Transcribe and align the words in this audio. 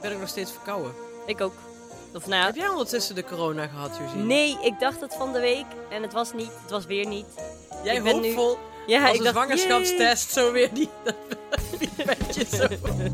ben 0.00 0.12
ik 0.12 0.18
nog 0.18 0.28
steeds 0.28 0.50
verkouden. 0.52 0.92
Ik 1.26 1.40
ook. 1.40 1.52
Of 2.14 2.26
nou, 2.26 2.44
Heb 2.44 2.54
jij 2.56 2.68
ondertussen 2.68 3.14
de 3.14 3.24
corona 3.24 3.66
gehad, 3.66 3.90
Josine? 4.00 4.22
nee, 4.22 4.58
ik 4.62 4.80
dacht 4.80 5.00
het 5.00 5.14
van 5.14 5.32
de 5.32 5.40
week 5.40 5.64
en 5.90 6.02
het 6.02 6.12
was 6.12 6.32
niet. 6.32 6.50
Het 6.62 6.70
was 6.70 6.86
weer 6.86 7.06
niet. 7.06 7.26
Jij 7.84 7.96
ik 7.96 8.02
ben 8.02 8.20
nu- 8.20 8.26
hoopvol 8.26 8.58
Ja, 8.86 9.00
als 9.02 9.10
ik 9.10 9.16
een 9.18 9.22
dacht, 9.24 9.34
zwangerschapstest, 9.36 10.30
zo 10.32 10.52
weer 10.52 10.74
die, 10.74 10.88
die 11.78 12.46
zo. 12.50 12.66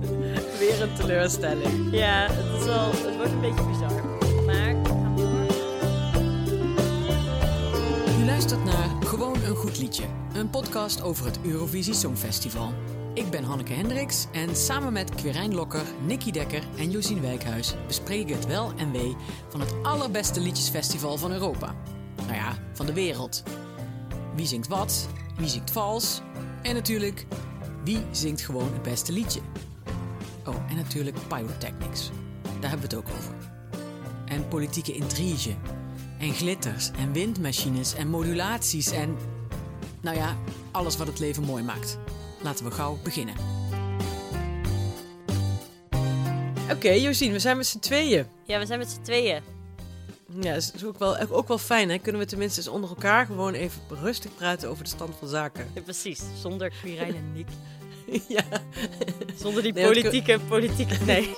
weer 0.59 0.83
een 0.83 0.95
teleurstelling. 0.95 1.89
Ja, 1.93 2.27
het, 2.31 2.61
is 2.61 2.65
wel, 2.67 2.91
het 2.91 3.17
wordt 3.17 3.31
een 3.33 3.41
beetje 3.41 3.65
bizar. 3.65 4.05
Maar 4.47 4.83
we 4.83 4.89
gaan 4.89 5.17
door. 5.17 5.31
U 8.21 8.25
luistert 8.27 8.65
naar 8.65 8.91
Gewoon 9.05 9.35
een 9.45 9.57
goed 9.57 9.79
liedje, 9.79 10.05
een 10.35 10.51
podcast 10.51 11.03
over 11.03 11.25
het 11.27 11.39
Eurovisie 11.45 11.95
Songfestival. 11.95 12.73
Ik 13.15 13.31
ben 13.31 13.45
Hanneke 13.45 13.73
Hendricks 13.73 14.27
en 14.33 14.57
samen 14.57 14.93
met 14.93 15.15
Quirijn 15.15 15.55
Lokker, 15.55 15.83
Nicky 16.07 16.31
Dekker 16.31 16.63
en 16.77 16.91
Josien 16.91 17.21
Wijkhuis 17.21 17.75
bespreken 17.87 18.27
we 18.27 18.35
het 18.35 18.47
wel 18.47 18.73
en 18.77 18.93
wee 18.93 19.17
van 19.49 19.61
het 19.61 19.75
allerbeste 19.83 20.41
liedjesfestival 20.41 21.19
van 21.19 21.33
Europa. 21.33 21.75
Nou 22.17 22.35
ja, 22.35 22.59
van 22.73 22.87
de 22.87 22.93
wereld. 22.93 23.43
Wie 24.35 24.47
zingt 24.47 24.69
wat, 24.69 25.09
wie 25.37 25.49
zingt 25.49 25.71
vals 25.71 26.21
en 26.63 26.75
natuurlijk, 26.75 27.27
wie 27.85 28.05
zingt 28.11 28.41
gewoon 28.41 28.73
het 28.73 28.83
beste 28.83 29.13
liedje. 29.13 29.41
Oh, 30.47 30.71
en 30.71 30.77
natuurlijk 30.77 31.17
pyrotechnics. 31.29 32.11
Daar 32.61 32.71
hebben 32.71 32.89
we 32.89 32.97
het 32.97 33.07
ook 33.07 33.17
over. 33.17 33.35
En 34.25 34.49
politieke 34.49 34.93
intrige. 34.93 35.55
En 36.19 36.33
glitters 36.33 36.91
en 36.91 37.13
windmachines 37.13 37.95
en 37.95 38.09
modulaties 38.09 38.91
en... 38.91 39.17
Nou 40.01 40.17
ja, 40.17 40.37
alles 40.71 40.97
wat 40.97 41.07
het 41.07 41.19
leven 41.19 41.43
mooi 41.43 41.63
maakt. 41.63 41.99
Laten 42.43 42.65
we 42.65 42.71
gauw 42.71 42.99
beginnen. 43.03 43.35
Oké, 46.71 46.91
Josine, 46.91 47.33
we 47.33 47.39
zijn 47.39 47.57
met 47.57 47.67
z'n 47.67 47.79
tweeën. 47.79 48.27
Ja, 48.45 48.59
we 48.59 48.67
zijn 48.67 48.79
met 48.79 48.91
z'n 48.91 49.03
tweeën. 49.03 49.43
Ja, 50.41 50.53
dat 50.55 50.73
is 50.75 50.85
ook 50.85 50.99
wel, 50.99 51.19
ook 51.29 51.49
wel 51.49 51.59
fijn, 51.59 51.91
hè? 51.91 51.99
Kunnen 51.99 52.21
we 52.21 52.27
tenminste 52.27 52.59
eens 52.61 52.69
onder 52.69 52.91
elkaar 52.91 53.27
gewoon 53.27 53.55
even 53.55 53.81
rustig 53.89 54.35
praten 54.35 54.69
over 54.69 54.85
de 54.85 54.91
stand 54.91 55.15
van 55.19 55.29
zaken. 55.29 55.71
Ja, 55.75 55.81
precies, 55.81 56.23
zonder 56.41 56.71
Quirijn 56.71 57.15
en 57.15 57.33
Nick. 57.33 57.47
ja. 58.37 58.43
Zonder 59.37 59.63
die 59.63 59.73
Nee, 59.73 59.85
want- 59.85 59.95
politieke, 59.97 60.39
politieke... 60.49 61.05
Nee. 61.05 61.35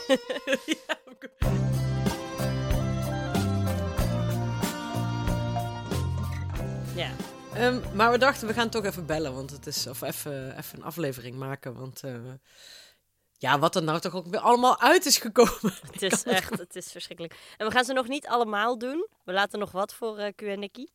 ja. 6.96 7.10
Ehm, 7.54 7.96
maar 7.96 8.10
we 8.10 8.18
dachten, 8.18 8.46
we 8.46 8.54
gaan 8.54 8.68
toch 8.68 8.84
even 8.84 9.06
bellen, 9.06 9.34
want 9.34 9.50
het 9.50 9.66
is, 9.66 9.86
of 9.86 10.02
even, 10.02 10.58
even 10.58 10.78
een 10.78 10.84
aflevering 10.84 11.36
maken, 11.36 11.74
want 11.74 12.02
eh, 12.02 12.14
ja, 13.38 13.58
wat 13.58 13.76
er 13.76 13.82
nou 13.82 14.00
toch 14.00 14.14
ook 14.14 14.26
weer 14.26 14.40
allemaal 14.40 14.80
uit 14.80 15.06
is 15.06 15.18
gekomen. 15.18 15.74
Het 15.92 16.02
is 16.02 16.22
echt, 16.22 16.58
het 16.58 16.76
is 16.76 16.92
verschrikkelijk. 16.92 17.34
En 17.56 17.66
we 17.66 17.72
gaan 17.72 17.84
ze 17.84 17.92
nog 17.92 18.08
niet 18.08 18.26
allemaal 18.26 18.78
doen. 18.78 19.08
We 19.24 19.32
laten 19.32 19.58
nog 19.58 19.72
wat 19.72 19.94
voor 19.94 20.18
eh 20.18 20.32
Q 20.34 20.42
en 20.42 20.58
Nicky. 20.58 20.86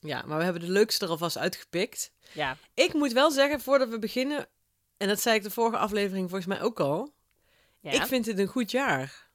Ja, 0.00 0.22
maar 0.26 0.38
we 0.38 0.44
hebben 0.44 0.62
de 0.62 0.70
leukste 0.70 1.04
er 1.04 1.10
alvast 1.10 1.38
uitgepikt. 1.38 2.12
Ja. 2.32 2.56
Ik 2.74 2.92
moet 2.92 3.12
wel 3.12 3.30
zeggen, 3.30 3.60
voordat 3.60 3.88
we 3.88 3.98
beginnen, 3.98 4.48
en 4.96 5.08
dat 5.08 5.20
zei 5.20 5.36
ik 5.36 5.42
de 5.42 5.50
vorige 5.50 5.78
aflevering 5.78 6.30
volgens 6.30 6.48
mij 6.48 6.62
ook 6.62 6.80
al, 6.80 7.12
ja. 7.80 7.90
ik 7.90 8.02
vind 8.02 8.24
dit 8.24 8.38
een 8.38 8.46
goed 8.46 8.70
jaar. 8.70 9.28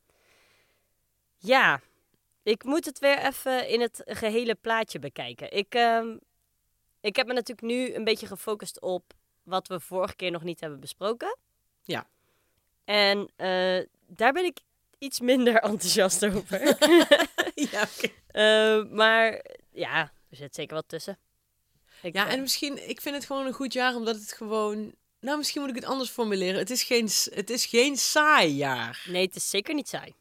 Ja, 1.38 1.82
ik 2.44 2.64
moet 2.64 2.86
het 2.86 3.00
weer 3.00 3.18
even 3.18 3.70
in 3.70 3.82
het 3.82 4.02
gehele 4.06 4.56
plaatje 4.56 5.00
bekijken. 5.00 5.52
Ik, 5.52 5.76
ehm, 5.76 6.18
ik 7.06 7.16
heb 7.16 7.28
me 7.28 7.34
natuurlijk 7.34 7.68
nu 7.68 7.94
een 7.94 8.04
beetje 8.04 8.28
gefocust 8.28 8.82
op 8.82 9.14
wat 9.44 9.68
we 9.68 9.80
vorige 9.80 10.16
keer 10.16 10.32
nog 10.32 10.44
niet 10.44 10.60
hebben 10.60 10.80
besproken. 10.80 11.38
Ja. 11.84 12.08
En 12.86 13.32
eh, 13.36 13.80
daar 14.08 14.34
ben 14.34 14.46
ik 14.46 14.60
iets 14.98 15.20
minder 15.20 15.56
enthousiast 15.72 16.26
over. 16.26 16.62
ja, 17.72 17.88
oké. 17.96 18.12
Eh, 18.28 18.92
maar 18.92 19.46
ja, 19.72 20.12
er 20.30 20.38
zit 20.38 20.56
zeker 20.56 20.76
wat 20.76 20.88
tussen. 20.88 21.18
Ik, 22.02 22.14
Ja, 22.14 22.28
eh, 22.28 22.34
en 22.34 22.42
misschien, 22.42 22.90
ik 22.90 23.02
vind 23.02 23.16
het 23.16 23.26
gewoon 23.26 23.46
een 23.46 23.54
goed 23.54 23.74
jaar 23.74 23.96
omdat 23.96 24.16
het 24.16 24.32
gewoon... 24.32 24.94
Nou, 25.20 25.38
misschien 25.38 25.62
moet 25.62 25.70
ik 25.70 25.76
het 25.76 25.86
anders 25.86 26.10
formuleren. 26.10 26.60
Het 26.60 26.70
is 26.70 26.84
geen, 26.84 27.10
het 27.34 27.50
is 27.50 27.66
geen 27.66 27.98
saai 27.98 28.56
jaar. 28.56 29.06
Nee, 29.10 29.26
het 29.26 29.36
is 29.36 29.50
zeker 29.50 29.74
niet 29.74 29.90
saai. 29.90 30.14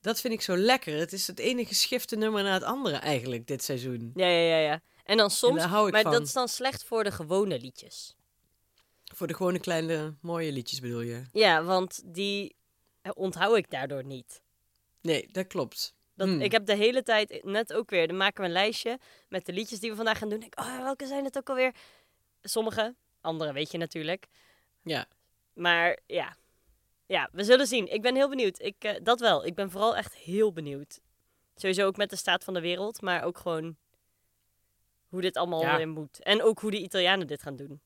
Dat 0.00 0.20
vind 0.20 0.34
ik 0.34 0.40
zo 0.40 0.56
lekker. 0.56 0.98
Het 0.98 1.12
is 1.12 1.26
het 1.26 1.38
ene 1.38 1.64
geschifte 1.64 2.16
nummer 2.16 2.42
na 2.42 2.52
het 2.52 2.62
andere 2.62 2.96
eigenlijk 2.96 3.46
dit 3.46 3.62
seizoen. 3.64 4.12
Ja, 4.14 4.26
ja, 4.26 4.56
ja, 4.56 4.58
ja. 4.58 4.80
En 5.10 5.16
dan 5.16 5.30
soms, 5.30 5.58
daar 5.58 5.68
hou 5.68 5.86
ik 5.86 5.92
maar 5.92 6.02
van. 6.02 6.12
dat 6.12 6.22
is 6.22 6.32
dan 6.32 6.48
slecht 6.48 6.84
voor 6.84 7.04
de 7.04 7.10
gewone 7.10 7.60
liedjes. 7.60 8.14
Voor 9.14 9.26
de 9.26 9.34
gewone 9.34 9.60
kleine 9.60 10.14
mooie 10.20 10.52
liedjes 10.52 10.80
bedoel 10.80 11.00
je? 11.00 11.22
Ja, 11.32 11.62
want 11.62 12.02
die 12.04 12.56
eh, 13.02 13.12
onthoud 13.14 13.56
ik 13.56 13.70
daardoor 13.70 14.04
niet. 14.04 14.42
Nee, 15.00 15.28
dat 15.32 15.46
klopt. 15.46 15.94
Dat, 16.14 16.28
Hmm. 16.28 16.40
Ik 16.40 16.52
heb 16.52 16.66
de 16.66 16.74
hele 16.74 17.02
tijd, 17.02 17.44
net 17.44 17.72
ook 17.72 17.90
weer, 17.90 18.08
dan 18.08 18.16
maken 18.16 18.40
we 18.40 18.46
een 18.46 18.52
lijstje 18.52 18.98
met 19.28 19.46
de 19.46 19.52
liedjes 19.52 19.80
die 19.80 19.90
we 19.90 19.96
vandaag 19.96 20.18
gaan 20.18 20.28
doen. 20.28 20.42
Ik, 20.42 20.60
oh, 20.60 20.82
welke 20.82 21.06
zijn 21.06 21.24
het 21.24 21.36
ook 21.36 21.48
alweer? 21.48 21.74
Sommige, 22.42 22.94
andere 23.20 23.52
weet 23.52 23.70
je 23.70 23.78
natuurlijk. 23.78 24.26
Ja. 24.82 25.06
Maar 25.52 25.98
ja, 26.06 26.36
ja 27.06 27.28
we 27.32 27.44
zullen 27.44 27.66
zien. 27.66 27.92
Ik 27.92 28.02
ben 28.02 28.14
heel 28.14 28.28
benieuwd. 28.28 28.60
Ik, 28.60 28.84
eh, 28.84 28.94
dat 29.02 29.20
wel. 29.20 29.46
Ik 29.46 29.54
ben 29.54 29.70
vooral 29.70 29.96
echt 29.96 30.14
heel 30.14 30.52
benieuwd. 30.52 31.00
Sowieso 31.54 31.86
ook 31.86 31.96
met 31.96 32.10
de 32.10 32.16
staat 32.16 32.44
van 32.44 32.54
de 32.54 32.60
wereld, 32.60 33.00
maar 33.00 33.22
ook 33.22 33.38
gewoon 33.38 33.76
hoe 35.10 35.20
dit 35.20 35.36
allemaal 35.36 35.60
Ja. 35.62 35.86
moet. 35.86 36.22
En 36.22 36.42
ook 36.42 36.60
hoe 36.60 36.70
de 36.70 36.78
Italianen 36.82 37.26
dit 37.26 37.42
gaan 37.42 37.56
doen. 37.56 37.80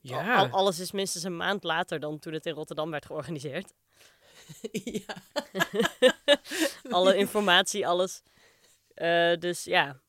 Ja. 0.00 0.36
Al- 0.36 0.48
alles 0.48 0.78
is 0.78 0.92
minstens 0.92 1.24
een 1.24 1.36
maand 1.36 1.64
later 1.64 2.00
dan 2.00 2.18
toen 2.18 2.32
het 2.32 2.46
in 2.46 2.52
Rotterdam 2.54 2.90
werd 2.90 3.06
georganiseerd. 3.06 3.72
ja. 5.06 5.14
Alle 6.90 7.16
informatie, 7.16 7.86
alles. 7.86 8.22
Eh, 8.94 9.36
dus 9.38 9.64
ja, 9.64 10.00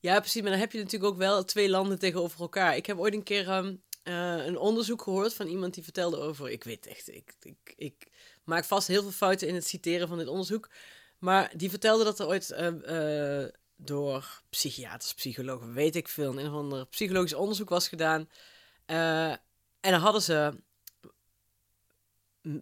Ja, 0.00 0.20
precies. 0.20 0.42
Maar 0.42 0.50
dan 0.50 0.60
heb 0.60 0.72
je 0.72 0.78
natuurlijk 0.78 1.12
ook 1.12 1.18
wel 1.18 1.44
twee 1.44 1.68
landen 1.70 1.98
tegenover 1.98 2.40
elkaar. 2.40 2.76
Ik 2.76 2.86
heb 2.86 2.98
ooit 2.98 3.14
een 3.14 3.22
keer 3.22 3.48
ehm, 3.48 3.74
eh, 4.02 4.44
een 4.46 4.58
onderzoek 4.58 5.02
gehoord 5.02 5.34
van 5.34 5.46
iemand 5.46 5.74
die 5.74 5.82
vertelde 5.84 6.16
over... 6.16 6.50
Ik 6.50 6.64
weet 6.64 6.86
echt, 6.86 7.08
ik, 7.14 7.34
ik, 7.42 7.74
ik 7.76 8.06
maak 8.44 8.64
vast 8.64 8.88
heel 8.88 9.02
veel 9.02 9.10
fouten 9.10 9.48
in 9.48 9.54
het 9.54 9.66
citeren 9.66 10.08
van 10.08 10.18
dit 10.18 10.26
onderzoek. 10.28 10.68
Maar 11.18 11.52
die 11.56 11.70
vertelde 11.70 12.04
dat 12.04 12.18
er 12.18 12.26
ooit 12.26 12.50
eh, 12.50 13.42
eh, 13.44 13.52
door 13.76 14.42
psychiaters, 14.50 15.14
psychologen, 15.14 15.72
weet 15.72 15.96
ik 15.96 16.08
veel... 16.08 16.38
een 16.38 16.46
of 16.46 16.52
ander 16.52 16.86
psychologisch 16.86 17.34
onderzoek 17.34 17.68
was 17.68 17.88
gedaan. 17.88 18.28
Eh, 18.86 19.30
en 19.30 19.40
dan 19.80 20.00
hadden 20.00 20.22
ze 20.22 20.60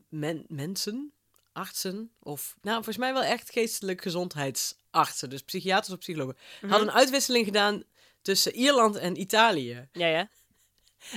men- 0.09 0.45
mensen, 0.49 1.13
artsen 1.53 2.13
of... 2.19 2.57
Nou, 2.63 2.75
volgens 2.75 2.97
mij 2.97 3.13
wel 3.13 3.23
echt 3.23 3.51
geestelijk 3.51 4.03
gezondheidsartsen. 4.03 5.31
Dus 5.31 5.43
psychiaters 5.43 5.93
of 5.93 5.99
psychologen. 5.99 6.37
Hadden 6.61 6.89
een 6.89 6.95
uitwisseling 6.95 7.45
gedaan 7.45 7.83
tussen 8.23 8.55
Ierland 8.55 8.97
en 8.97 9.21
Italië. 9.21 9.89
ja, 9.93 10.07
ja. 10.07 10.29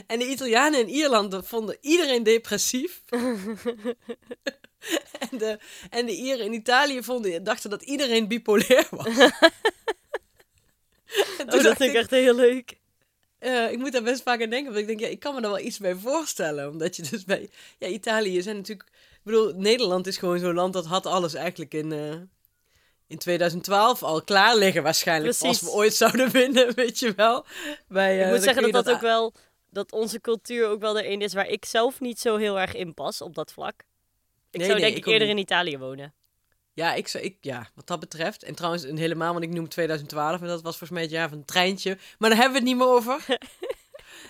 En 0.08 0.20
de 0.20 0.28
Italianen 0.28 0.80
in 0.80 0.90
Ierland 0.90 1.48
vonden 1.48 1.78
iedereen 1.82 2.24
depressief. 2.24 3.04
en, 5.32 5.38
de, 5.38 5.60
en 5.90 6.06
de 6.06 6.12
Ieren 6.16 6.46
in 6.46 6.54
Italië 6.54 7.04
vonden, 7.04 7.44
dachten 7.44 7.70
dat 7.70 7.82
iedereen 7.82 8.28
bipolair 8.28 8.88
was. 8.90 9.08
Oh, 11.40 11.64
dat 11.64 11.78
vind 11.78 11.80
ik 11.80 11.94
echt 11.94 12.10
heel 12.10 12.36
leuk. 12.36 12.78
eh, 13.40 13.72
ik 13.72 13.78
moet 13.78 13.92
daar 13.92 14.04
best 14.04 14.22
vaak 14.22 14.42
aan 14.42 14.50
denken. 14.50 14.74
Want 14.74 14.78
ik 14.82 14.88
denk, 14.88 15.00
ja, 15.00 15.08
ik 15.08 15.20
kan 15.20 15.36
me 15.36 15.42
daar 15.42 15.52
wel 15.52 15.60
iets 15.60 15.78
bij 15.78 15.96
voorstellen. 15.96 16.70
Omdat 16.70 16.96
je 16.96 17.02
dus 17.10 17.24
bij... 17.24 17.50
Ja, 17.78 17.88
Italië 17.88 18.42
zijn 18.42 18.56
natuurlijk... 18.56 18.90
Ik 18.90 19.20
bedoel, 19.24 19.54
Nederland 19.56 20.08
is 20.08 20.18
gewoon 20.18 20.40
zo'n 20.40 20.54
land 20.54 20.74
dat 20.74 20.86
had 20.86 21.06
alles 21.06 21.34
eigenlijk 21.34 21.74
in... 21.74 21.92
eh, 21.92 22.16
in 23.08 23.18
2012 23.18 24.04
al 24.04 24.24
klaar 24.24 24.56
liggen 24.58 24.84
waarschijnlijk. 24.84 25.38
Precies. 25.38 25.62
Als 25.62 25.72
we 25.72 25.78
ooit 25.78 25.94
zouden 25.94 26.32
winnen, 26.32 26.74
weet 26.76 27.00
je 27.00 27.14
wel. 27.16 27.46
Bij, 27.88 28.18
ik 28.18 28.24
eh, 28.24 28.30
moet 28.32 28.44
zeggen 28.44 28.62
dat 28.62 28.72
je 28.72 28.84
dat 28.84 28.90
ook 28.90 29.02
wel, 29.02 29.34
dat 29.70 29.92
onze 29.92 30.22
cultuur 30.22 30.68
ook 30.68 30.80
wel 30.82 30.98
er 30.98 31.12
een 31.12 31.22
is 31.22 31.34
waar 31.34 31.48
ik 31.48 31.66
zelf 31.66 32.00
niet 32.00 32.20
zo 32.20 32.36
heel 32.36 32.60
erg 32.60 32.74
in 32.74 32.94
pas 32.94 33.22
op 33.22 33.36
dat 33.36 33.52
vlak. 33.52 33.84
Ik 34.56 34.62
Nee, 34.62 34.70
zou 34.70 34.80
nee, 34.80 34.90
denk 34.92 35.06
ik 35.06 35.12
eerder 35.12 35.28
niet. 35.28 35.38
in 35.38 35.44
Italië 35.44 35.78
wonen. 35.78 36.14
Ja, 36.74 36.94
ik, 36.94 37.08
zou- 37.08 37.24
ik, 37.24 37.38
ja, 37.42 37.70
wat 37.74 37.88
dat 37.88 38.00
betreft. 38.00 38.44
En 38.44 38.56
trouwens, 38.56 38.84
en 38.84 38.98
helemaal, 38.98 39.32
want 39.32 39.44
ik 39.46 39.50
noem 39.54 39.70
2012 39.70 40.42
en 40.42 40.48
dat 40.48 40.62
was 40.62 40.78
volgens 40.78 40.90
mij 40.90 41.02
het 41.02 41.12
jaar 41.12 41.30
van 41.30 41.38
het 41.38 41.48
treintje. 41.48 41.98
Maar 42.18 42.30
daar 42.30 42.40
hebben 42.40 42.62
we 42.62 42.68
het 42.70 42.78
niet 42.78 42.78
meer 42.78 42.94
over. 42.96 43.26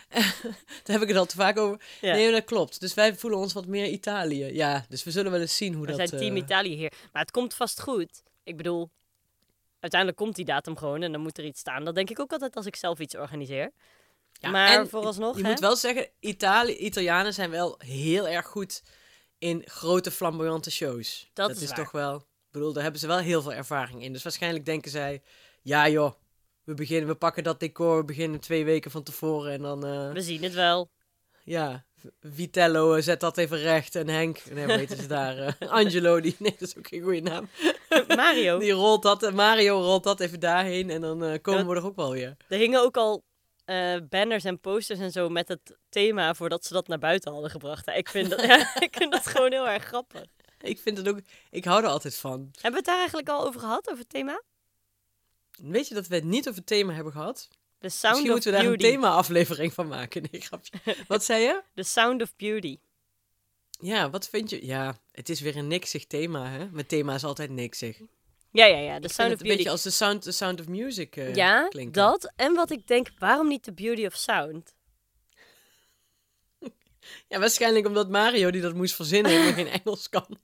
daar 0.84 0.96
heb 0.96 1.02
ik 1.02 1.08
het 1.08 1.18
al 1.18 1.26
te 1.26 1.36
vaak 1.36 1.58
over. 1.58 1.82
Ja. 2.02 2.14
Nee, 2.14 2.32
dat 2.32 2.44
klopt. 2.44 2.80
Dus 2.80 2.94
wij 2.94 3.16
voelen 3.16 3.40
ons 3.40 3.54
wat 3.54 3.66
meer 3.66 3.88
Italië. 3.88 4.46
Ja, 4.46 4.86
dus 4.90 5.04
we 5.04 5.12
zullen 5.12 5.32
wel 5.32 5.42
eens 5.42 5.58
zien 5.58 5.74
hoe 5.74 5.86
We 5.86 5.96
dat... 5.96 6.10
zijn 6.10 6.22
team 6.22 6.36
eh, 6.36 6.42
Italië 6.42 6.76
hier. 6.76 6.92
Maar 7.12 7.22
het 7.22 7.32
komt 7.32 7.54
vast 7.54 7.82
goed. 7.82 8.24
Ik 8.44 8.58
bedoel, 8.58 8.90
uiteindelijk 9.80 10.22
komt 10.22 10.36
die 10.36 10.46
datum 10.46 10.78
gewoon 10.78 11.02
en 11.02 11.12
dan 11.12 11.22
moet 11.22 11.38
er 11.38 11.46
iets 11.46 11.60
staan. 11.60 11.84
Dat 11.86 11.96
denk 11.96 12.10
ik 12.10 12.20
ook 12.20 12.32
altijd 12.32 12.56
als 12.56 12.66
ik 12.66 12.76
zelf 12.76 13.00
iets 13.00 13.16
organiseer. 13.16 13.72
ja, 14.32 14.50
maar 14.50 14.88
vooralsnog, 14.88 15.38
Je 15.38 15.44
hè? 15.44 15.50
moet 15.50 15.60
wel 15.60 15.76
zeggen, 15.76 16.10
Italië, 16.20 16.76
Italianen 16.78 17.34
zijn 17.34 17.50
wel 17.50 17.76
heel 17.86 18.28
erg 18.28 18.46
goed 18.46 18.82
in 19.46 19.62
grote 19.66 20.12
flamboyante 20.12 20.72
shows. 20.72 21.30
Dat 21.34 21.48
dat 21.50 21.62
is 21.62 21.68
waar. 21.68 21.78
toch 21.78 21.92
wel... 21.92 22.16
Ik 22.16 22.62
bedoel, 22.62 22.74
daar 22.74 22.84
hebben 22.84 23.02
ze 23.02 23.08
wel 23.08 23.18
heel 23.18 23.42
veel 23.42 23.54
ervaring 23.54 24.04
in. 24.04 24.14
Dus 24.14 24.24
waarschijnlijk 24.24 24.66
denken 24.66 24.92
zij... 24.92 25.22
Ja 25.62 25.90
joh, 25.90 26.14
we, 26.64 26.74
beginnen, 26.74 27.08
we 27.08 27.16
pakken 27.16 27.44
dat 27.44 27.60
decor, 27.60 27.98
we 27.98 28.04
beginnen 28.06 28.40
twee 28.40 28.66
weken 28.66 28.92
van 28.92 29.04
tevoren 29.04 29.52
en 29.54 29.62
dan... 29.62 29.86
eh, 29.86 30.12
We 30.12 30.22
zien 30.22 30.44
het 30.44 30.54
wel. 30.54 30.90
Ja, 31.44 31.86
Vitello, 32.22 32.94
eh, 32.94 33.04
zet 33.04 33.20
dat 33.20 33.38
even 33.38 33.58
recht. 33.58 33.96
En 33.96 34.08
Henk, 34.08 34.42
nee, 34.52 34.66
hoe 34.88 34.96
ze 34.96 35.08
daar? 35.08 35.38
eh, 35.38 35.70
Angelo, 35.82 36.20
die, 36.22 36.36
nee, 36.40 36.56
dat 36.60 36.68
is 36.68 36.78
ook 36.78 36.88
geen 36.88 37.02
goede 37.02 37.22
naam. 37.22 37.50
Mario. 38.16 38.58
Die 38.60 38.72
rolt 38.72 39.04
dat, 39.04 39.34
Mario 39.34 39.82
rolt 39.82 40.04
dat 40.04 40.20
even 40.20 40.40
daarheen. 40.40 40.90
En 40.90 41.02
dan 41.02 41.42
komen 41.42 41.62
Ja. 41.66 41.70
we 41.70 41.76
er 41.76 41.86
ook 41.86 41.96
wel 41.96 42.12
weer. 42.12 42.36
Er 42.48 42.58
hingen 42.58 42.82
ook 42.82 42.98
al 42.98 43.24
eh, 43.66 43.96
banners 44.10 44.44
en 44.44 44.60
posters 44.60 45.00
en 45.00 45.12
zo 45.12 45.30
met 45.30 45.48
het 45.48 45.78
thema 45.90 46.34
voordat 46.34 46.66
ze 46.66 46.74
dat 46.74 46.88
naar 46.88 47.00
buiten 47.00 47.32
hadden 47.32 47.52
gebracht. 47.52 47.88
Ik, 47.88 48.10
vind 48.10 48.30
dat, 48.30 48.42
ja, 48.52 48.82
ik 48.82 48.96
vind 48.98 49.12
dat 49.12 49.28
gewoon 49.28 49.52
heel 49.52 49.68
erg 49.70 49.84
grappig. 49.84 50.26
Ik 50.62 50.80
vind 50.80 50.98
het 50.98 51.08
ook, 51.08 51.20
ik 51.50 51.66
hou 51.66 51.84
er 51.84 51.90
altijd 51.90 52.18
van. 52.18 52.40
Hebben 52.40 52.72
we 52.72 52.78
het 52.78 52.86
daar 52.86 52.98
eigenlijk 52.98 53.30
al 53.30 53.46
over 53.46 53.60
gehad, 53.60 53.88
over 53.88 54.00
het 54.00 54.10
thema? 54.10 54.42
Weet 55.52 55.88
je 55.88 55.94
dat 55.94 56.08
we 56.08 56.16
het 56.16 56.24
niet 56.24 56.48
over 56.48 56.60
het 56.60 56.68
thema 56.68 56.94
hebben 56.94 57.14
gehad? 57.14 57.48
The 57.80 57.90
Sound 57.90 58.16
Misschien 58.16 58.24
of 58.26 58.36
moeten 58.36 58.52
we 58.52 58.58
daar 58.58 58.72
een 58.72 58.78
thema-aflevering 58.78 59.74
van 59.74 59.88
maken. 59.88 60.24
Nee, 60.32 60.42
grapje. 60.42 60.72
Wat 61.08 61.24
zei 61.24 61.44
je? 61.44 61.62
The 61.74 61.84
Sound 61.84 62.22
of 62.22 62.36
Beauty. 62.36 62.78
Ja, 63.80 64.10
wat 64.10 64.30
vind 64.30 64.50
je? 64.50 64.66
Ja, 64.66 64.98
het 65.12 65.30
is 65.30 65.42
weer 65.42 65.58
een 65.58 65.68
niksig 65.68 66.06
thema, 66.06 66.50
hè? 66.50 66.70
Mijn 66.72 66.86
thema 66.86 67.14
is 67.14 67.24
altijd 67.24 67.50
niksig. 67.50 68.02
Ja, 68.56 68.66
ja, 68.66 68.78
ja. 68.78 69.00
Vind 69.00 69.12
Sound 69.12 69.34
of 69.34 69.40
een 69.40 69.48
beetje 69.48 69.56
Beauty. 69.56 69.70
als 69.70 69.82
de 69.84 69.90
sound, 69.90 70.22
the 70.22 70.32
sound 70.32 70.60
of 70.60 70.68
music 70.68 71.16
eh, 71.16 71.36
ja, 71.36 71.68
klinken. 71.68 71.94
dat. 71.94 72.32
En 72.36 72.54
wat 72.54 72.72
ik 72.72 72.88
denk, 72.88 73.12
waarom 73.18 73.48
niet 73.48 73.64
The 73.64 73.74
Beauty 73.74 74.06
of 74.06 74.16
Sound? 74.16 74.74
Ja, 77.28 77.40
waarschijnlijk 77.40 77.86
omdat 77.88 78.10
Mario, 78.10 78.52
die 78.52 78.62
dat 78.62 78.74
moest 78.74 78.96
verzinnen, 78.96 79.32
helemaal 79.32 79.54
geen 79.54 79.68
Engels 79.82 80.10
kan. 80.10 80.38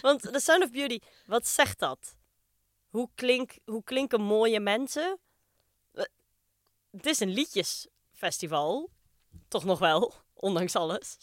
Want 0.00 0.22
The 0.22 0.40
Sound 0.40 0.62
of 0.62 0.70
Beauty, 0.70 0.98
wat 1.26 1.46
zegt 1.46 1.78
dat? 1.78 2.14
Hoe, 2.88 3.08
klink, 3.14 3.52
hoe 3.64 3.84
klinken 3.84 4.20
mooie 4.20 4.60
mensen? 4.60 5.18
Eh, 5.92 6.04
Het 6.90 7.06
is 7.06 7.20
een 7.20 7.28
liedjesfestival. 7.32 8.90
Toch 9.48 9.64
nog 9.64 9.78
wel, 9.78 10.14
ondanks 10.34 10.76
alles. 10.76 11.16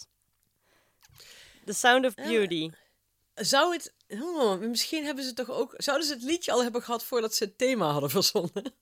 The 1.65 1.73
Sound 1.73 2.05
of 2.05 2.13
Beauty. 2.13 2.69
Zou 3.35 3.73
het... 3.73 3.93
Oh, 4.19 4.59
misschien 4.59 5.05
hebben 5.05 5.23
ze 5.23 5.33
toch 5.33 5.49
ook... 5.49 5.73
Zouden 5.77 6.07
ze 6.07 6.13
het 6.13 6.23
liedje 6.23 6.51
al 6.51 6.63
hebben 6.63 6.81
gehad 6.83 7.03
voordat 7.03 7.35
ze 7.35 7.43
het 7.43 7.57
thema 7.57 7.91
hadden 7.91 8.09
verzonnen? 8.19 8.73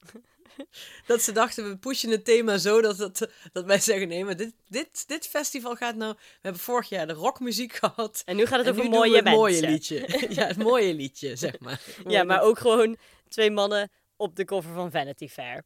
dat 1.08 1.22
ze 1.22 1.32
dachten, 1.32 1.70
we 1.70 1.78
pushen 1.78 2.10
het 2.10 2.26
thema 2.26 2.58
zo 2.58 2.82
dat, 2.82 2.98
dat, 2.98 3.28
dat 3.52 3.66
wij 3.66 3.80
zeggen... 3.80 4.08
Nee, 4.08 4.26
maar 4.26 4.36
dit, 4.38 4.54
dit, 4.68 5.08
dit 5.08 5.28
festival 5.28 5.76
gaat 5.76 5.96
nou... 5.96 6.14
We 6.14 6.20
hebben 6.42 6.62
vorig 6.62 6.90
jaar 6.90 7.08
de 7.08 7.14
rockmuziek 7.14 7.74
gehad. 7.74 8.22
En 8.26 8.36
nu 8.36 8.46
gaat 8.46 8.60
het 8.60 8.70
over 8.70 8.84
we 8.84 8.90
mooie 8.90 9.12
mensen. 9.22 9.32
mooie 9.34 9.62
liedje. 9.62 10.06
ja, 10.40 10.46
het 10.48 10.58
mooie 10.58 10.94
liedje, 10.94 11.36
zeg 11.36 11.60
maar. 11.60 11.82
Ja, 12.08 12.24
maar 12.24 12.42
ook 12.42 12.60
gewoon 12.60 12.98
twee 13.28 13.52
mannen 13.52 13.92
op 14.16 14.36
de 14.36 14.46
cover 14.46 14.74
van 14.74 14.92
Vanity 14.92 15.28
Fair. 15.28 15.64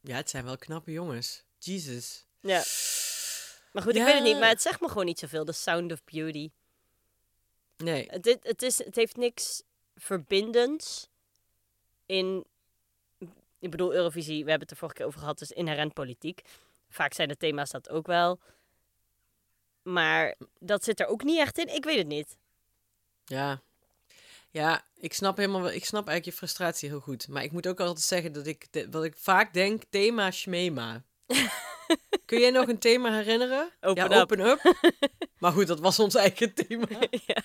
Ja, 0.00 0.16
het 0.16 0.30
zijn 0.30 0.44
wel 0.44 0.56
knappe 0.56 0.92
jongens. 0.92 1.44
Jesus. 1.58 2.26
Ja. 2.40 2.62
Maar 3.72 3.82
goed, 3.82 3.92
ik 3.92 3.98
Ja. 3.98 4.04
weet 4.04 4.14
het 4.14 4.22
niet, 4.22 4.38
maar 4.38 4.48
het 4.48 4.62
zegt 4.62 4.80
me 4.80 4.88
gewoon 4.88 5.04
niet 5.04 5.18
zoveel. 5.18 5.44
The 5.44 5.52
Sound 5.52 5.92
of 5.92 6.04
Beauty. 6.04 6.50
Nee. 7.82 8.06
Het, 8.10 8.24
het, 8.24 8.38
het, 8.42 8.62
is, 8.62 8.84
het 8.84 8.96
heeft 8.96 9.16
niks 9.16 9.62
verbindends 9.96 11.08
in... 12.06 12.44
Ik 13.58 13.70
bedoel, 13.70 13.94
Eurovisie, 13.94 14.44
we 14.44 14.50
hebben 14.50 14.60
het 14.60 14.70
er 14.70 14.76
vorige 14.76 14.96
keer 14.96 15.06
over 15.06 15.20
gehad, 15.20 15.40
is 15.40 15.52
inherent 15.52 15.94
politiek. 15.94 16.42
Vaak 16.88 17.12
zijn 17.14 17.28
de 17.28 17.36
thema's 17.36 17.70
dat 17.70 17.88
ook 17.88 18.06
wel. 18.06 18.40
Maar 19.82 20.34
dat 20.58 20.84
zit 20.84 21.00
er 21.00 21.06
ook 21.06 21.24
niet 21.24 21.38
echt 21.38 21.58
in. 21.58 21.74
Ik 21.74 21.84
weet 21.84 21.98
het 21.98 22.06
niet. 22.06 22.36
Ja. 23.24 23.60
Ja, 24.50 24.84
ik 24.96 25.12
snap 25.12 25.36
helemaal 25.36 25.60
wel- 25.62 25.70
ik 25.72 25.84
snap 25.84 26.06
eigenlijk 26.08 26.24
je 26.24 26.44
frustratie 26.46 26.88
heel 26.88 27.00
goed. 27.00 27.28
Maar 27.28 27.42
ik 27.42 27.52
moet 27.52 27.66
ook 27.68 27.80
altijd 27.80 28.00
zeggen 28.04 28.32
dat 28.32 28.46
ik, 28.46 28.66
de- 28.70 28.90
wat 28.90 29.04
ik 29.04 29.16
vaak 29.16 29.52
denk, 29.52 29.82
thema 29.90 30.30
schmema. 30.30 31.02
Kun 32.24 32.40
je 32.40 32.50
nog 32.50 32.68
een 32.68 32.78
thema 32.78 33.12
herinneren? 33.12 33.70
Open 33.80 34.10
ja, 34.10 34.16
up. 34.16 34.22
open 34.22 34.40
up. 34.40 34.74
maar 35.38 35.52
goed, 35.52 35.66
dat 35.66 35.80
was 35.80 35.98
ons 35.98 36.14
eigen 36.14 36.54
thema. 36.54 36.86
Ja. 37.26 37.42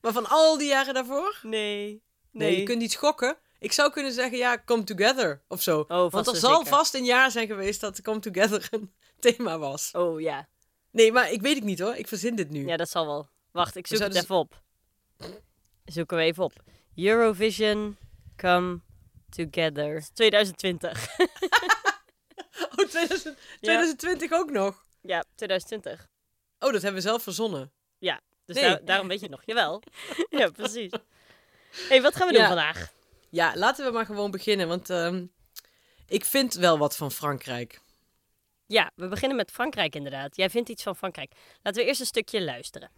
Maar 0.00 0.12
van 0.12 0.28
al 0.28 0.58
die 0.58 0.68
jaren 0.68 0.94
daarvoor? 0.94 1.38
Nee. 1.42 2.02
Nee, 2.30 2.58
je 2.58 2.62
kunt 2.62 2.78
niet 2.78 2.92
schokken. 2.92 3.36
Ik 3.58 3.72
zou 3.72 3.90
kunnen 3.90 4.12
zeggen, 4.12 4.38
ja, 4.38 4.62
come 4.64 4.84
together 4.84 5.42
of 5.48 5.62
zo. 5.62 5.84
vast 5.86 6.12
Want 6.12 6.26
er 6.26 6.36
zal 6.36 6.56
zeker. 6.56 6.76
vast 6.76 6.94
een 6.94 7.04
jaar 7.04 7.30
zijn 7.30 7.46
geweest 7.46 7.80
dat 7.80 8.02
come 8.02 8.18
together 8.18 8.68
een 8.70 8.92
thema 9.18 9.58
was. 9.58 9.90
Oh 9.92 10.20
ja. 10.20 10.48
Nee, 10.90 11.12
maar 11.12 11.32
ik 11.32 11.40
weet 11.40 11.54
het 11.54 11.64
niet 11.64 11.78
hoor. 11.78 11.94
Ik 11.94 12.08
verzin 12.08 12.34
dit 12.34 12.50
nu. 12.50 12.66
Ja, 12.66 12.76
dat 12.76 12.88
zal 12.90 13.06
wel. 13.06 13.28
Wacht, 13.50 13.76
ik 13.76 13.86
zoek 13.86 13.98
het 13.98 14.14
even 14.14 14.36
op. 14.36 14.62
Zoeken 15.84 16.16
we 16.16 16.22
even 16.22 16.44
op. 16.44 16.52
Eurovision 16.94 17.96
Come 18.36 18.80
Together 19.30 20.04
2020. 20.14 21.08
Oh, 22.76 22.86
2000 22.88 23.38
2020 23.60 24.32
ook 24.32 24.50
nog. 24.50 24.84
ja, 25.00 25.24
2020. 25.34 26.06
Oh, 26.58 26.72
dat 26.72 26.82
hebben 26.82 27.02
we 27.02 27.08
zelf 27.08 27.22
verzonnen. 27.22 27.72
Ja, 27.98 28.20
dus 28.44 28.56
Nee. 28.56 28.64
daar- 28.64 28.84
daarom 28.84 29.08
weet 29.08 29.20
je 29.20 29.28
nog. 29.28 29.42
Jawel. 29.44 29.82
ja, 30.30 30.50
precies. 30.50 30.92
hey, 31.88 32.02
wat 32.02 32.16
gaan 32.16 32.26
we 32.26 32.32
doen 32.32 32.42
Ja. 32.42 32.48
vandaag? 32.48 32.92
Ja, 33.30 33.52
laten 33.56 33.84
we 33.86 33.92
maar 33.92 34.06
gewoon 34.06 34.30
beginnen, 34.30 34.68
want 34.68 34.90
ehm, 34.90 35.26
ik 36.06 36.24
vind 36.24 36.54
wel 36.54 36.78
wat 36.78 36.96
van 36.96 37.12
Frankrijk. 37.12 37.80
Ja, 38.66 38.90
we 38.94 39.08
beginnen 39.08 39.36
met 39.36 39.50
Frankrijk 39.50 39.94
inderdaad. 39.94 40.36
Jij 40.36 40.50
vindt 40.50 40.68
iets 40.68 40.82
van 40.82 40.96
Frankrijk. 40.96 41.32
Laten 41.62 41.82
we 41.82 41.88
eerst 41.88 42.00
een 42.00 42.06
stukje 42.06 42.42
luisteren. 42.44 42.90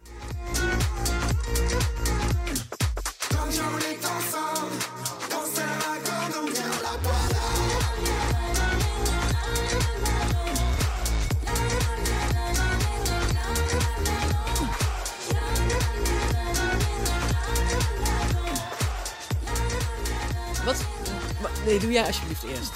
Nee, 21.64 21.78
doe 21.78 21.92
jij 21.92 22.06
alsjeblieft 22.06 22.42
eerst. 22.44 22.72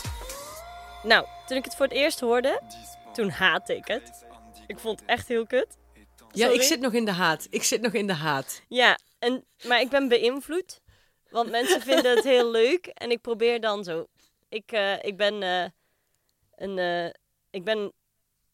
Nou, 1.03 1.27
toen 1.47 1.57
ik 1.57 1.65
het 1.65 1.77
voor 1.77 1.87
het 1.87 1.95
eerst 1.95 2.21
hoorde, 2.21 2.61
toen 3.13 3.29
haatte 3.31 3.77
ik 3.77 3.87
het. 3.89 4.25
Ik 4.67 4.79
vond 4.79 5.01
het 5.01 5.09
echt 5.09 5.29
heel 5.29 5.47
kut. 5.47 5.77
Ja, 6.33 6.49
ik 6.49 6.63
zit 6.63 6.81
nog 6.81 6.93
in 6.93 7.05
de 7.05 7.11
haat. 7.13 7.47
Ik 7.51 7.63
zit 7.63 7.81
nog 7.81 7.93
in 7.93 8.07
de 8.07 8.13
haat. 8.13 8.63
Ja, 8.69 8.99
en, 9.19 9.45
maar 9.67 9.81
ik 9.81 9.89
ben 9.89 10.09
beïnvloed. 10.09 10.81
Want 11.31 11.51
mensen 11.51 11.81
vinden 11.91 12.15
het 12.17 12.25
heel 12.25 12.51
leuk. 12.51 12.87
En 12.87 13.11
ik 13.11 13.21
probeer 13.21 13.61
dan 13.61 13.85
zo. 13.85 14.07
Ik, 14.49 14.73
eh, 14.73 15.03
ik 15.03 15.17
ben 15.17 15.43
eh, 15.43 15.65
een. 16.55 16.79
eh, 16.79 17.11
ik 17.51 17.65
ben. 17.65 17.93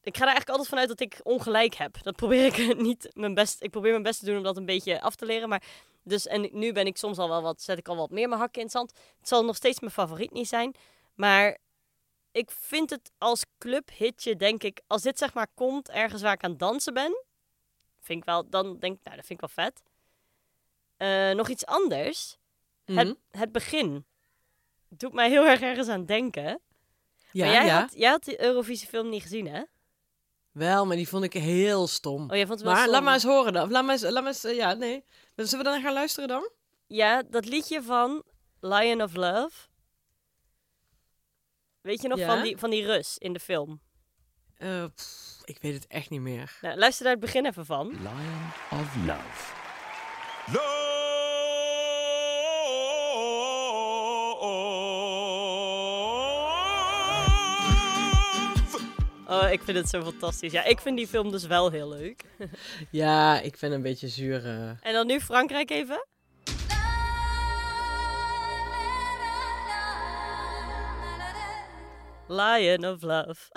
Ik 0.02 0.16
ga 0.16 0.22
er 0.22 0.28
eigenlijk 0.28 0.48
altijd 0.48 0.68
vanuit 0.68 0.88
dat 0.88 1.00
ik 1.00 1.20
ongelijk 1.22 1.74
heb. 1.74 2.02
Dat 2.02 2.16
probeer 2.16 2.44
ik 2.44 2.76
niet 2.88 3.10
mijn 3.12 3.34
best. 3.34 3.62
Ik 3.62 3.70
probeer 3.70 3.90
mijn 3.90 4.02
best 4.02 4.18
te 4.18 4.24
doen 4.24 4.36
om 4.36 4.42
dat 4.42 4.56
een 4.56 4.66
beetje 4.66 5.00
af 5.00 5.14
te 5.14 5.26
leren. 5.26 5.48
Maar 5.48 5.62
dus 6.02 6.26
en 6.26 6.48
nu 6.52 6.72
ben 6.72 6.86
ik 6.86 6.96
soms 6.96 7.18
al 7.18 7.28
wel 7.28 7.42
wat. 7.42 7.62
Zet 7.62 7.78
ik 7.78 7.88
al 7.88 7.96
wat 7.96 8.10
meer 8.10 8.28
mijn 8.28 8.40
hakken 8.40 8.60
in 8.60 8.66
het 8.66 8.76
zand. 8.76 8.92
Het 9.18 9.28
zal 9.28 9.44
nog 9.44 9.56
steeds 9.56 9.80
mijn 9.80 9.92
favoriet 9.92 10.32
niet 10.32 10.48
zijn. 10.48 10.74
Maar 11.14 11.58
ik 12.32 12.50
vind 12.50 12.90
het 12.90 13.10
als 13.18 13.44
clubhitje, 13.58 14.36
denk 14.36 14.62
ik. 14.62 14.80
Als 14.86 15.02
dit 15.02 15.18
zeg 15.18 15.34
maar 15.34 15.48
komt 15.54 15.90
ergens 15.90 16.22
waar 16.22 16.32
ik 16.32 16.44
aan 16.44 16.50
het 16.50 16.58
dansen 16.58 16.94
ben. 16.94 17.24
Vind 18.00 18.18
ik 18.18 18.24
wel. 18.24 18.48
Dan 18.48 18.78
denk 18.78 18.98
ik, 18.98 19.04
nou, 19.04 19.16
dat 19.16 19.26
vind 19.26 19.42
ik 19.42 19.50
wel 19.54 19.64
vet. 19.64 19.82
Eh, 20.96 21.36
nog 21.36 21.48
iets 21.48 21.66
anders. 21.66 22.36
Mhm. 22.86 22.98
Het, 22.98 23.16
het 23.30 23.52
begin. 23.52 24.04
Doet 24.88 25.12
mij 25.12 25.28
heel 25.28 25.46
erg 25.46 25.60
ergens 25.60 25.88
aan 25.88 26.06
denken. 26.06 26.60
Ja, 27.32 27.44
maar 27.44 27.54
jij, 27.54 27.66
ja. 27.66 27.80
Had, 27.80 27.92
jij 27.94 28.10
had 28.10 28.24
die 28.24 28.42
Eurovisie-film 28.42 29.08
niet 29.08 29.22
gezien, 29.22 29.46
hè? 29.46 29.62
Wel, 30.52 30.86
maar 30.86 30.96
die 30.96 31.08
vond 31.08 31.24
ik 31.24 31.32
heel 31.32 31.86
stom. 31.86 32.22
Oh, 32.30 32.36
jij 32.36 32.46
vond 32.46 32.58
het 32.58 32.60
wel 32.62 32.72
maar 32.72 32.80
stom. 32.82 32.92
laat 32.92 33.02
maar 33.02 33.14
eens 33.14 33.22
horen 33.24 33.52
dan. 33.52 33.70
Laat 33.70 33.82
maar 33.84 33.92
eens, 33.92 34.02
laat 34.02 34.12
maar 34.12 34.26
eens, 34.26 34.44
eh, 34.44 34.56
ja, 34.56 34.72
nee. 34.74 35.04
Zullen 35.36 35.64
we 35.64 35.70
dan 35.70 35.80
gaan 35.82 35.92
luisteren 35.92 36.28
dan? 36.28 36.50
Ja, 36.86 37.22
dat 37.30 37.44
liedje 37.46 37.82
van 37.82 38.22
Lion 38.60 39.02
of 39.02 39.14
Love. 39.14 39.68
Weet 41.80 42.02
je 42.02 42.08
nog 42.08 42.18
Ja? 42.18 42.26
van, 42.26 42.42
die, 42.42 42.56
van 42.56 42.70
die 42.70 42.84
Rus 42.86 43.18
in 43.18 43.32
de 43.32 43.40
film? 43.40 43.80
Eh, 44.56 44.84
pff, 44.94 45.40
ik 45.44 45.58
weet 45.60 45.74
het 45.74 45.86
echt 45.86 46.10
niet 46.10 46.20
meer. 46.20 46.58
Nou, 46.60 46.78
luister 46.78 47.04
daar 47.04 47.12
het 47.12 47.22
begin 47.22 47.46
even 47.46 47.66
van. 47.66 47.88
Lion 47.88 48.50
of 48.70 48.96
Love. 49.06 49.52
Love. 50.52 50.89
Oh, 59.30 59.50
ik 59.50 59.62
vind 59.62 59.76
het 59.76 59.88
zo 59.88 60.02
fantastisch. 60.02 60.52
Ja, 60.52 60.64
ik 60.64 60.80
vind 60.80 60.96
die 60.96 61.06
film 61.06 61.30
dus 61.30 61.46
wel 61.46 61.70
heel 61.70 61.88
leuk. 61.88 62.24
Ja, 62.90 63.40
ik 63.40 63.56
ben 63.60 63.72
een 63.72 63.82
beetje 63.82 64.08
zuur. 64.08 64.44
eh. 64.46 64.68
En 64.68 64.92
dan 64.92 65.06
nu 65.06 65.20
Frankrijk 65.20 65.70
even. 65.70 66.06
Lion 72.28 72.86
of 72.86 73.02
Love. 73.02 73.50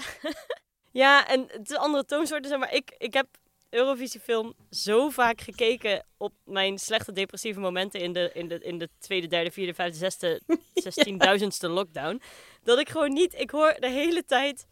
ja, 1.03 1.27
en 1.27 1.45
het 1.47 1.69
is 1.69 1.77
andere 1.77 2.05
toonsoorten, 2.05 2.49
zeg 2.49 2.59
maar 2.59 2.73
ik, 2.73 2.95
ik 2.97 3.13
heb 3.13 3.27
Eurovisiefilm 3.69 4.53
zo 4.69 5.09
vaak 5.09 5.41
gekeken 5.41 6.05
op 6.17 6.33
mijn 6.45 6.77
slechte 6.77 7.11
depressieve 7.11 7.59
momenten 7.59 7.99
in 7.99 8.13
de, 8.13 8.31
in 8.33 8.47
de, 8.47 8.59
in 8.59 8.77
de 8.77 8.89
tweede, 8.99 9.27
derde, 9.27 9.51
vierde, 9.51 9.73
vijfde, 9.73 9.97
zesde, 9.97 10.41
zestienduizendste 10.73 11.69
lockdown. 11.69 12.21
Dat 12.63 12.79
ik 12.79 12.89
gewoon 12.89 13.13
niet, 13.13 13.33
ik 13.39 13.49
hoor 13.49 13.75
de 13.79 13.89
hele 13.89 14.25
tijd 14.25 14.65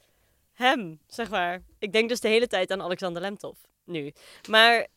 hem, 0.54 1.00
zeg 1.08 1.30
maar. 1.30 1.62
Ik 1.80 1.94
denk 1.94 2.10
dus 2.10 2.20
de 2.20 2.28
hele 2.28 2.48
tijd 2.48 2.72
aan 2.72 2.82
Alexander 2.82 3.22
Lemtov. 3.22 3.58
nu. 3.84 4.14
Maar 4.50 4.88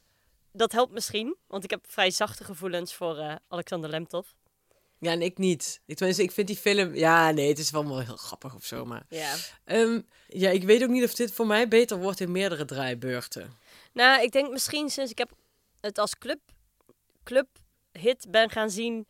dat 0.52 0.72
helpt 0.72 0.92
misschien, 0.92 1.36
want 1.46 1.64
ik 1.64 1.70
heb 1.70 1.84
vrij 1.88 2.10
zachte 2.10 2.44
gevoelens 2.44 2.94
voor 2.94 3.18
eh, 3.18 3.34
Alexander 3.48 3.90
Lemtov. 3.90 4.26
Ja, 4.98 5.10
en 5.10 5.22
ik 5.22 5.38
niet. 5.38 5.80
Ik, 5.86 5.96
tenminste, 5.96 6.22
ik 6.22 6.30
vind 6.30 6.46
die 6.46 6.56
film... 6.56 6.94
Ja, 6.94 7.30
nee, 7.30 7.48
het 7.48 7.58
is 7.58 7.70
wel 7.70 7.86
wel 7.86 8.00
heel 8.00 8.16
grappig 8.16 8.54
of 8.54 8.64
zo, 8.64 8.84
maar... 8.84 9.06
Ja. 9.08 9.34
Ehm, 9.64 10.00
ja, 10.28 10.50
ik 10.50 10.62
weet 10.62 10.82
ook 10.82 10.88
niet 10.88 11.04
of 11.04 11.14
dit 11.14 11.32
voor 11.32 11.46
mij 11.46 11.68
beter 11.68 11.98
wordt 11.98 12.20
in 12.20 12.32
meerdere 12.32 12.64
draaibeurten. 12.64 13.52
Nou, 13.92 14.22
ik 14.22 14.32
denk 14.32 14.50
misschien 14.50 14.90
sinds 14.90 15.10
ik 15.10 15.18
heb 15.18 15.30
het 15.80 15.98
als 15.98 16.18
club, 16.18 16.40
club 17.22 17.46
hit 17.92 18.26
ben 18.30 18.50
gaan 18.50 18.70
zien. 18.70 19.06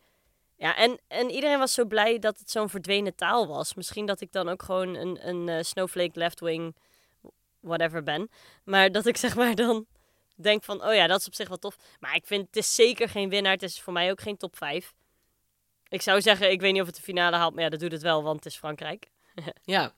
Ja, 0.57 0.75
en, 0.75 0.99
en 1.07 1.29
iedereen 1.29 1.59
was 1.59 1.73
zo 1.73 1.85
blij 1.85 2.19
dat 2.19 2.39
het 2.39 2.51
zo'n 2.51 2.69
verdwenen 2.69 3.15
taal 3.15 3.47
was. 3.47 3.73
Misschien 3.73 4.05
dat 4.05 4.21
ik 4.21 4.31
dan 4.31 4.49
ook 4.49 4.63
gewoon 4.63 4.95
een, 4.95 5.27
een 5.27 5.49
eh, 5.49 5.63
snowflake 5.63 6.19
left 6.19 6.39
wing 6.39 6.75
whatever 7.59 8.03
ben. 8.03 8.29
Maar 8.63 8.91
dat 8.91 9.05
ik 9.05 9.17
zeg 9.25 9.35
maar 9.35 9.55
dan 9.55 9.85
denk 10.35 10.63
van, 10.63 10.85
oh 10.85 10.93
ja, 10.93 11.07
dat 11.07 11.19
is 11.19 11.27
op 11.27 11.35
zich 11.35 11.47
wel 11.47 11.57
tof. 11.57 11.77
Maar 11.99 12.15
ik 12.15 12.25
vind 12.25 12.47
het 12.47 12.55
is 12.55 12.75
zeker 12.75 13.09
geen 13.09 13.29
winnaar. 13.29 13.53
Het 13.53 13.63
is 13.63 13.81
voor 13.81 13.93
mij 13.93 14.11
ook 14.11 14.21
geen 14.21 14.37
top 14.37 14.57
5. 14.57 14.93
Ik 15.87 16.01
zou 16.01 16.21
zeggen, 16.21 16.51
ik 16.51 16.61
weet 16.61 16.71
niet 16.71 16.81
of 16.81 16.87
het 16.87 16.95
de 16.95 17.01
finale 17.01 17.35
haalt, 17.35 17.53
maar 17.53 17.63
ja, 17.63 17.69
dat 17.69 17.79
doet 17.79 17.91
het 17.91 18.01
wel, 18.01 18.23
want 18.23 18.35
het 18.35 18.45
is 18.45 18.57
Frankrijk. 18.57 19.09
Ja. 19.63 19.93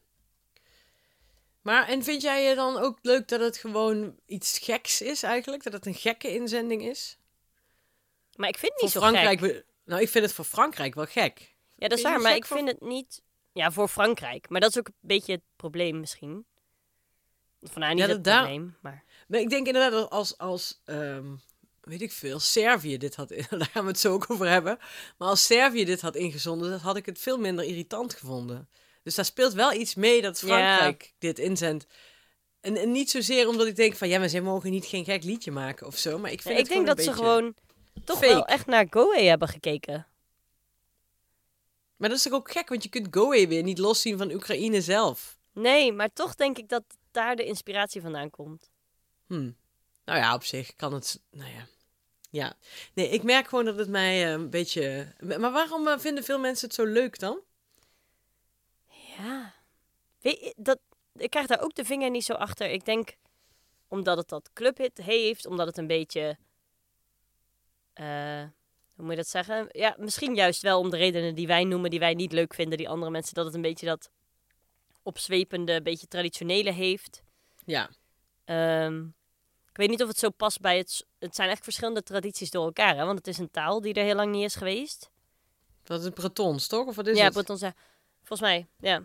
Maar, 1.62 1.88
en 1.88 2.04
vind 2.04 2.22
jij 2.22 2.44
je 2.44 2.56
dan 2.56 2.78
ook 2.78 2.98
leuk 3.02 3.28
dat 3.28 3.40
het 3.40 3.58
gewoon 3.58 4.16
iets 4.26 4.60
geks 4.60 5.02
is 5.02 5.24
eigenlijk? 5.24 5.64
Dat 5.64 5.74
het 5.74 5.86
een 5.86 5.94
gekke 5.94 6.34
inzending 6.34 6.84
is? 6.84 7.18
Maar 8.36 8.50
ik 8.50 8.58
vind 8.58 8.72
het 8.72 8.82
niet 8.82 8.92
zo 8.92 9.00
Frankrijk... 9.00 9.40
gek. 9.40 9.66
Nou, 9.88 10.02
ik 10.02 10.10
vind 10.10 10.26
het 10.26 10.34
voor 10.34 10.46
Frankrijk 10.46 10.96
wel 10.96 11.06
gek. 11.06 11.56
Ja, 11.76 11.88
dat 11.88 11.98
is 11.98 12.04
waar, 12.04 12.22
maar 12.22 12.36
ik 12.36 12.46
voor- 12.46 12.58
vind 12.58 12.70
het 12.70 12.82
niet... 12.82 13.22
Ja, 13.54 13.72
voor 13.72 13.88
Frankrijk. 13.88 14.50
Maar 14.50 14.62
dat 14.62 14.70
is 14.70 14.78
ook 14.78 14.88
een 14.88 14.94
beetje 15.00 15.32
het 15.32 15.42
probleem 15.56 16.00
misschien. 16.00 16.46
Van 17.62 17.82
nou, 17.82 17.94
niet 17.94 18.04
Ja, 18.06 18.10
het 18.10 18.24
daar- 18.24 18.38
probleem, 18.44 18.76
maar... 18.82 19.04
Maar 19.28 19.40
ik 19.40 19.50
denk 19.50 19.68
inderdaad 19.68 19.92
dat 19.92 20.10
als, 20.10 20.38
als 20.38 20.82
ehm, 20.86 21.26
weet 21.82 22.02
ik 22.02 22.12
veel, 22.12 22.40
Servië 22.40 22.98
dit 22.98 23.16
had, 23.16 23.30
daar 23.50 23.70
gaan 23.72 23.84
we 23.84 23.90
het 23.90 24.00
zo 24.00 24.14
ook 24.14 24.26
over 24.32 24.48
hebben. 24.50 24.78
Maar 25.18 25.28
als 25.28 25.46
Servië 25.46 25.86
dit 25.86 26.02
had 26.02 26.16
ingezonden, 26.16 26.70
dan 26.70 26.80
had 26.80 26.96
ik 26.96 27.06
het 27.06 27.20
veel 27.20 27.38
minder 27.38 27.66
irritant 27.66 28.14
gevonden. 28.14 28.70
Dus 29.04 29.16
daar 29.16 29.26
speelt 29.26 29.54
wel 29.54 29.74
iets 29.74 29.96
mee 29.96 30.22
dat 30.22 30.40
Frankrijk 30.40 31.14
dit 31.20 31.40
inzendt. 31.40 31.86
En, 32.62 32.76
en 32.78 32.92
niet 32.92 33.10
zozeer 33.10 33.48
omdat 33.48 33.68
ik 33.68 33.76
denk 33.76 33.96
van, 33.96 34.08
ja, 34.08 34.20
maar 34.20 34.30
zij 34.30 34.42
mogen 34.42 34.72
niet 34.72 34.86
geen 34.86 35.06
gek 35.06 35.24
liedje 35.24 35.52
maken 35.52 35.88
of 35.88 35.98
zo. 35.98 36.18
Maar 36.20 36.32
ik 36.32 36.42
vind 36.42 36.54
Ja, 36.54 36.60
het 36.60 36.70
ik 36.70 36.74
denk 36.74 36.88
dat 36.88 37.00
gewoon 37.00 37.16
ze 37.16 37.22
een 37.22 37.26
beetje- 37.46 37.54
gewoon 37.54 37.56
toch 38.04 38.18
fake. 38.20 38.34
wel 38.34 38.46
echt 38.46 38.66
naar 38.66 38.88
Goe 38.90 39.20
hebben 39.20 39.48
gekeken. 39.48 40.08
Maar 41.96 42.10
dat 42.10 42.18
is 42.18 42.24
toch 42.24 42.34
ook 42.34 42.52
gek, 42.52 42.70
want 42.70 42.84
je 42.84 42.90
kunt 42.90 43.08
Goe 43.12 43.48
weer 43.48 43.64
niet 43.64 43.78
loszien 43.78 44.18
van 44.18 44.32
Oekraïne 44.32 44.82
zelf. 44.82 45.38
Nee, 45.52 45.94
maar 45.94 46.14
toch 46.14 46.36
denk 46.36 46.58
ik 46.58 46.70
dat 46.70 46.84
daar 47.12 47.36
de 47.36 47.46
inspiratie 47.46 48.02
vandaan 48.02 48.30
komt. 48.30 48.70
Hm. 49.28 49.52
Nou 50.06 50.20
ja, 50.20 50.34
op 50.34 50.44
zich 50.44 50.76
kan 50.76 50.94
het. 50.94 51.22
Nou 51.32 51.52
ja. 51.52 51.68
Ja. 52.30 52.54
Nee, 52.94 53.10
ik 53.10 53.24
merk 53.24 53.48
gewoon 53.48 53.66
dat 53.66 53.78
het 53.78 53.90
mij 53.90 54.26
eh, 54.26 54.32
een 54.32 54.50
beetje. 54.50 55.14
Maar 55.20 55.52
waarom 55.52 55.88
eh, 55.88 56.00
vinden 56.00 56.24
veel 56.24 56.40
mensen 56.40 56.68
het 56.68 56.76
zo 56.76 56.86
leuk 56.86 57.20
dan? 57.20 57.40
Ja. 59.18 59.54
Weet 60.22 60.40
je, 60.40 60.54
dat, 60.58 60.80
ik 61.16 61.30
krijg 61.30 61.48
daar 61.48 61.62
ook 61.62 61.76
de 61.76 61.86
vinger 61.86 62.10
niet 62.10 62.26
zo 62.26 62.34
achter. 62.34 62.70
Ik 62.70 62.86
denk 62.86 63.16
omdat 63.88 64.18
het 64.18 64.30
dat 64.30 64.50
clubhit 64.54 64.98
heeft, 64.98 65.46
omdat 65.46 65.68
het 65.68 65.78
een 65.78 65.88
beetje... 65.88 66.38
eh, 67.98 68.44
hoe 68.96 69.06
moet 69.06 69.10
je 69.10 69.16
dat 69.16 69.28
zeggen? 69.28 69.68
Ja, 69.72 69.96
misschien 70.00 70.36
juist 70.36 70.62
wel 70.62 70.80
om 70.80 70.90
de 70.90 70.98
redenen 70.98 71.36
die 71.36 71.48
wij 71.48 71.64
noemen, 71.64 71.90
die 71.90 72.00
wij 72.00 72.14
niet 72.14 72.32
leuk 72.32 72.54
vinden, 72.54 72.78
die 72.78 72.90
andere 72.90 73.12
mensen, 73.12 73.34
dat 73.34 73.46
het 73.46 73.54
een 73.56 73.62
beetje 73.62 73.86
dat 73.86 74.10
opzwepende, 75.04 75.82
beetje 75.82 76.08
traditionele 76.08 76.72
heeft. 76.72 77.22
Ja. 77.66 77.90
Ehm, 78.46 79.06
ik 79.70 79.78
weet 79.78 79.90
niet 79.90 80.02
of 80.02 80.08
het 80.08 80.20
zo 80.20 80.30
past 80.30 80.60
bij 80.60 80.78
het... 80.78 81.06
Het 81.20 81.36
zijn 81.36 81.50
echt 81.50 81.64
verschillende 81.64 82.04
tradities 82.04 82.52
door 82.52 82.66
elkaar, 82.66 82.96
hè? 82.96 83.06
Want 83.06 83.18
het 83.18 83.28
is 83.28 83.38
een 83.38 83.52
taal 83.52 83.82
die 83.82 83.94
er 83.94 84.04
heel 84.04 84.16
lang 84.16 84.32
niet 84.32 84.44
is 84.44 84.56
geweest. 84.56 85.10
Dat 85.84 86.04
is 86.04 86.10
Bretons, 86.10 86.68
toch? 86.68 86.88
Of 86.88 86.96
wat 86.96 87.08
is 87.08 87.18
ja, 87.18 87.24
het? 87.24 87.34
Bretons, 87.34 87.60
ja. 87.60 87.74
Volgens 88.18 88.50
mij, 88.50 88.68
ja. 88.80 89.02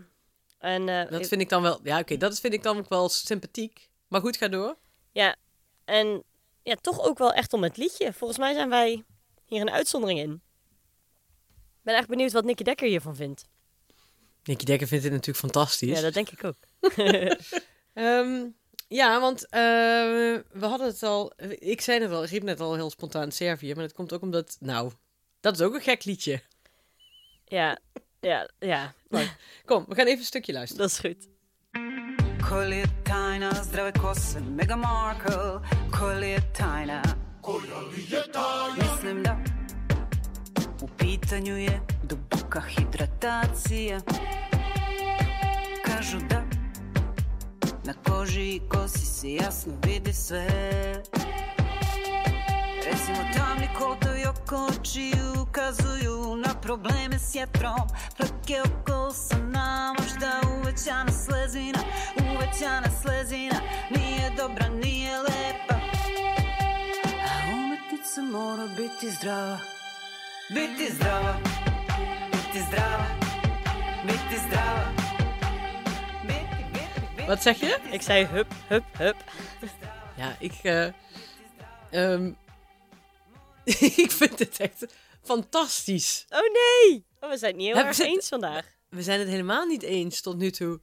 En, 0.57 0.89
eh, 0.89 1.11
Dat 1.11 1.27
vind 1.27 1.41
ik 1.41 1.49
dan 1.49 1.61
wel. 1.61 1.79
Ja, 1.83 1.99
oké, 1.99 2.17
dat 2.17 2.39
vind 2.39 2.53
ik 2.53 2.63
dan 2.63 2.77
ook 2.77 2.89
wel 2.89 3.09
sympathiek. 3.09 3.89
Maar 4.07 4.21
goed, 4.21 4.37
ga 4.37 4.47
door. 4.47 4.77
Ja, 5.11 5.35
en 5.85 6.23
ja, 6.63 6.75
toch 6.75 7.01
ook 7.01 7.17
wel 7.17 7.33
echt 7.33 7.53
om 7.53 7.63
het 7.63 7.77
liedje. 7.77 8.13
Volgens 8.13 8.39
mij 8.39 8.53
zijn 8.53 8.69
wij 8.69 9.03
hier 9.45 9.61
een 9.61 9.71
uitzondering 9.71 10.19
in. 10.19 10.41
Ik 11.51 11.89
ben 11.89 11.95
echt 11.95 12.07
benieuwd 12.07 12.31
wat 12.31 12.43
Nicky 12.43 12.63
Dekker 12.63 12.87
hiervan 12.87 13.15
vindt. 13.15 13.47
Nicky 14.43 14.65
Dekker 14.65 14.87
vindt 14.87 15.03
dit 15.03 15.13
natuurlijk 15.13 15.39
fantastisch. 15.39 15.97
Ja, 15.97 16.01
dat 16.01 16.13
denk 16.13 16.29
ik 16.29 16.43
ook. 16.43 16.55
Ehm, 17.93 18.47
ja, 18.87 19.19
want 19.19 19.45
eh, 19.45 19.61
we 20.51 20.65
hadden 20.65 20.87
het 20.87 21.03
al. 21.03 21.33
Ik 21.59 21.81
zei 21.81 22.01
het 22.01 22.11
al, 22.11 22.23
ik 22.23 22.29
riep 22.29 22.43
net 22.43 22.59
al 22.59 22.75
heel 22.75 22.89
spontaan 22.89 23.31
Servië. 23.31 23.73
Maar 23.73 23.83
dat 23.83 23.93
komt 23.93 24.13
ook 24.13 24.21
omdat. 24.21 24.57
Nou, 24.59 24.91
dat 25.39 25.53
is 25.53 25.61
ook 25.61 25.73
een 25.73 25.81
gek 25.81 26.03
liedje. 26.03 26.41
Ja, 27.45 27.79
ja, 28.19 28.49
ja. 28.59 28.93
Kom, 29.65 29.85
we 29.87 29.95
gaan 29.95 30.05
even 30.05 30.19
een 30.19 30.25
stukje 30.25 30.53
luisteren. 30.53 30.87
Dat 30.87 30.91
is 30.91 30.99
goed. 30.99 31.27
Koli 32.49 32.77
je 32.77 32.85
tajna, 33.03 33.51
zdrave 33.63 33.91
kose, 33.91 34.39
Mega 34.39 34.75
Markle. 34.75 35.59
Koli 35.99 36.29
je 36.29 36.41
tajna. 36.57 37.01
Mislim 38.81 39.23
da 39.23 39.37
U 40.81 40.87
pitanju 40.97 41.57
je 41.57 41.81
duboka 42.03 42.61
hidratacija. 42.61 43.99
Kažu 45.85 46.17
da 46.29 46.43
Na 47.85 47.93
koži 48.07 48.49
i 48.55 48.61
kosi 48.69 49.05
se 49.05 49.33
jasno 49.33 49.73
vidi 49.85 50.13
sve 50.13 50.47
Recimo 52.85 53.17
tamni 53.33 53.67
kotovi 53.79 54.25
oko 54.25 54.65
očiju 54.65 55.33
ukazuju 55.41 56.35
na 56.35 56.53
probleme 56.61 57.19
s 57.19 57.35
jetrom 57.35 57.87
Plake 58.17 58.61
oko 58.61 59.07
usana, 59.07 59.95
možda 59.99 60.41
uvećana 60.57 61.11
slezina 61.11 61.79
Uvećana 62.35 62.87
slezina, 63.01 63.55
nije 63.89 64.29
dobra, 64.37 64.67
nije 64.69 65.17
lepa 65.19 65.75
A 67.27 67.53
umetnica 67.53 68.21
mora 68.21 68.67
biti 68.67 69.11
zdrava 69.11 69.59
Biti 70.49 70.93
zdrava, 70.93 71.35
biti 72.31 72.65
zdrava, 72.67 73.05
biti 74.03 74.41
zdrava 74.47 74.85
Biti, 76.21 76.63
biti, 76.73 77.01
biti 77.17 77.31
Wat 77.31 77.41
zeg 77.43 77.63
je? 77.63 77.79
Ik 77.91 78.01
zei 78.01 78.25
hup, 78.25 78.47
hup, 78.69 78.83
hup. 78.97 79.15
Ja, 80.17 80.31
ik. 80.39 80.65
eh, 80.65 80.93
ehm, 81.91 82.33
ik 84.05 84.11
vind 84.11 84.39
het 84.39 84.59
echt 84.59 84.85
fantastisch. 85.23 86.25
Oh 86.29 86.39
nee! 86.39 87.05
Oh, 87.19 87.29
we 87.29 87.37
zijn 87.37 87.51
het 87.51 87.61
niet 87.61 87.73
heel 87.75 87.85
erg 87.85 87.99
eens 87.99 88.27
vandaag. 88.27 88.65
We 88.89 89.03
zijn 89.03 89.19
het 89.19 89.29
helemaal 89.29 89.65
niet 89.65 89.83
eens 89.83 90.21
tot 90.21 90.37
nu 90.37 90.51
toe. 90.51 90.81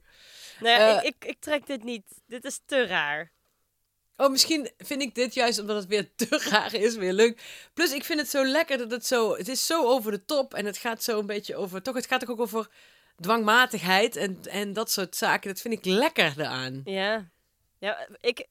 Nou 0.59 0.79
ja, 0.79 0.99
Eh. 1.01 1.05
ik, 1.07 1.15
ik, 1.15 1.29
ik 1.29 1.39
trek 1.39 1.67
dit 1.67 1.83
niet. 1.83 2.03
Dit 2.27 2.45
is 2.45 2.59
te 2.65 2.85
raar. 2.85 3.31
Oh, 4.17 4.29
misschien 4.29 4.71
vind 4.77 5.01
ik 5.01 5.15
dit 5.15 5.33
juist 5.33 5.59
omdat 5.59 5.75
het 5.75 5.85
weer 5.87 6.15
te 6.15 6.27
raar 6.51 6.73
is, 6.73 6.95
weer 6.95 7.13
leuk. 7.13 7.41
Plus, 7.73 7.91
ik 7.93 8.03
vind 8.03 8.19
het 8.19 8.29
zo 8.29 8.43
lekker 8.45 8.77
dat 8.77 8.91
het 8.91 9.05
zo... 9.05 9.35
Het 9.37 9.47
is 9.47 9.65
zo 9.65 9.85
over 9.87 10.11
de 10.11 10.25
top 10.25 10.53
en 10.53 10.65
het 10.65 10.77
gaat 10.77 11.03
zo 11.03 11.19
een 11.19 11.25
beetje 11.25 11.55
over... 11.55 11.81
Toch, 11.81 11.95
het 11.95 12.05
gaat 12.07 12.29
ook 12.29 12.39
over 12.39 12.67
dwangmatigheid 13.19 14.15
en, 14.15 14.39
en 14.49 14.73
dat 14.73 14.91
soort 14.91 15.15
zaken. 15.15 15.49
Dat 15.49 15.61
vind 15.61 15.73
ik 15.73 15.85
lekker 15.85 16.33
eraan. 16.37 16.81
Ja. 16.83 17.29
Ja, 17.79 18.07
ik, 18.19 18.47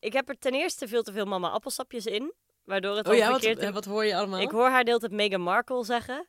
ik 0.00 0.12
heb 0.12 0.28
er 0.28 0.38
ten 0.38 0.52
eerste 0.54 0.88
veel 0.88 1.02
te 1.02 1.12
veel 1.12 1.24
mama 1.24 1.48
appelsapjes 1.48 2.06
in. 2.06 2.32
Waardoor 2.64 2.96
het 2.96 3.08
Oh 3.08 3.14
ja, 3.14 3.30
wat, 3.30 3.40
verkeerd... 3.40 3.66
eh, 3.66 3.72
wat 3.72 3.84
hoor 3.84 4.04
je 4.04 4.16
allemaal? 4.16 4.40
Ik 4.40 4.50
hoor 4.50 4.68
haar 4.68 4.84
de 4.84 4.88
hele 4.90 5.00
tijd 5.00 5.12
Meghan 5.12 5.40
Markle 5.40 5.84
zeggen. 5.84 6.28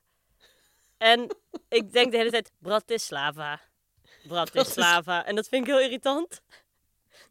En 0.97 1.35
ik 1.69 1.91
denk 1.91 2.11
de 2.11 2.17
hele 2.17 2.31
tijd 2.31 2.51
Bratislava. 2.59 3.61
Bratislava. 4.27 5.25
En 5.25 5.35
dat 5.35 5.47
vind 5.47 5.67
ik 5.67 5.73
heel 5.73 5.81
irritant. 5.81 6.41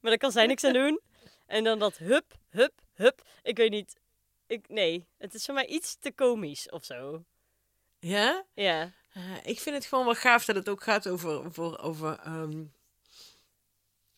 Maar 0.00 0.10
daar 0.10 0.18
kan 0.18 0.32
zij 0.32 0.46
niks 0.46 0.64
aan 0.64 0.72
doen. 0.72 1.00
En 1.46 1.64
dan 1.64 1.78
dat 1.78 1.96
hup, 1.96 2.34
hup, 2.48 2.72
hup. 2.94 3.22
Ik 3.42 3.56
weet 3.56 3.70
niet. 3.70 4.00
Ik, 4.46 4.68
nee, 4.68 5.06
het 5.18 5.34
is 5.34 5.44
voor 5.44 5.54
mij 5.54 5.66
iets 5.66 5.96
te 6.00 6.12
komisch 6.12 6.70
of 6.70 6.84
zo. 6.84 7.24
Ja? 7.98 8.44
Ja. 8.54 8.92
Eh, 9.12 9.36
ik 9.42 9.60
vind 9.60 9.76
het 9.76 9.84
gewoon 9.86 10.04
wel 10.04 10.14
gaaf 10.14 10.44
dat 10.44 10.56
het 10.56 10.68
ook 10.68 10.82
gaat 10.82 11.08
over... 11.08 11.44
over, 11.44 11.78
over 11.80 12.18
ehm, 12.18 12.64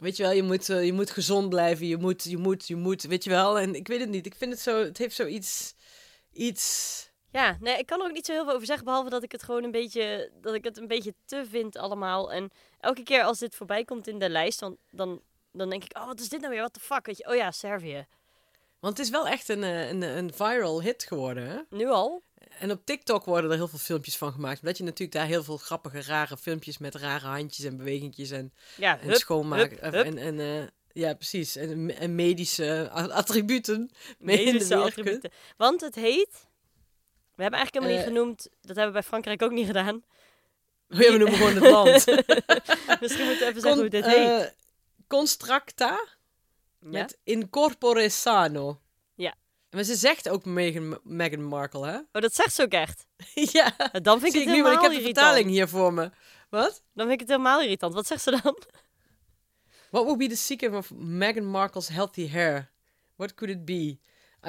weet 0.04 0.16
je 0.16 0.22
wel, 0.22 0.32
je 0.32 0.42
moet, 0.42 0.68
eh, 0.68 0.84
je 0.84 0.92
moet 0.92 1.10
gezond 1.10 1.48
blijven. 1.48 1.86
Je 1.86 1.96
moet, 1.96 2.24
je 2.24 2.36
moet, 2.36 2.66
je 2.66 2.76
moet, 2.76 3.02
weet 3.02 3.24
je 3.24 3.30
wel. 3.30 3.58
En 3.58 3.74
ik 3.74 3.88
weet 3.88 4.00
het 4.00 4.08
niet. 4.08 4.26
Ik 4.26 4.34
vind 4.34 4.52
het 4.52 4.60
zo... 4.60 4.84
Het 4.84 4.98
heeft 4.98 5.14
zoiets... 5.14 5.74
Iets... 6.32 7.12
Ja, 7.30 7.56
nee, 7.60 7.78
ik 7.78 7.86
kan 7.86 8.00
er 8.00 8.06
ook 8.06 8.12
niet 8.12 8.26
zo 8.26 8.32
heel 8.32 8.44
veel 8.44 8.54
over 8.54 8.66
zeggen, 8.66 8.84
behalve 8.84 9.10
dat 9.10 9.22
ik 9.22 9.32
het 9.32 9.42
gewoon 9.42 9.64
een 9.64 9.70
beetje, 9.70 10.30
dat 10.40 10.54
ik 10.54 10.64
het 10.64 10.76
een 10.76 10.86
beetje 10.86 11.14
te 11.24 11.44
vind 11.50 11.76
allemaal. 11.76 12.32
En 12.32 12.50
elke 12.80 13.02
keer 13.02 13.22
als 13.22 13.38
dit 13.38 13.54
voorbij 13.54 13.84
komt 13.84 14.06
in 14.06 14.18
de 14.18 14.28
lijst, 14.28 14.60
dan, 14.60 14.76
dan, 14.90 15.20
dan 15.52 15.70
denk 15.70 15.84
ik, 15.84 15.96
oh, 15.96 16.06
wat 16.06 16.20
is 16.20 16.28
dit 16.28 16.40
nou 16.40 16.52
weer? 16.52 16.60
What 16.60 16.72
the 16.72 16.80
fuck? 16.80 17.06
Weet 17.06 17.16
je, 17.16 17.28
oh 17.28 17.34
ja, 17.34 17.50
Servië. 17.50 18.06
Want 18.80 18.96
het 18.96 19.06
is 19.06 19.12
wel 19.12 19.26
echt 19.26 19.48
een, 19.48 19.62
eh, 19.62 19.88
een, 19.88 20.02
een 20.02 20.34
viral 20.34 20.82
hit 20.82 21.04
geworden, 21.04 21.46
hè? 21.46 21.60
Nu 21.70 21.88
al? 21.88 22.22
En 22.58 22.70
op 22.70 22.80
TikTok 22.84 23.24
worden 23.24 23.50
er 23.50 23.56
heel 23.56 23.68
veel 23.68 23.78
filmpjes 23.78 24.16
van 24.16 24.32
gemaakt. 24.32 24.60
Omdat 24.60 24.76
je 24.78 24.84
natuurlijk 24.84 25.12
daar 25.18 25.26
heel 25.26 25.42
veel 25.44 25.56
grappige, 25.56 26.02
rare 26.02 26.36
filmpjes 26.36 26.78
met 26.78 26.94
rare 26.94 27.26
handjes 27.26 27.66
en 27.66 27.76
bewegingjes 27.76 28.30
en, 28.30 28.52
Ja, 28.76 29.00
en 29.00 29.06
hup, 29.08 29.16
schoonmaken. 29.16 29.78
hup, 29.80 29.84
of- 29.84 29.90
hup. 29.92 30.04
En, 30.04 30.18
en, 30.18 30.40
eh, 30.40 30.66
Ja, 30.92 31.14
precies. 31.14 31.56
En, 31.56 31.96
en 31.98 32.14
medische 32.14 32.88
attributen 32.92 33.90
mee 34.18 34.44
Medische 34.44 34.76
attributen. 34.76 35.30
Want 35.56 35.80
het 35.80 35.94
heet... 35.94 36.46
We 37.34 37.42
hebben 37.42 37.58
eigenlijk 37.60 37.74
helemaal 37.74 37.90
niet 37.90 38.16
Eh. 38.16 38.22
genoemd... 38.22 38.42
Dat 38.60 38.76
hebben 38.76 38.86
we 38.86 38.92
bij 38.92 39.02
Frankrijk 39.02 39.42
ook 39.42 39.50
niet 39.50 39.66
gedaan. 39.66 39.84
kunt. 39.86 40.04
Oh 40.90 41.00
ja, 41.00 41.12
we 41.12 41.18
noemen 41.18 41.36
gewoon 41.38 41.54
het 41.54 41.70
land. 41.70 42.06
Misschien 43.00 43.26
moeten 43.26 43.44
we 43.44 43.50
even 43.50 43.60
zeggen 43.60 43.80
hoe 43.80 43.88
dit 43.88 44.04
heet. 44.04 44.54
Constracta 45.06 45.88
ja? 46.80 46.88
met 46.88 47.18
incorpore 47.24 48.08
sano. 48.08 48.80
Maar 49.74 49.82
ze 49.84 49.94
zegt 49.94 50.28
ook 50.28 50.44
Meghan, 50.44 50.98
Meghan 51.02 51.42
Markle, 51.44 51.86
hè? 51.86 51.96
Oh, 51.96 52.22
dat 52.22 52.34
zegt 52.34 52.54
ze 52.54 52.62
ook 52.62 52.72
echt. 52.72 53.06
ja, 53.34 53.76
Dan 54.02 54.20
vind 54.20 54.32
zie 54.32 54.40
ik 54.40 54.46
ik 54.48 54.54
het 54.54 54.56
nu, 54.56 54.62
want 54.62 54.74
ik 54.74 54.80
heb 54.80 54.90
de 54.90 54.96
irritant. 54.96 55.26
vertaling 55.26 55.50
hier 55.50 55.68
voor 55.68 55.92
me. 55.94 56.10
Wat? 56.50 56.82
Dan 56.92 57.06
vind 57.08 57.10
ik 57.12 57.20
het 57.20 57.28
helemaal 57.28 57.60
irritant. 57.62 57.94
Wat 57.94 58.06
zegt 58.06 58.22
ze 58.22 58.30
dan? 58.30 58.58
What 59.90 60.04
would 60.04 60.18
be 60.18 60.26
the 60.28 60.36
secret 60.36 60.72
of 60.74 60.90
Meghan 60.94 61.44
Markle's 61.46 61.88
healthy 61.88 62.28
hair? 62.28 62.70
What 63.16 63.34
could 63.34 63.54
it 63.56 63.64
be? 63.64 63.98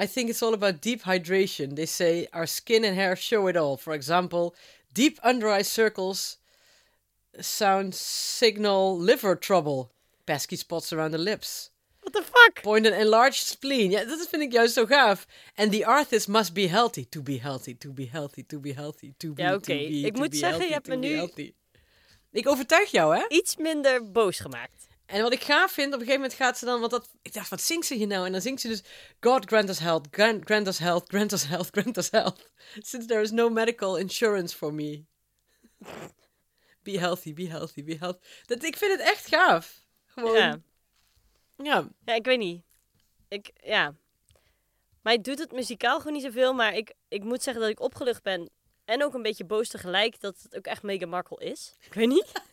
I 0.00 0.06
think 0.06 0.28
it's 0.28 0.42
all 0.42 0.52
about 0.52 0.82
deep 0.82 1.02
hydration. 1.02 1.74
They 1.74 1.86
say 1.86 2.26
our 2.30 2.46
skin 2.46 2.84
and 2.84 2.94
hair 2.94 3.16
show 3.16 3.48
it 3.48 3.56
all. 3.56 3.76
For 3.76 3.94
example, 3.94 4.54
deep 4.92 5.18
under 5.22 5.48
eye 5.48 5.62
circles 5.64 6.38
sound 7.40 7.94
signal 7.94 8.98
liver 8.98 9.36
trouble. 9.36 9.90
Pesky 10.24 10.56
spots 10.56 10.92
around 10.92 11.12
the 11.12 11.18
lips. 11.18 11.70
What 12.06 12.24
the 12.24 12.30
fuck? 12.32 12.62
Point 12.62 12.86
an 12.86 12.92
enlarged 12.92 13.46
spleen. 13.46 13.90
Ja, 13.90 14.04
dat 14.04 14.28
vind 14.28 14.42
ik 14.42 14.52
juist 14.52 14.74
zo 14.74 14.86
gaaf. 14.86 15.26
And 15.54 15.72
the 15.72 15.86
artist 15.86 16.28
must 16.28 16.52
be 16.52 16.68
healthy. 16.68 17.06
To 17.08 17.22
be 17.22 17.38
healthy, 17.40 17.74
to 17.78 17.92
be 17.92 18.08
healthy, 18.10 18.44
to 18.46 18.60
be 18.60 18.72
healthy, 18.72 19.12
to 19.16 19.32
be, 19.32 19.42
Ja, 19.42 19.48
to 19.50 19.56
oké. 19.56 19.66
be, 19.66 19.88
Ik 19.88 20.12
to 20.12 20.18
moet 20.18 20.30
be 20.30 20.36
zeggen, 20.36 20.66
je 20.66 20.72
hebt 20.72 20.86
me 20.86 20.96
nu- 20.96 21.14
healthy. 21.14 21.54
Ik 22.32 22.48
overtuig 22.48 22.90
jou, 22.90 23.16
hè? 23.16 23.24
Iets 23.28 23.56
minder 23.56 24.12
boos 24.12 24.38
gemaakt. 24.38 24.86
En 25.06 25.22
wat 25.22 25.32
ik 25.32 25.42
gaaf 25.42 25.72
vind, 25.72 25.86
op 25.86 25.92
een 25.92 25.98
gegeven 26.06 26.20
moment 26.20 26.38
gaat 26.38 26.58
ze 26.58 26.64
dan, 26.64 26.78
want 26.80 26.90
dat, 26.92 27.08
ik 27.22 27.32
dacht, 27.32 27.48
wat 27.48 27.60
zingt 27.60 27.86
ze 27.86 27.94
hier 27.94 28.06
nou? 28.06 28.26
En 28.26 28.32
dan 28.32 28.40
zingt 28.40 28.60
ze 28.60 28.68
dus, 28.68 28.82
God 29.20 29.44
grant 29.46 29.68
us 29.68 29.78
health, 29.78 30.06
grant, 30.10 30.44
grant 30.44 30.66
us 30.66 30.78
health, 30.78 31.04
grant 31.08 31.32
us 31.32 31.46
health, 31.46 31.68
grant 31.70 31.96
us 31.96 32.10
health. 32.10 32.50
Since 32.90 33.06
there 33.06 33.20
is 33.22 33.30
no 33.30 33.48
medical 33.48 33.96
insurance 33.96 34.56
for 34.56 34.74
me. 34.74 35.04
Be 36.82 36.98
healthy, 36.98 37.32
be 37.34 37.48
healthy, 37.48 37.84
be 37.84 37.96
healthy. 37.98 38.18
Dat, 38.46 38.62
ik 38.64 38.76
vind 38.76 38.92
het 38.92 39.00
echt 39.00 39.26
gaaf. 39.26 39.84
Gewoon, 40.06 40.36
Ja. 40.36 40.60
Ja. 41.56 41.88
ja, 42.04 42.14
ik 42.14 42.24
weet 42.24 42.38
niet. 42.38 42.62
Ik, 43.28 43.50
ja. 43.54 43.94
Mij 45.02 45.20
doet 45.20 45.38
het 45.38 45.52
muzikaal 45.52 45.98
gewoon 45.98 46.12
niet 46.12 46.22
zoveel. 46.22 46.52
Maar 46.52 46.74
ik, 46.74 46.94
ik 47.08 47.24
moet 47.24 47.42
zeggen 47.42 47.62
dat 47.62 47.72
ik 47.72 47.80
opgelucht 47.80 48.22
ben. 48.22 48.50
En 48.84 49.04
ook 49.04 49.14
een 49.14 49.22
beetje 49.22 49.44
boos 49.44 49.68
tegelijk 49.68 50.20
dat 50.20 50.42
het 50.42 50.56
ook 50.56 50.66
echt 50.66 50.82
Meghan 50.82 51.08
Markle 51.08 51.44
is. 51.44 51.74
Ik 51.80 51.94
weet 51.94 52.08
niet. 52.08 52.32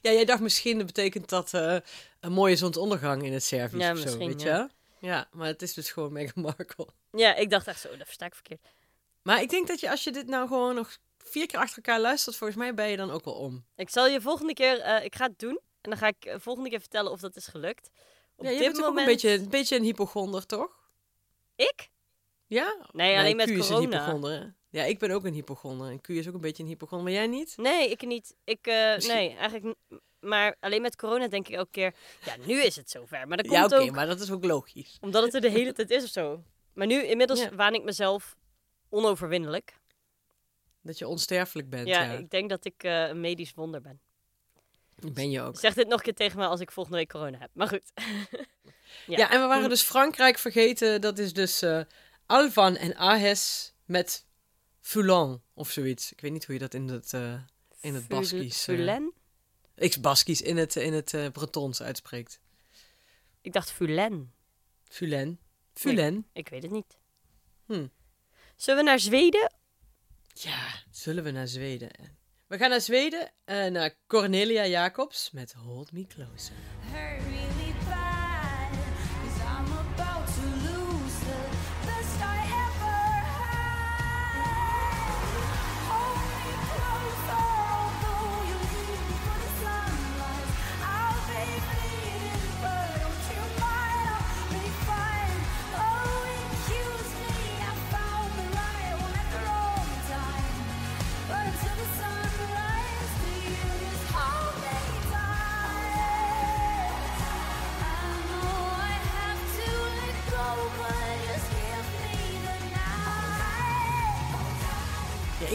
Ja, 0.00 0.12
jij 0.12 0.24
dacht 0.24 0.40
misschien, 0.40 0.76
dat 0.76 0.86
betekent 0.86 1.28
dat 1.28 1.54
eh, 1.54 1.76
een 2.20 2.32
mooie 2.32 2.56
zonsondergang 2.56 3.22
in 3.22 3.32
het 3.32 3.42
Servisch 3.42 3.80
Ja, 3.82 3.92
of 3.92 3.98
zo, 3.98 4.04
misschien, 4.04 4.28
weet 4.28 4.42
ja. 4.42 4.70
je? 5.00 5.06
Ja, 5.06 5.28
maar 5.32 5.46
het 5.46 5.62
is 5.62 5.74
dus 5.74 5.90
gewoon 5.90 6.12
Meghan 6.12 6.42
Markle. 6.42 6.88
Ja, 7.10 7.34
ik 7.34 7.50
dacht 7.50 7.66
echt 7.66 7.80
zo, 7.80 7.96
dat 7.96 8.06
versta 8.06 8.26
ik 8.26 8.34
verkeerd. 8.34 8.60
Maar 9.22 9.40
ik 9.40 9.50
denk 9.50 9.68
dat 9.68 9.80
je, 9.80 9.90
als 9.90 10.04
je 10.04 10.12
dit 10.12 10.26
nou 10.26 10.48
gewoon 10.48 10.74
nog 10.74 10.98
vier 11.18 11.46
keer 11.46 11.58
achter 11.58 11.76
elkaar 11.76 12.00
luistert, 12.00 12.36
volgens 12.36 12.58
mij 12.58 12.74
ben 12.74 12.88
je 12.88 12.96
dan 12.96 13.10
ook 13.10 13.24
wel 13.24 13.34
om. 13.34 13.64
Ik 13.76 13.90
zal 13.90 14.06
je 14.06 14.20
volgende 14.20 14.52
keer, 14.52 14.80
eh, 14.80 15.04
ik 15.04 15.14
ga 15.14 15.26
het 15.26 15.38
doen. 15.38 15.60
En 15.80 15.90
dan 15.90 15.98
ga 15.98 16.06
ik 16.06 16.24
eh, 16.24 16.34
volgende 16.38 16.70
keer 16.70 16.80
vertellen 16.80 17.12
of 17.12 17.20
dat 17.20 17.36
is 17.36 17.46
gelukt. 17.46 17.90
Op 18.42 18.48
ja, 18.48 18.54
je 18.54 18.58
dit 18.58 18.66
bent 18.66 18.78
toch 18.78 18.88
ook 18.88 18.94
moment... 18.94 19.08
een 19.24 19.28
beetje, 19.30 19.44
een 19.44 19.50
beetje 19.50 19.76
een 19.76 19.82
hypochonder, 19.82 20.46
toch? 20.46 20.70
Ik? 21.56 21.90
Ja? 22.46 22.76
Nee, 22.92 23.18
alleen 23.18 23.36
met 23.36 23.58
corona. 23.58 24.54
Ja, 24.68 24.84
ik 24.84 24.98
ben 24.98 25.10
ook 25.10 25.24
een 25.24 25.32
hypochonder. 25.32 25.90
En 25.90 26.00
Q 26.00 26.08
is 26.08 26.28
ook 26.28 26.34
een 26.34 26.40
beetje 26.40 26.62
een 26.62 26.68
hypochonder. 26.68 27.06
Maar 27.06 27.14
jij 27.14 27.26
niet? 27.26 27.56
Nee, 27.56 27.90
ik 27.90 28.06
niet. 28.06 28.34
Ik, 28.44 28.66
eh, 28.66 28.96
nee, 28.96 29.36
eigenlijk... 29.36 29.76
Maar 30.20 30.56
alleen 30.60 30.82
met 30.82 30.96
corona 30.96 31.28
denk 31.28 31.48
ik 31.48 31.54
elke 31.54 31.70
keer... 31.70 31.94
Ja, 32.24 32.36
nu 32.46 32.62
is 32.62 32.76
het 32.76 32.90
zover. 32.90 33.28
Maar 33.28 33.36
dat 33.36 33.50
ja, 33.50 33.60
komt 33.60 33.72
oké, 33.72 33.82
ook 33.82 33.90
maar 33.90 34.06
dat 34.06 34.20
is 34.20 34.30
ook 34.30 34.44
logisch. 34.44 34.98
omdat 35.00 35.22
het 35.22 35.34
er 35.34 35.40
de 35.40 35.50
hele 35.50 35.72
tijd 35.72 35.90
is 35.90 36.04
of 36.04 36.10
zo. 36.10 36.42
Maar 36.74 36.86
nu, 36.86 37.02
inmiddels 37.02 37.40
Ja. 37.40 37.54
waan 37.54 37.74
ik 37.74 37.82
mezelf 37.82 38.36
onoverwinnelijk. 38.88 39.80
Dat 40.82 40.98
je 40.98 41.08
onsterfelijk 41.08 41.70
bent. 41.70 41.88
Ja, 41.88 42.02
Ja, 42.02 42.12
ik 42.12 42.30
denk 42.30 42.48
dat 42.48 42.64
ik 42.64 42.82
eh, 42.84 43.08
een 43.08 43.20
medisch 43.20 43.52
wonder 43.54 43.80
ben. 43.80 44.00
Ben 45.12 45.30
je 45.30 45.40
ook. 45.40 45.58
Zeg 45.58 45.74
dit 45.74 45.88
nog 45.88 45.98
een 45.98 46.04
keer 46.04 46.14
tegen 46.14 46.38
me 46.38 46.46
als 46.46 46.60
ik 46.60 46.70
volgende 46.72 46.98
week 46.98 47.08
corona 47.08 47.38
heb. 47.38 47.50
Maar 47.52 47.68
goed. 47.68 47.82
Ja. 49.06 49.18
Ja. 49.18 49.30
en 49.30 49.40
we 49.40 49.46
waren 49.46 49.68
dus 49.68 49.82
Frankrijk 49.82 50.38
vergeten. 50.38 51.00
Dat 51.00 51.18
is 51.18 51.32
dus 51.32 51.62
eh, 51.62 51.80
Alvan 52.26 52.76
en 52.76 52.96
Ahes 52.96 53.72
met 53.84 54.26
Foulon 54.80 55.42
of 55.54 55.70
zoiets. 55.70 56.12
Ik 56.12 56.20
weet 56.20 56.32
niet 56.32 56.44
hoe 56.44 56.54
je 56.54 56.60
dat 56.60 56.74
in 56.74 56.88
het, 56.88 57.12
eh, 57.12 57.34
in 57.80 57.94
het 57.94 58.08
Baskisch... 58.08 58.68
eh, 58.68 58.74
Fulen? 58.74 59.12
ik 59.74 60.00
Baskisch, 60.00 60.42
in 60.42 60.56
het, 60.56 60.76
in 60.76 60.92
het 60.92 61.14
eh, 61.14 61.28
Bretons 61.28 61.82
uitspreekt. 61.82 62.40
Ik 63.40 63.52
dacht 63.52 63.70
Fulen. 63.72 64.32
Fulen. 64.88 65.38
Fulen. 65.74 66.26
Ik 66.32 66.48
weet 66.48 66.62
het 66.62 66.72
niet. 66.72 66.98
Hm. 67.66 67.86
Zullen 68.56 68.84
we 68.84 68.90
naar 68.90 69.00
Zweden? 69.00 69.52
Ja, 70.34 70.82
zullen 70.90 71.24
we 71.24 71.30
naar 71.30 71.48
Zweden? 71.48 71.90
We 72.52 72.58
gaan 72.58 72.70
naar 72.70 72.80
Zweden, 72.80 73.30
eh, 73.44 73.66
naar 73.66 73.94
Cornelia 74.06 74.66
Jacobs 74.66 75.30
met 75.30 75.52
Hold 75.52 75.92
Me 75.92 76.06
Closer. 76.06 76.54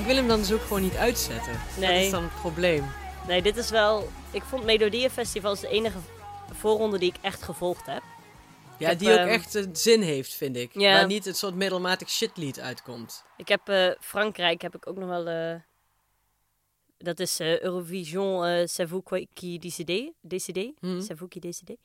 Wil 0.08 0.16
hem 0.16 0.28
dan 0.28 0.40
dus 0.40 0.52
ook 0.52 0.62
gewoon 0.62 0.82
niet 0.82 0.96
uitzetten. 0.96 1.60
Dat 1.80 1.90
is 1.90 2.10
dan 2.10 2.24
het 2.24 2.34
probleem. 2.42 2.86
Nee, 3.28 3.42
dit 3.42 3.58
is 3.58 3.70
wel... 3.70 4.10
Ik 4.32 4.44
vond 4.44 4.64
Melodieënfestival 4.64 5.52
is 5.54 5.60
de 5.60 5.68
enige 5.68 5.98
voorronde 6.54 6.98
die 6.98 7.10
ik 7.10 7.18
echt 7.22 7.44
gevolgd 7.44 7.86
heb. 7.86 8.02
Ja, 8.78 8.88
heb, 8.90 9.00
die 9.00 9.12
ook 9.12 9.18
ehm, 9.18 9.28
echt 9.28 9.56
eh, 9.56 9.66
zin 9.74 10.02
heeft, 10.02 10.34
vind 10.34 10.56
ik. 10.56 10.70
Ja. 10.74 10.94
Waar 10.94 11.06
niet 11.08 11.26
het 11.26 11.38
soort 11.38 11.56
middelmatig 11.56 12.10
shitlied 12.10 12.60
uitkomt. 12.60 13.24
Ik 13.38 13.48
heb 13.48 13.70
eh, 13.70 13.90
Frankrijk 14.00 14.62
heb 14.62 14.76
ik 14.76 14.88
ook 14.88 14.98
nog 14.98 15.10
wel. 15.10 15.28
eh, 15.28 15.56
dat 16.98 17.20
is 17.20 17.40
Eurovision 17.40 18.48
uh, 18.48 18.66
C'est 18.66 18.90
vous 18.90 19.04
qui- 19.34 19.60
décidez. 19.60 20.10
décidez. 20.22 20.70
Mhm. 20.80 21.02
C'est 21.02 21.18
vous 21.18 21.30
qui 21.30 21.40
décidez. 21.40 21.76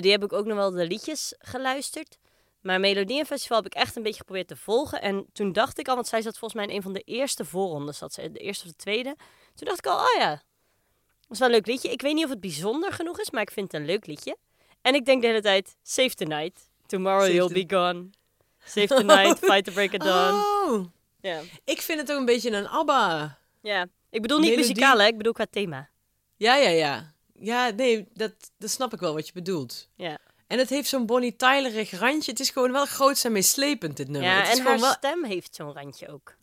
Die 0.00 0.10
heb 0.10 0.24
ik 0.24 0.32
ook 0.32 0.44
nog 0.44 0.56
wel 0.56 0.70
de 0.70 0.86
liedjes 0.86 1.34
geluisterd. 1.38 2.18
Maar 2.64 2.80
Melodiefestival 2.80 3.56
heb 3.56 3.66
ik 3.66 3.74
echt 3.74 3.96
een 3.96 4.02
beetje 4.02 4.18
geprobeerd 4.18 4.48
te 4.48 4.56
volgen. 4.56 5.02
En 5.02 5.26
toen 5.32 5.52
dacht 5.52 5.78
ik 5.78 5.88
al, 5.88 5.94
want 5.94 6.06
zij 6.06 6.22
zat 6.22 6.38
volgens 6.38 6.54
mij 6.60 6.64
in 6.70 6.76
een 6.76 6.82
van 6.82 6.92
de 6.92 7.00
eerste 7.00 7.44
voorrondes. 7.44 7.98
Zat 7.98 8.12
ze, 8.12 8.30
de 8.32 8.38
eerste 8.38 8.64
of 8.64 8.70
de 8.70 8.76
tweede. 8.76 9.16
Toen 9.54 9.66
dacht 9.66 9.78
ik 9.78 9.86
al, 9.86 9.98
oh 9.98 10.14
ja, 10.18 10.30
dat 10.30 11.30
is 11.30 11.38
wel 11.38 11.48
een 11.48 11.54
leuk 11.54 11.66
liedje. 11.66 11.90
Ik 11.90 12.02
weet 12.02 12.14
niet 12.14 12.24
of 12.24 12.30
het 12.30 12.40
bijzonder 12.40 12.92
genoeg 12.92 13.20
is, 13.20 13.30
maar 13.30 13.42
ik 13.42 13.50
vind 13.50 13.72
het 13.72 13.80
een 13.80 13.86
leuk 13.86 14.06
liedje. 14.06 14.36
En 14.82 14.94
ik 14.94 15.04
denk 15.04 15.20
de 15.22 15.26
hele 15.26 15.40
tijd, 15.40 15.76
save 15.82 16.14
tonight. 16.14 16.68
Tomorrow 16.86 17.20
Save 17.22 17.34
you'll 17.34 17.48
the- 17.48 17.64
be 17.66 17.74
gone. 17.76 18.10
Save 18.74 18.86
tonight, 18.86 19.38
fight 19.38 19.64
to 19.64 19.72
break 19.72 19.92
it 19.92 20.00
dawn. 20.00 20.34
Oh, 20.34 20.84
Ja. 21.20 21.40
ik 21.64 21.80
vind 21.80 22.00
het 22.00 22.12
ook 22.12 22.18
een 22.18 22.24
beetje 22.24 22.50
een 22.50 22.68
ABBA. 22.68 23.38
Ja, 23.60 23.86
ik 24.10 24.22
bedoel 24.22 24.38
niet 24.38 24.50
Melodie- 24.50 24.68
muzikaal, 24.74 24.98
hè? 25.00 25.06
Ik 25.06 25.16
bedoel 25.16 25.32
qua 25.32 25.46
thema. 25.50 25.88
Ja, 26.36 26.56
ja, 26.56 26.68
ja. 26.68 27.12
Ja, 27.38 27.68
nee, 27.70 28.08
dat, 28.12 28.32
dat 28.58 28.70
snap 28.70 28.92
ik 28.92 29.00
wel 29.00 29.14
wat 29.14 29.26
je 29.26 29.32
bedoelt. 29.32 29.88
Ja, 29.94 30.18
En 30.46 30.58
het 30.58 30.68
heeft 30.68 30.88
zo'n 30.88 31.06
Bonnie 31.06 31.36
Tylerig 31.36 31.90
randje. 31.90 32.30
Het 32.30 32.40
is 32.40 32.50
gewoon 32.50 32.72
wel 32.72 32.86
groots 32.86 33.24
en 33.24 33.32
meeslepend, 33.32 33.96
dit 33.96 34.08
nummer. 34.08 34.30
ja 34.30 34.38
het 34.38 34.52
is 34.52 34.58
en 34.58 34.64
haar 34.64 34.80
wel... 34.80 34.92
stem 34.92 35.24
heeft 35.24 35.54
zo'n 35.54 35.72
randje 35.72 36.08
ook. 36.08 36.34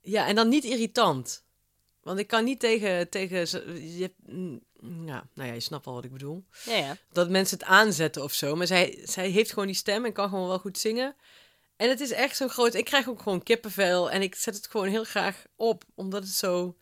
Ja, 0.00 0.26
en 0.26 0.34
dan 0.34 0.48
niet 0.48 0.64
irritant. 0.64 1.44
Want 2.02 2.18
ik 2.18 2.26
kan 2.26 2.44
niet 2.44 2.60
tegen... 2.60 3.08
tegen 3.08 3.38
je, 3.98 4.12
mm, 4.26 4.60
ja, 5.06 5.28
nou 5.34 5.48
ja, 5.48 5.54
je 5.54 5.60
snapt 5.60 5.84
wel 5.84 5.94
wat 5.94 6.04
ik 6.04 6.12
bedoel. 6.12 6.44
Ja, 6.64 6.76
ja. 6.76 6.96
Dat 7.12 7.30
mensen 7.30 7.58
het 7.58 7.66
aanzetten 7.66 8.22
of 8.22 8.32
zo. 8.32 8.56
Maar 8.56 8.66
zij, 8.66 9.00
zij 9.04 9.28
heeft 9.28 9.50
gewoon 9.50 9.66
die 9.66 9.76
stem 9.76 10.04
en 10.04 10.12
kan 10.12 10.28
gewoon 10.28 10.48
wel 10.48 10.58
goed 10.58 10.78
zingen. 10.78 11.16
En 11.76 11.88
het 11.88 12.00
is 12.00 12.10
echt 12.10 12.36
zo 12.36 12.48
groot. 12.48 12.74
Ik 12.74 12.84
krijg 12.84 13.08
ook 13.08 13.22
gewoon 13.22 13.42
kippenvel. 13.42 14.10
En 14.10 14.22
ik 14.22 14.34
zet 14.34 14.54
het 14.54 14.66
gewoon 14.66 14.88
heel 14.88 15.04
graag 15.04 15.44
op. 15.56 15.84
Omdat 15.94 16.22
het 16.22 16.32
zo 16.32 16.76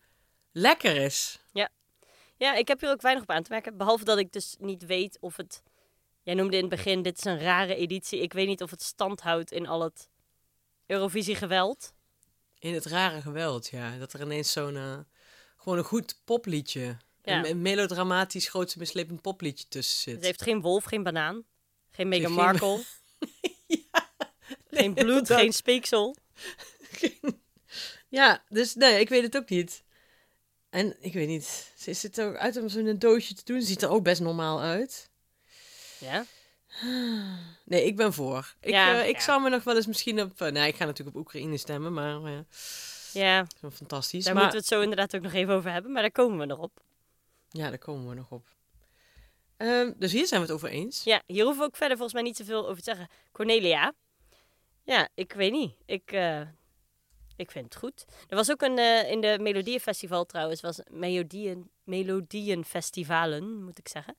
lekker 0.51 0.95
is. 0.95 1.39
Ja, 2.37 2.53
ik 2.53 2.67
heb 2.67 2.81
hier 2.81 2.89
ook 2.89 3.01
weinig 3.01 3.23
op 3.23 3.29
aan 3.29 3.43
te 3.43 3.51
merken. 3.51 3.77
Behalve 3.77 4.03
dat 4.03 4.17
ik 4.17 4.33
dus 4.33 4.55
niet 4.59 4.85
weet 4.85 5.17
of 5.19 5.37
het... 5.37 5.63
Jij 6.25 6.33
noemde 6.33 6.55
in 6.55 6.61
het 6.61 6.69
begin, 6.71 7.01
dit 7.01 7.17
is 7.17 7.23
een 7.23 7.39
rare 7.39 7.75
editie. 7.75 8.21
Ik 8.21 8.33
weet 8.33 8.47
niet 8.47 8.61
of 8.61 8.69
het 8.71 8.81
stand 8.81 9.21
houdt 9.21 9.51
in 9.51 9.67
al 9.67 9.81
het 9.83 10.09
Eurovisie-geweld. 10.85 11.93
In 12.59 12.73
het 12.73 12.85
rare 12.85 13.21
geweld, 13.21 13.67
ja. 13.67 13.97
Dat 13.97 14.13
er 14.13 14.21
ineens 14.21 14.51
zo'n... 14.51 14.75
eh, 14.75 14.97
gewoon 15.57 15.77
een 15.77 15.83
goed 15.83 16.21
popliedje. 16.23 16.97
Ja. 17.23 17.45
Een, 17.45 17.61
melodramatisch, 17.61 18.47
grootse, 18.49 18.77
mislepend 18.79 19.21
popliedje 19.21 19.65
tussen 19.67 20.11
Het 20.11 20.19
zit. 20.19 20.25
heeft 20.29 20.41
geen 20.41 20.61
wolf, 20.61 20.83
geen 20.83 21.03
banaan. 21.03 21.43
Geen 21.91 22.07
Meghan 22.07 22.25
Geen- 22.33 22.43
Markle. 22.43 22.83
geen 24.77 24.93
bloed, 24.93 25.27
geen 25.29 25.53
speeksel. 25.53 26.15
Ja, 28.07 28.43
dus 28.49 28.75
nee, 28.75 28.99
ik 28.99 29.09
weet 29.09 29.23
het 29.23 29.35
ook 29.37 29.49
niet. 29.49 29.83
En 30.69 30.95
ik 30.99 31.13
weet 31.13 31.27
niet, 31.27 31.71
ze 31.77 31.93
zit 31.93 32.17
er 32.17 32.27
ook 32.27 32.35
uit 32.35 32.57
om 32.57 32.69
zo'n 32.69 32.99
doosje 32.99 33.33
te 33.33 33.41
doen. 33.45 33.61
Ziet 33.61 33.81
er 33.81 33.89
ook 33.89 34.03
best 34.03 34.21
normaal 34.21 34.61
uit. 34.61 35.09
Ja? 35.99 36.25
Nee, 37.65 37.85
ik 37.85 37.95
ben 37.95 38.13
voor. 38.13 38.53
Ik, 38.59 38.69
Ja, 38.69 39.01
eh, 39.01 39.07
ik 39.07 39.15
ja. 39.15 39.21
zou 39.21 39.41
me 39.41 39.49
nog 39.49 39.63
wel 39.63 39.75
eens 39.75 39.87
misschien 39.87 40.21
op... 40.21 40.41
eh, 40.41 40.51
nee, 40.51 40.67
ik 40.67 40.75
ga 40.75 40.85
natuurlijk 40.85 41.15
op 41.17 41.21
Oekraïne 41.21 41.57
stemmen, 41.57 41.93
maar 41.93 42.23
eh, 42.23 42.39
Ja, 43.13 43.47
fantastisch. 43.73 44.23
daar 44.25 44.33
maar 44.33 44.43
moeten 44.43 44.61
we 44.61 44.65
het 44.67 44.75
zo 44.75 44.81
inderdaad 44.81 45.15
ook 45.15 45.21
nog 45.21 45.33
even 45.33 45.53
over 45.53 45.71
hebben. 45.71 45.91
Maar 45.91 46.01
daar 46.01 46.11
komen 46.11 46.37
we 46.39 46.45
nog 46.45 46.59
op. 46.59 46.81
ja, 47.49 47.69
daar 47.69 47.77
komen 47.77 48.09
we 48.09 48.15
nog 48.15 48.31
op. 48.31 48.47
Ehm, 49.57 49.91
dus 49.97 50.11
hier 50.11 50.27
zijn 50.27 50.41
we 50.41 50.45
het 50.47 50.55
over 50.55 50.69
eens. 50.69 51.03
Ja, 51.03 51.21
hier 51.25 51.43
hoeven 51.43 51.61
we 51.61 51.67
ook 51.67 51.75
verder 51.75 51.97
volgens 51.97 52.13
mij 52.21 52.23
niet 52.23 52.37
zoveel 52.37 52.63
over 52.63 52.77
te 52.77 52.83
zeggen. 52.83 53.07
Cornelia. 53.31 53.93
Ja, 54.83 55.07
ik 55.13 55.33
weet 55.33 55.51
niet. 55.51 55.75
Ik, 55.85 56.11
ik 57.35 57.51
vind 57.51 57.65
het 57.65 57.75
goed. 57.75 58.05
Er 58.27 58.35
was 58.35 58.51
ook 58.51 58.61
een, 58.61 58.77
in 59.09 59.21
de 59.21 59.37
Melodieënfestival 59.41 60.25
trouwens, 60.25 60.61
was 60.61 60.79
Melodieën, 60.89 61.69
Melodieënfestivalen, 61.83 63.63
moet 63.63 63.77
ik 63.77 63.87
zeggen. 63.87 64.15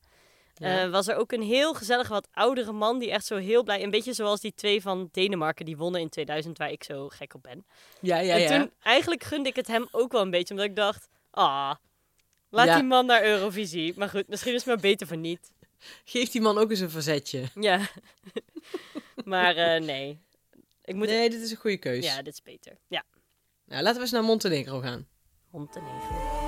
Ja. 0.59 0.83
Eh, 0.83 0.89
was 0.89 1.07
er 1.07 1.15
ook 1.15 1.31
een 1.31 1.41
heel 1.41 1.73
gezellig 1.73 2.07
wat 2.07 2.27
oudere 2.31 2.71
man 2.71 2.99
die 2.99 3.11
echt 3.11 3.25
zo 3.25 3.35
heel 3.35 3.63
blij, 3.63 3.83
een 3.83 3.89
beetje 3.89 4.13
zoals 4.13 4.41
die 4.41 4.53
twee 4.53 4.81
van 4.81 5.09
Denemarken 5.11 5.65
die 5.65 5.77
wonnen 5.77 6.01
in 6.01 6.09
2000, 6.09 6.57
waar 6.57 6.71
ik 6.71 6.83
zo 6.83 7.09
gek 7.09 7.33
op 7.33 7.43
ben. 7.43 7.65
Ja, 8.01 8.19
ja, 8.19 8.33
en 8.33 8.41
ja. 8.41 8.59
toen, 8.59 8.71
eigenlijk 8.81 9.23
gunde 9.23 9.49
ik 9.49 9.55
het 9.55 9.67
hem 9.67 9.87
ook 9.91 10.11
wel 10.11 10.21
een 10.21 10.29
beetje, 10.31 10.53
omdat 10.53 10.69
ik 10.69 10.75
dacht, 10.75 11.07
ah, 11.31 11.73
laat 12.49 12.67
Ja. 12.67 12.75
die 12.75 12.83
man 12.83 13.05
naar 13.05 13.23
Eurovisie. 13.23 13.93
Maar 13.95 14.09
goed, 14.09 14.27
misschien 14.27 14.53
is 14.53 14.59
het 14.59 14.67
maar 14.67 14.81
beter 14.81 15.07
voor 15.07 15.17
niet. 15.17 15.51
Geef 16.03 16.29
die 16.29 16.41
man 16.41 16.57
ook 16.57 16.69
eens 16.69 16.79
een 16.79 16.89
verzetje. 16.89 17.43
Ja. 17.59 17.79
maar 19.25 19.55
eh, 19.55 19.81
nee. 19.81 20.19
Ik 20.83 20.95
moet... 20.95 21.07
Nee, 21.07 21.29
dit 21.29 21.41
is 21.41 21.51
een 21.51 21.57
goede 21.57 21.77
keus. 21.77 22.05
Ja, 22.05 22.21
dit 22.21 22.33
is 22.33 22.41
beter. 22.41 22.77
Ja. 22.87 23.03
Nou, 23.65 23.81
laten 23.81 23.95
we 23.95 24.01
eens 24.01 24.11
naar 24.11 24.23
Montenegro 24.23 24.79
gaan. 24.79 25.07
Montenegro. 25.51 26.46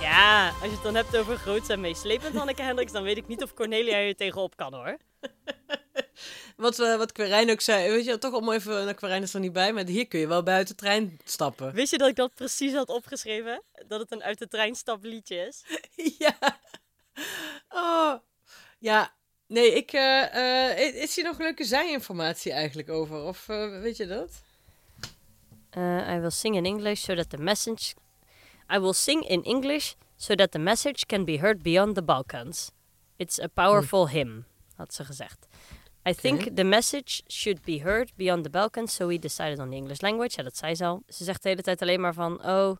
Ja, 0.00 0.48
als 0.48 0.62
je 0.62 0.70
het 0.70 0.82
dan 0.82 0.94
hebt 0.94 1.16
over 1.16 1.36
groots 1.36 1.68
en 1.68 1.80
meeslepend, 1.80 2.36
Hanneke 2.36 2.62
Hendricks, 2.62 2.92
dan 2.92 3.02
weet 3.02 3.16
ik 3.16 3.26
niet 3.26 3.42
of 3.42 3.54
Cornelia 3.54 3.98
je 3.98 4.14
tegenop 4.14 4.56
kan 4.56 4.74
hoor. 4.74 4.96
Wat, 6.60 6.78
eh, 6.78 6.96
wat 6.96 7.12
Quirijn 7.12 7.50
ook 7.50 7.60
zei, 7.60 7.90
weet 7.90 8.04
je, 8.04 8.18
toch 8.18 8.34
om 8.34 8.52
even, 8.52 8.84
naar 8.84 8.94
Quirijn 8.94 9.22
is 9.22 9.34
er 9.34 9.40
niet 9.40 9.52
bij, 9.52 9.72
maar 9.72 9.86
hier 9.86 10.08
kun 10.08 10.20
je 10.20 10.26
wel 10.26 10.42
buiten 10.42 10.76
de 10.76 10.82
trein 10.82 11.18
stappen. 11.24 11.72
Wist 11.72 11.90
je 11.90 11.98
dat 11.98 12.08
ik 12.08 12.16
dat 12.16 12.34
precies 12.34 12.72
had 12.72 12.88
opgeschreven? 12.88 13.62
Dat 13.86 14.00
het 14.00 14.12
een 14.12 14.22
uit 14.22 14.38
de 14.38 14.48
trein 14.48 14.74
stap 14.74 15.04
liedje 15.04 15.36
is? 15.36 15.64
ja. 16.18 16.36
Oh. 17.68 18.14
Ja. 18.78 19.14
Nee, 19.46 19.74
ik, 19.74 19.92
eh, 19.92 20.70
eh, 20.70 20.94
is 20.94 21.16
hier 21.16 21.24
nog 21.24 21.38
leuke 21.38 21.64
zijinformatie 21.64 22.52
eigenlijk 22.52 22.88
over? 22.88 23.22
Of 23.22 23.46
weet 23.80 23.96
je 23.96 24.06
dat? 24.06 24.42
Uh, 25.76 26.14
I 26.14 26.18
will 26.18 26.30
sing 26.30 26.56
in 26.56 26.64
English 26.64 27.02
so 27.02 27.14
that 27.14 27.30
the 27.30 27.38
message... 27.38 27.94
I 28.74 28.78
will 28.78 28.92
sing 28.92 29.28
in 29.28 29.44
English 29.44 29.94
so 30.16 30.34
that 30.34 30.50
the 30.50 30.58
message 30.58 31.06
can 31.06 31.24
be 31.24 31.38
heard 31.38 31.62
beyond 31.62 31.94
the 31.94 32.02
Balkans. 32.02 32.70
It's 33.16 33.40
a 33.40 33.48
powerful 33.48 34.08
hymn, 34.08 34.44
had 34.76 34.94
ze 34.94 35.04
gezegd. 35.04 35.46
I 36.10 36.14
think 36.14 36.56
the 36.56 36.64
message 36.64 37.22
should 37.26 37.60
be 37.64 37.80
heard 37.82 38.12
beyond 38.16 38.42
the 38.44 38.50
Balkans, 38.50 38.94
so 38.94 39.06
we 39.06 39.18
decided 39.18 39.58
on 39.58 39.70
the 39.70 39.76
English 39.76 40.00
language. 40.00 40.36
Ja, 40.36 40.42
dat 40.42 40.56
zei 40.56 40.74
ze 40.74 40.84
al. 40.84 41.02
Ze 41.08 41.24
zegt 41.24 41.42
de 41.42 41.48
hele 41.48 41.62
tijd 41.62 41.82
alleen 41.82 42.00
maar 42.00 42.14
van, 42.14 42.44
oh, 42.46 42.76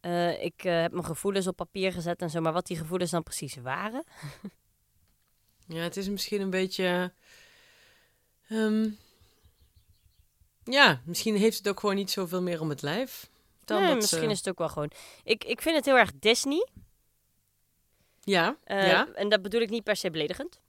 eh, 0.00 0.42
ik 0.44 0.64
eh, 0.64 0.80
heb 0.80 0.92
mijn 0.92 1.04
gevoelens 1.04 1.46
op 1.46 1.56
papier 1.56 1.92
gezet 1.92 2.22
en 2.22 2.30
zo. 2.30 2.40
Maar 2.40 2.52
wat 2.52 2.66
die 2.66 2.76
gevoelens 2.76 3.10
dan 3.10 3.22
precies 3.22 3.56
waren? 3.56 4.04
Ja, 5.70 5.82
het 5.82 5.96
is 5.96 6.08
misschien 6.08 6.40
een 6.40 6.50
beetje... 6.50 7.12
ehm, 8.48 8.88
ja, 10.64 11.00
misschien 11.04 11.36
heeft 11.36 11.58
het 11.58 11.68
ook 11.68 11.80
gewoon 11.80 11.94
niet 11.94 12.10
zoveel 12.10 12.42
meer 12.42 12.60
om 12.60 12.68
het 12.68 12.82
lijf. 12.82 13.30
Dan 13.64 13.82
Nee, 13.82 13.94
misschien 13.94 14.22
ze- 14.22 14.30
is 14.30 14.38
het 14.38 14.48
ook 14.48 14.58
wel 14.58 14.68
gewoon... 14.68 14.90
Ik, 15.24 15.44
ik 15.44 15.62
vind 15.62 15.76
het 15.76 15.84
heel 15.84 15.96
erg 15.98 16.10
Disney. 16.14 16.68
Ja, 18.20 18.56
eh, 18.64 18.86
ja. 18.88 19.08
En 19.14 19.28
dat 19.28 19.42
bedoel 19.42 19.60
ik 19.60 19.70
niet 19.70 19.84
per 19.84 19.96
se 19.96 20.10
beledigend. 20.10 20.60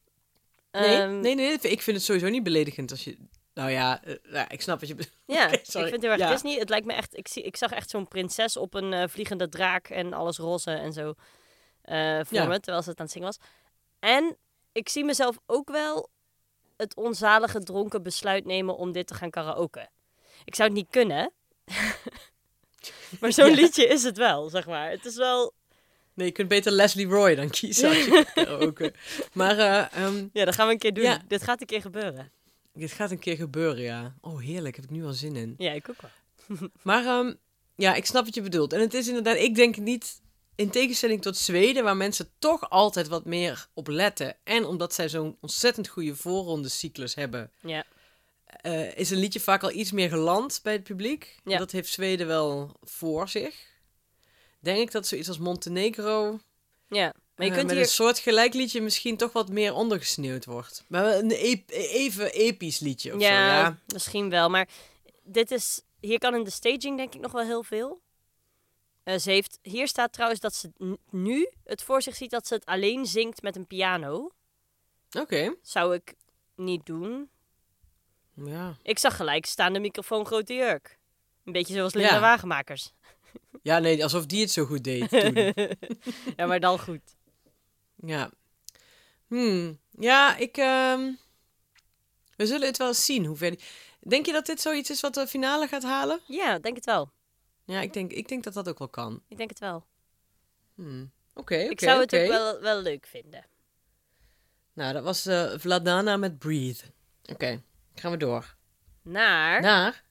Nee, 0.71 1.01
Ehm, 1.01 1.19
nee, 1.19 1.35
nee, 1.35 1.51
ik 1.53 1.81
vind 1.81 1.97
het 1.97 2.05
sowieso 2.05 2.29
niet 2.29 2.43
beledigend 2.43 2.91
als 2.91 3.03
je... 3.03 3.17
Nou 3.53 3.71
ja, 3.71 4.03
eh, 4.03 4.15
ja 4.31 4.49
ik 4.49 4.61
snap 4.61 4.79
wat 4.79 4.89
je 4.89 4.95
bedoelt. 4.95 5.15
Ja, 5.25 5.45
Oké, 5.47 5.55
ik 5.55 5.65
sorry. 5.65 5.89
vind 5.89 5.91
het 5.91 6.01
heel 6.01 6.11
erg 6.11 6.19
Ja. 6.21 6.29
Disney. 6.31 6.59
Het 6.59 6.69
lijkt 6.69 6.85
me 6.85 6.93
echt... 6.93 7.17
Ik, 7.17 7.27
zie, 7.27 7.43
ik 7.43 7.55
zag 7.57 7.71
echt 7.71 7.89
zo'n 7.89 8.07
prinses 8.07 8.57
op 8.57 8.73
een 8.73 8.93
eh, 8.93 9.07
vliegende 9.07 9.49
draak 9.49 9.89
en 9.89 10.13
alles 10.13 10.37
roze 10.37 10.71
en 10.71 10.93
zo 10.93 11.13
eh 11.81 12.19
voor 12.23 12.37
Ja. 12.37 12.45
me, 12.45 12.59
terwijl 12.59 12.83
ze 12.83 12.89
het 12.89 12.99
aan 12.99 13.05
het 13.05 13.13
zingen 13.13 13.27
was. 13.27 13.37
En 13.99 14.37
ik 14.71 14.89
zie 14.89 15.03
mezelf 15.03 15.37
ook 15.45 15.69
wel 15.69 16.09
het 16.77 16.95
onzalige 16.95 17.59
dronken 17.59 18.03
besluit 18.03 18.45
nemen 18.45 18.75
om 18.77 18.91
dit 18.91 19.07
te 19.07 19.13
gaan 19.13 19.29
karaoke. 19.29 19.89
Ik 20.43 20.55
zou 20.55 20.67
het 20.69 20.77
niet 20.77 20.89
kunnen. 20.89 21.31
maar 23.19 23.33
zo'n 23.33 23.49
Ja. 23.49 23.55
liedje 23.55 23.85
is 23.87 24.03
het 24.03 24.17
wel, 24.17 24.49
zeg 24.49 24.65
maar. 24.67 24.89
Het 24.89 25.05
is 25.05 25.15
wel... 25.15 25.53
Nee, 26.19 26.27
je 26.27 26.33
kunt 26.33 26.47
beter 26.47 26.71
Leslie 26.71 27.07
Roy 27.07 27.35
dan 27.35 27.49
kiezen 27.49 27.87
als 27.89 27.97
je 27.97 28.03
gaat 28.11 28.33
karaoke. 28.33 28.93
Maar 29.33 29.57
eh, 29.57 30.03
ehm, 30.03 30.27
Ja, 30.33 30.45
dat 30.45 30.55
gaan 30.55 30.67
we 30.67 30.73
een 30.73 30.79
keer 30.79 30.93
doen. 30.93 31.03
Ja. 31.03 31.21
Dit 31.27 31.43
gaat 31.43 31.61
een 31.61 31.67
keer 31.67 31.81
gebeuren. 31.81 32.31
dit 32.73 32.91
gaat 32.91 33.11
een 33.11 33.19
keer 33.19 33.35
gebeuren, 33.35 33.81
ja. 33.83 34.15
Oh, 34.21 34.39
heerlijk. 34.39 34.75
Heb 34.75 34.85
ik 34.85 34.91
nu 34.91 35.05
al 35.05 35.13
zin 35.13 35.35
in. 35.35 35.55
Ja, 35.57 35.71
ik 35.71 35.89
ook 35.89 36.01
wel. 36.01 36.11
Maar 36.83 37.05
ehm, 37.05 37.33
ja, 37.75 37.93
ik 37.95 38.05
snap 38.05 38.25
wat 38.25 38.35
je 38.35 38.41
bedoelt. 38.41 38.73
En 38.73 38.79
het 38.79 38.93
is 38.93 39.07
inderdaad, 39.07 39.35
ik 39.37 39.55
denk 39.55 39.77
niet, 39.77 40.21
in 40.55 40.69
tegenstelling 40.69 41.21
tot 41.21 41.37
Zweden, 41.37 41.83
waar 41.83 41.97
mensen 41.97 42.29
toch 42.39 42.69
altijd 42.69 43.07
wat 43.07 43.25
meer 43.25 43.67
op 43.73 43.87
letten. 43.87 44.35
En 44.43 44.65
omdat 44.65 44.93
zij 44.93 45.09
zo'n 45.09 45.37
ontzettend 45.41 45.87
goede 45.87 46.15
voorrondecyclus 46.15 47.15
hebben, 47.15 47.51
Ja. 47.61 47.83
eh, 48.45 48.97
is 48.97 49.09
een 49.09 49.17
liedje 49.19 49.39
vaak 49.39 49.63
al 49.63 49.71
iets 49.71 49.91
meer 49.91 50.09
geland 50.09 50.59
bij 50.63 50.73
het 50.73 50.83
publiek. 50.83 51.35
Ja. 51.43 51.57
Dat 51.57 51.71
heeft 51.71 51.89
Zweden 51.91 52.27
wel 52.27 52.77
voor 52.81 53.29
zich. 53.29 53.68
Denk 54.59 54.79
ik 54.79 54.91
dat 54.91 55.07
zoiets 55.07 55.27
als 55.27 55.37
Montenegro 55.37 56.39
Ja. 56.87 57.13
Maar 57.35 57.45
je 57.47 57.51
eh, 57.53 57.57
kunt 57.57 57.67
met 57.69 57.75
hier... 57.75 57.85
een 57.85 57.91
soort 57.91 58.19
gelijk 58.19 58.53
liedje 58.53 58.81
misschien 58.81 59.17
toch 59.17 59.31
wat 59.33 59.49
meer 59.49 59.73
ondergesneeuwd 59.73 60.45
wordt. 60.45 60.83
Maar 60.87 61.17
een 61.17 61.31
ep- 61.31 61.69
even 61.71 62.31
episch 62.31 62.79
liedje 62.79 63.13
of 63.15 63.21
ja, 63.21 63.27
zo, 63.27 63.33
ja. 63.61 63.77
misschien 63.87 64.29
wel. 64.29 64.49
Maar 64.49 64.67
dit 65.23 65.51
is, 65.51 65.81
hier 65.99 66.19
kan 66.19 66.35
in 66.35 66.43
de 66.43 66.49
staging 66.49 66.97
denk 66.97 67.13
ik 67.15 67.21
nog 67.21 67.31
wel 67.31 67.43
heel 67.45 67.63
veel. 67.63 68.01
Eh, 69.03 69.17
ze 69.17 69.29
heeft, 69.31 69.59
hier 69.61 69.87
staat 69.87 70.13
trouwens 70.13 70.41
dat 70.41 70.55
ze 70.55 70.71
nu 71.09 71.49
het 71.63 71.83
voor 71.83 72.01
zich 72.01 72.15
ziet 72.15 72.31
dat 72.31 72.47
ze 72.47 72.53
het 72.53 72.65
alleen 72.65 73.05
zingt 73.05 73.41
met 73.41 73.55
een 73.55 73.67
piano. 73.67 74.31
Oké, 75.19 75.55
Zou 75.61 75.93
ik 75.95 76.13
niet 76.55 76.85
doen. 76.85 77.29
ja. 78.33 78.77
Ik 78.83 78.99
zag 78.99 79.15
gelijk 79.15 79.45
staande 79.45 79.79
microfoon 79.79 80.25
grote 80.25 80.53
jurk. 80.53 80.97
Een 81.45 81.51
beetje 81.53 81.73
zoals 81.73 81.93
Linda 81.93 82.13
Ja. 82.13 82.19
Wagenmakers. 82.19 82.91
Ja, 83.61 83.79
nee, 83.79 84.03
alsof 84.03 84.25
die 84.25 84.41
het 84.41 84.51
zo 84.51 84.65
goed 84.65 84.83
deed 84.83 85.09
toen. 85.19 85.33
ja, 86.35 86.45
maar 86.45 86.59
dan 86.59 86.79
goed. 86.79 87.01
Ja. 87.95 88.31
Hmm. 89.27 89.79
Ja, 89.99 90.35
ik... 90.37 90.57
ehm, 90.57 91.11
We 92.35 92.45
zullen 92.45 92.67
het 92.67 92.77
wel 92.77 92.87
eens 92.87 93.05
zien 93.05 93.25
hoe 93.25 93.35
ver... 93.37 93.49
die- 93.49 93.59
Denk 94.07 94.25
je 94.25 94.31
dat 94.31 94.45
dit 94.45 94.61
zoiets 94.61 94.89
is 94.89 94.99
wat 95.01 95.13
de 95.13 95.27
finale 95.27 95.67
gaat 95.67 95.83
halen? 95.83 96.19
Ja, 96.25 96.59
denk 96.59 96.75
het 96.75 96.85
wel. 96.85 97.11
Ja, 97.65 97.81
ik 97.81 97.93
denk, 97.93 98.11
ik 98.11 98.27
denk 98.27 98.43
dat 98.43 98.53
dat 98.53 98.69
ook 98.69 98.77
wel 98.79 98.89
kan. 98.89 99.21
Ik 99.27 99.37
denk 99.37 99.49
het 99.49 99.59
wel. 99.59 99.85
Hmm. 100.75 101.11
Oké, 101.33 101.53
oké, 101.55 101.69
ik 101.69 101.79
zou 101.79 101.99
het 101.99 102.15
ook 102.15 102.27
wel, 102.27 102.59
wel 102.61 102.81
leuk 102.81 103.05
vinden. 103.07 103.45
Nou, 104.73 104.93
dat 104.93 105.03
was 105.03 105.25
eh 105.25 105.51
Vladana 105.57 106.17
met 106.17 106.39
Breathe. 106.39 106.83
Oké, 107.31 107.61
gaan 107.95 108.11
we 108.11 108.17
door. 108.17 108.55
Naar 109.01 109.61
Naar... 109.61 110.03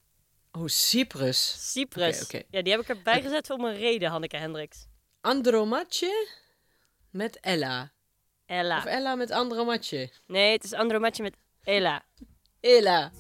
Oh, 0.52 0.66
Cyprus. 0.66 1.70
Cyprus. 1.72 2.30
Ja, 2.50 2.62
die 2.62 2.72
heb 2.72 2.80
ik 2.80 2.88
erbij 2.88 3.22
gezet 3.22 3.46
voor 3.46 3.58
een 3.58 3.76
reden, 3.76 4.11
Hanneke 4.11 4.37
Hendricks. 4.37 4.87
Andromatje 5.20 6.28
met 7.11 7.40
Ella. 7.40 7.92
Ella. 8.46 8.78
Of 8.78 8.84
Ella 8.84 9.14
met 9.14 9.30
Andromatje. 9.30 10.12
Nee, 10.26 10.52
het 10.52 10.64
is 10.64 10.72
Andromatje 10.72 11.22
met 11.22 11.37
Ella. 11.64 12.04
Ella. 12.61 13.11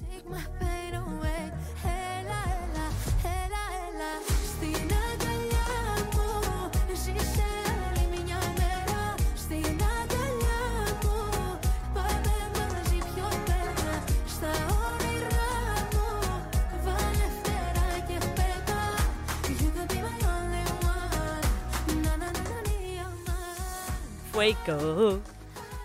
Fuego. 24.38 25.20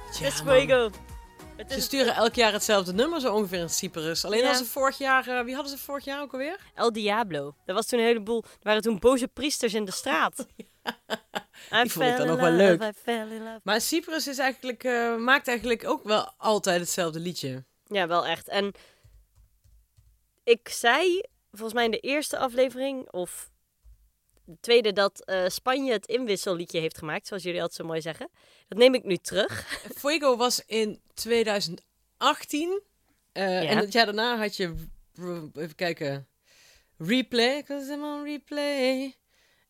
Het 0.05 0.21
is 0.21 0.43
man. 0.43 0.55
fuego. 0.55 0.89
Het 1.55 1.71
Ze 1.71 1.77
is 1.77 1.83
sturen 1.83 2.15
elk 2.15 2.33
jaar 2.33 2.51
hetzelfde 2.53 2.93
nummer 2.93 3.19
zo 3.21 3.33
ongeveer 3.33 3.59
in 3.59 3.69
Cyprus. 3.69 4.25
Alleen 4.25 4.39
Ja. 4.41 4.49
als 4.49 4.57
ze 4.57 4.65
vorig 4.65 4.97
jaar... 4.97 5.27
eh, 5.27 5.43
wie 5.43 5.53
hadden 5.55 5.77
ze 5.77 5.83
vorig 5.83 6.05
jaar 6.05 6.21
ook 6.21 6.31
alweer? 6.31 6.59
El 6.73 6.91
Diablo. 6.93 7.55
Er 7.65 7.73
was 7.73 7.85
toen 7.85 7.99
een 7.99 8.05
heleboel... 8.05 8.43
Er 8.43 8.49
waren 8.61 8.81
toen 8.81 8.99
boze 8.99 9.27
priesters 9.27 9.73
in 9.73 9.85
de 9.85 9.91
straat. 9.91 10.35
Die 11.81 11.91
vond 11.91 12.05
ik 12.05 12.17
dan 12.17 12.29
ook 12.29 12.39
wel 12.39 12.51
leuk. 12.51 12.91
Maar 13.63 13.81
Cyprus 13.81 14.27
is 14.27 14.37
eigenlijk, 14.37 14.83
eh, 14.83 15.15
maakt 15.15 15.47
eigenlijk 15.47 15.87
ook 15.87 16.03
wel 16.03 16.33
altijd 16.37 16.79
hetzelfde 16.79 17.19
liedje. 17.19 17.63
Ja, 17.85 18.07
wel 18.07 18.25
echt. 18.25 18.47
En 18.47 18.71
ik 20.43 20.69
zei, 20.69 21.21
volgens 21.51 21.73
mij 21.73 21.85
in 21.85 21.91
de 21.91 21.99
eerste 21.99 22.37
aflevering, 22.37 23.11
of 23.11 23.51
de 24.45 24.57
tweede, 24.61 24.93
dat 24.93 25.25
eh, 25.25 25.47
Spanje 25.47 25.91
het 25.91 26.05
inwisselliedje 26.05 26.79
heeft 26.79 26.97
gemaakt, 26.97 27.27
zoals 27.27 27.43
jullie 27.43 27.61
altijd 27.61 27.79
zo 27.79 27.85
mooi 27.87 28.01
zeggen. 28.01 28.29
Dat 28.67 28.77
neem 28.77 28.93
ik 28.93 29.03
nu 29.03 29.17
terug. 29.17 29.65
Fuego 29.99 30.35
was 30.37 30.63
in 30.65 31.01
2018. 31.13 32.81
eh, 33.31 33.71
En 33.71 33.77
het 33.77 33.93
jaar 33.93 34.05
daarna 34.05 34.37
had 34.37 34.55
je, 34.55 34.75
even 35.53 35.75
kijken, 35.75 36.27
Replay. 36.97 37.57
Ik 37.57 37.67
was 37.67 37.83
helemaal 37.83 38.23
Replay. 38.23 39.15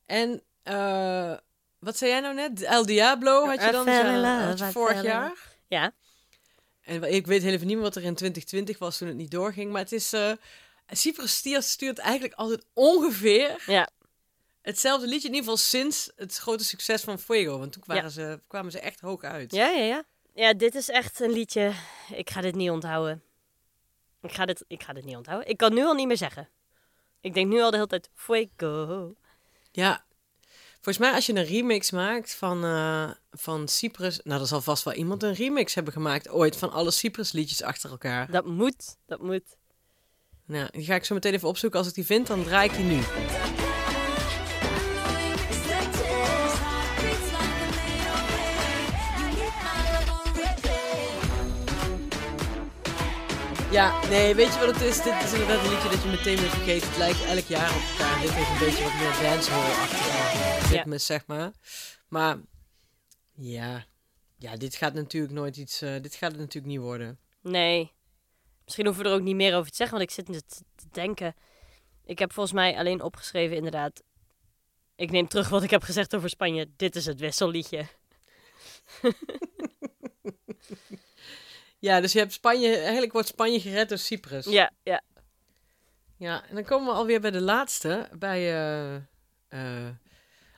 En 0.05 0.43
eh, 0.63 1.38
wat 1.79 1.97
zei 1.97 2.12
jij 2.12 2.19
nou 2.19 2.33
net? 2.33 2.62
El 2.62 2.86
Diablo 2.86 3.45
had 3.45 3.63
je 3.63 3.71
dan 3.71 3.88
had 3.88 4.59
je 4.59 4.65
I 4.65 4.71
vorig 4.71 5.03
jaar. 5.03 5.51
Ja, 5.67 5.93
En 6.81 7.13
ik 7.13 7.27
weet 7.27 7.41
helemaal 7.41 7.65
niet 7.65 7.75
meer 7.75 7.83
wat 7.86 7.95
er 7.95 8.03
in 8.03 8.15
2020 8.15 8.77
was 8.77 8.97
toen 8.97 9.07
het 9.07 9.17
niet 9.17 9.31
doorging. 9.31 9.71
Maar 9.71 9.81
het 9.81 9.91
is... 9.91 10.13
Cyprus 10.88 11.45
stuurt 11.59 11.97
eigenlijk 11.97 12.33
altijd 12.33 12.65
ongeveer 12.73 13.63
ja. 13.65 13.89
Hetzelfde 14.63 15.08
liedje. 15.08 15.28
In 15.28 15.34
ieder 15.34 15.49
geval 15.49 15.65
sinds 15.65 16.12
het 16.15 16.38
grote 16.38 16.63
succes 16.63 17.02
van 17.04 17.19
Fuego. 17.19 17.60
Want 17.60 17.71
toen 17.71 17.84
waren 17.86 18.04
Ja. 18.04 18.10
ze, 18.10 18.39
kwamen 18.47 18.71
ze 18.71 18.80
echt 18.80 18.99
hoog 18.99 19.23
uit. 19.23 19.52
Ja, 19.52 19.69
ja, 19.69 19.84
ja. 19.84 20.04
Ja, 20.36 20.54
dit 20.54 20.76
is 20.76 20.89
echt 20.89 21.19
een 21.19 21.32
liedje. 21.32 21.71
Ik 22.15 22.30
ga 22.30 22.41
dit 22.41 22.56
niet 22.56 22.69
onthouden. 22.69 23.23
Ik 24.21 24.32
ga 24.32 24.45
dit, 24.45 24.63
ik 24.67 24.84
ga 24.84 24.93
dit 24.93 25.06
niet 25.06 25.15
onthouden. 25.15 25.49
Ik 25.49 25.58
kan 25.58 25.73
nu 25.73 25.84
al 25.84 25.93
niet 25.93 26.08
meer 26.08 26.17
zeggen. 26.17 26.49
Ik 27.21 27.34
denk 27.34 27.47
nu 27.49 27.62
al 27.62 27.69
de 27.69 27.76
hele 27.76 27.88
tijd 27.88 28.10
fuego. 28.15 29.13
Ja, 29.71 30.06
volgens 30.73 30.97
mij 30.97 31.12
als 31.13 31.26
je 31.26 31.34
een 31.36 31.45
remix 31.45 31.91
maakt 31.91 32.34
van, 32.36 32.63
eh, 32.63 33.12
van 33.32 33.67
Cyprus... 33.67 34.19
Nou, 34.23 34.41
er 34.41 34.47
zal 34.47 34.62
vast 34.62 34.84
wel 34.84 34.93
iemand 34.93 35.23
een 35.23 35.34
remix 35.34 35.73
hebben 35.76 35.93
gemaakt 35.93 36.30
ooit 36.30 36.56
van 36.58 36.71
alle 36.71 36.91
Cyprus 36.91 37.32
liedjes 37.32 37.62
achter 37.63 37.89
elkaar. 37.89 38.32
Dat 38.32 38.45
moet, 38.45 38.95
dat 39.06 39.21
moet. 39.21 39.43
Nou, 40.45 40.67
die 40.71 40.86
ga 40.86 40.95
ik 40.95 41.06
zo 41.06 41.13
meteen 41.13 41.34
even 41.34 41.47
opzoeken. 41.47 41.80
Als 41.80 41.88
ik 41.88 41.93
die 41.95 42.06
vind, 42.06 42.28
dan 42.28 42.43
draai 42.43 42.69
ik 42.69 42.76
die 42.76 42.86
nu. 42.86 43.02
Ja, 53.73 54.07
nee, 54.07 54.36
weet 54.36 54.53
je 54.53 54.59
wat 54.59 54.73
het 54.73 54.81
is? 54.81 55.01
Dit 55.01 55.23
is 55.23 55.31
inderdaad 55.31 55.63
een 55.63 55.71
liedje 55.71 55.89
dat 55.89 56.03
je 56.03 56.09
meteen 56.09 56.38
weer 56.38 56.49
vergeet. 56.49 56.83
Het 56.86 56.97
lijkt 56.97 57.23
elk 57.25 57.45
jaar 57.45 57.75
op 57.75 57.81
elkaar. 57.91 58.21
Dit 58.21 58.31
heeft 58.31 58.49
een 58.49 58.65
beetje 58.65 58.83
wat 58.83 58.93
meer 58.93 59.29
dancehall-achtige 59.29 60.75
ritmes, 60.75 61.05
zeg 61.05 61.27
maar. 61.27 61.51
Maar, 62.07 62.38
ja... 63.31 63.86
Ja, 64.38 64.55
dit 64.55 64.75
gaat 64.75 64.93
natuurlijk 64.93 65.33
nooit 65.33 65.57
iets... 65.57 65.81
eh, 65.81 66.01
dit 66.01 66.15
gaat 66.15 66.31
het 66.31 66.39
natuurlijk 66.39 66.73
niet 66.73 66.81
worden. 66.81 67.19
Nee. 67.41 67.91
Misschien 68.63 68.86
hoeven 68.86 69.03
we 69.03 69.09
er 69.09 69.15
ook 69.15 69.21
niet 69.21 69.36
meer 69.36 69.55
over 69.55 69.69
te 69.69 69.75
zeggen, 69.75 69.97
want 69.97 70.09
ik 70.09 70.15
zit 70.15 70.27
nu 70.27 70.39
te 70.75 70.86
denken. 70.91 71.36
Ik 72.05 72.19
heb 72.19 72.33
volgens 72.33 72.55
mij 72.55 72.77
alleen 72.77 73.01
opgeschreven, 73.01 73.55
inderdaad. 73.55 74.03
Ik 74.95 75.12
neem 75.12 75.27
terug 75.27 75.49
wat 75.49 75.63
ik 75.63 75.69
heb 75.69 75.83
gezegd 75.83 76.15
over 76.15 76.29
Spanje. 76.29 76.69
Dit 76.75 76.95
is 76.95 77.05
het 77.05 77.19
wisselliedje. 77.19 77.86
Ja, 81.84 82.02
dus 82.02 82.12
je 82.12 82.19
hebt 82.19 82.34
Spanje... 82.34 82.78
Eigenlijk 82.78 83.13
wordt 83.13 83.28
Spanje 83.28 83.60
gered 83.60 83.89
door 83.89 83.98
Cyprus. 83.98 84.46
Ja, 84.46 84.72
ja. 84.84 85.02
Ja, 86.17 86.43
en 86.50 86.56
dan 86.56 86.63
komen 86.63 86.88
we 86.88 86.93
alweer 86.93 87.22
bij 87.22 87.32
de 87.32 87.41
laatste. 87.41 88.10
Bij 88.17 88.39
eh, 88.39 88.96
eh, 89.48 89.89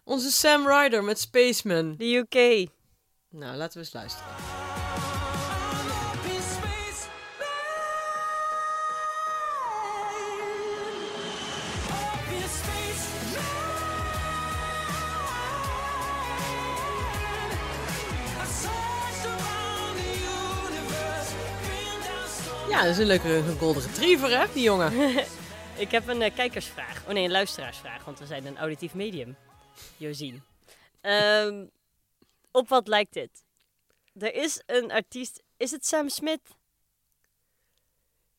onze 0.04 0.32
Sam 0.32 0.68
Ryder 0.68 1.04
met 1.04 1.20
Spaceman. 1.20 1.96
De 1.98 2.16
UK. 2.16 2.70
Nou, 3.30 3.56
laten 3.56 3.74
we 3.74 3.80
eens 3.80 3.94
luisteren. 3.94 4.65
Ja, 22.76 22.82
dat 22.82 22.92
is 22.92 22.98
een 22.98 23.06
leuke 23.06 23.30
een 23.30 23.58
golden 23.58 23.84
retriever, 23.84 24.40
hè, 24.40 24.54
die 24.54 24.64
jongen. 24.64 24.94
Ik 25.84 25.92
heb 25.92 26.08
een 26.08 26.22
eh, 26.22 26.36
kijkersvraag. 26.36 27.04
Oh 27.06 27.14
nee, 27.14 27.24
een 27.24 27.32
luisteraarsvraag, 27.32 28.06
want 28.06 28.20
we 28.20 28.26
zijn 28.26 28.46
een 28.46 28.58
auditief 28.58 28.94
medium. 28.94 29.36
Josien. 29.98 30.44
Ehm, 31.02 31.66
op 32.52 32.70
wat 32.70 32.88
lijkt 32.88 33.14
dit? 33.14 33.44
Er 34.18 34.34
is 34.34 34.62
een 34.66 34.92
artiest. 34.92 35.44
Is 35.58 35.72
het 35.72 35.86
Sam 35.86 36.10
Smith? 36.10 36.42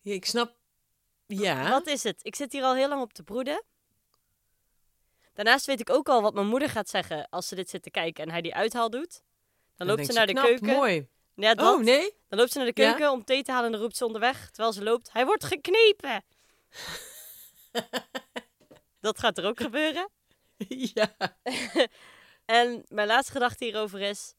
Ja, 0.00 0.12
ik 0.12 0.24
snap... 0.24 0.54
Ja. 1.26 1.70
Wat 1.70 1.86
is 1.86 2.02
het? 2.02 2.20
Ik 2.22 2.34
zit 2.34 2.52
hier 2.52 2.62
al 2.62 2.74
heel 2.74 2.88
lang 2.88 3.02
op 3.02 3.12
te 3.12 3.22
broeden. 3.22 3.62
Daarnaast 5.32 5.66
weet 5.66 5.80
ik 5.80 5.90
ook 5.90 6.08
al 6.08 6.22
wat 6.22 6.34
mijn 6.34 6.46
moeder 6.46 6.68
gaat 6.68 6.88
zeggen 6.88 7.28
als 7.28 7.48
ze 7.48 7.54
dit 7.54 7.70
zit 7.70 7.82
te 7.82 7.90
kijken 7.90 8.24
en 8.24 8.30
hij 8.30 8.40
die 8.40 8.54
uithaal 8.54 8.90
doet. 8.90 9.22
Dan 9.76 9.86
loopt 9.86 10.06
ze 10.06 10.12
naar 10.12 10.26
de 10.26 10.32
knap, 10.32 10.44
keuken. 10.44 10.66
mooi. 10.66 11.08
Ja, 11.36 11.54
dat. 11.54 11.74
Oh, 11.74 11.82
nee? 11.84 12.12
Dan 12.28 12.38
loopt 12.38 12.52
ze 12.52 12.58
naar 12.58 12.72
de 12.72 12.82
Ja? 12.82 12.90
keuken 12.90 13.10
om 13.10 13.24
thee 13.24 13.42
te 13.42 13.50
halen 13.50 13.66
en 13.66 13.72
dan 13.72 13.80
roept 13.80 13.96
ze 13.96 14.06
onderweg, 14.06 14.50
terwijl 14.50 14.72
ze 14.72 14.82
loopt, 14.82 15.12
hij 15.12 15.24
wordt 15.26 15.44
geknepen. 15.44 16.24
dat 19.00 19.18
gaat 19.18 19.38
er 19.38 19.44
ook 19.44 19.60
gebeuren. 19.60 20.08
ja. 20.94 21.16
En 22.44 22.84
mijn 22.88 23.06
laatste 23.06 23.32
gedachte 23.32 23.64
hierover 23.64 24.00
is, 24.00 24.34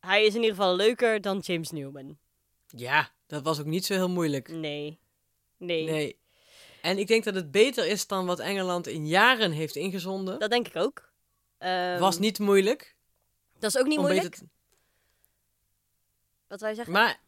hij 0.00 0.24
is 0.24 0.34
in 0.34 0.40
ieder 0.40 0.56
geval 0.56 0.76
leuker 0.76 1.20
dan 1.20 1.38
James 1.38 1.70
Newman. 1.70 2.18
Ja, 2.66 3.10
dat 3.26 3.42
was 3.42 3.60
ook 3.60 3.66
niet 3.66 3.84
zo 3.86 3.94
heel 3.94 4.08
moeilijk. 4.08 4.48
Nee. 4.48 4.98
Nee. 5.56 5.84
Nee. 5.84 6.18
En 6.82 6.98
ik 6.98 7.06
denk 7.06 7.24
dat 7.24 7.34
het 7.34 7.50
beter 7.50 7.86
is 7.86 8.06
dan 8.06 8.26
wat 8.26 8.38
Engeland 8.38 8.86
in 8.86 9.06
jaren 9.06 9.50
heeft 9.50 9.76
ingezonden. 9.76 10.38
Dat 10.38 10.50
denk 10.50 10.68
ik 10.68 10.76
ook. 10.76 11.12
Ehm, 11.58 11.98
was 11.98 12.18
niet 12.18 12.38
moeilijk. 12.38 12.96
Dat 13.58 13.74
is 13.74 13.80
ook 13.80 13.86
niet 13.86 13.98
moeilijk, 13.98 14.30
beter 14.30 14.48
wat 16.48 16.60
wij 16.60 16.74
zeggen. 16.74 16.92
Maar 16.92 17.20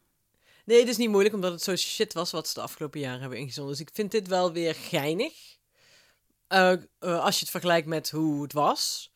nee, 0.65 0.79
het 0.79 0.87
is 0.89 0.97
niet 0.97 1.09
moeilijk 1.09 1.35
omdat 1.35 1.51
het 1.51 1.63
zo 1.63 1.75
shit 1.75 2.13
was 2.13 2.31
wat 2.31 2.47
ze 2.47 2.53
de 2.53 2.61
afgelopen 2.61 2.99
jaren 2.99 3.19
hebben 3.21 3.37
ingezonden. 3.39 3.71
Dus 3.77 3.85
ik 3.87 3.93
vind 3.93 4.11
dit 4.11 4.27
wel 4.27 4.51
weer 4.51 4.75
geinig. 4.75 5.57
Eh, 6.47 6.71
eh, 6.71 6.79
als 6.99 7.35
je 7.35 7.41
het 7.41 7.49
vergelijkt 7.49 7.87
met 7.87 8.09
hoe 8.09 8.41
het 8.41 8.53
was. 8.53 9.11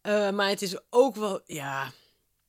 Eh, 0.00 0.30
maar 0.30 0.48
het 0.48 0.62
is 0.62 0.76
ook 0.90 1.16
wel, 1.16 1.40
ja. 1.46 1.92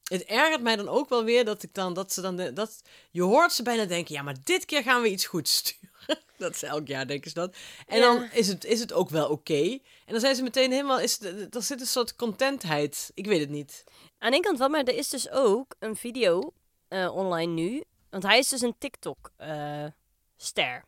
Het 0.04 0.24
ergert 0.24 0.62
mij 0.62 0.76
dan 0.76 0.89
ook 0.89 1.10
wel 1.10 1.24
weer 1.24 1.45
dat 1.45 1.63
ik 1.63 1.74
dan, 1.74 1.93
dat 1.93 2.13
ze 2.13 2.21
dan, 2.21 2.36
de- 2.36 2.54
dat, 2.54 2.82
je 3.12 3.21
hoort 3.21 3.52
ze 3.54 3.63
bijna 3.63 3.86
denken, 3.86 4.13
ja, 4.15 4.21
maar 4.21 4.36
dit 4.43 4.65
keer 4.65 4.84
gaan 4.84 5.02
we 5.02 5.10
iets 5.10 5.26
goeds 5.26 5.56
sturen. 5.56 5.89
dat 6.38 6.58
ze 6.58 6.67
elk 6.67 6.88
jaar 6.88 7.08
denken 7.08 7.30
ze 7.30 7.36
dat. 7.36 7.56
En 7.88 8.00
Ja. 8.00 8.04
dan 8.06 8.30
is 8.32 8.48
het, 8.48 8.63
is 8.65 8.80
het 8.80 8.93
ook 8.93 9.10
wel 9.10 9.30
oké. 9.30 9.62
En 10.06 10.12
dan 10.12 10.19
zijn 10.19 10.36
ze 10.36 10.43
meteen 10.43 10.71
helemaal, 10.71 11.00
is 11.00 11.19
er 11.21 11.48
zit 11.63 11.82
een 11.82 11.88
soort 11.88 12.15
contentheid. 12.15 13.12
Ik 13.13 13.26
weet 13.26 13.39
het 13.39 13.50
niet. 13.50 13.84
Aan 14.17 14.30
de 14.32 14.36
ene 14.38 14.45
kant 14.45 14.58
wel, 14.60 14.69
maar 14.69 14.84
er 14.84 14.95
is 14.98 15.10
dus 15.10 15.30
ook 15.30 15.76
een 15.80 15.95
video 15.95 16.54
eh, 16.88 17.15
online 17.15 17.52
nu. 17.54 17.84
Want 18.10 18.24
hij 18.24 18.38
is 18.38 18.48
dus 18.50 18.62
een 18.62 18.76
TikTok-ster. 18.78 20.84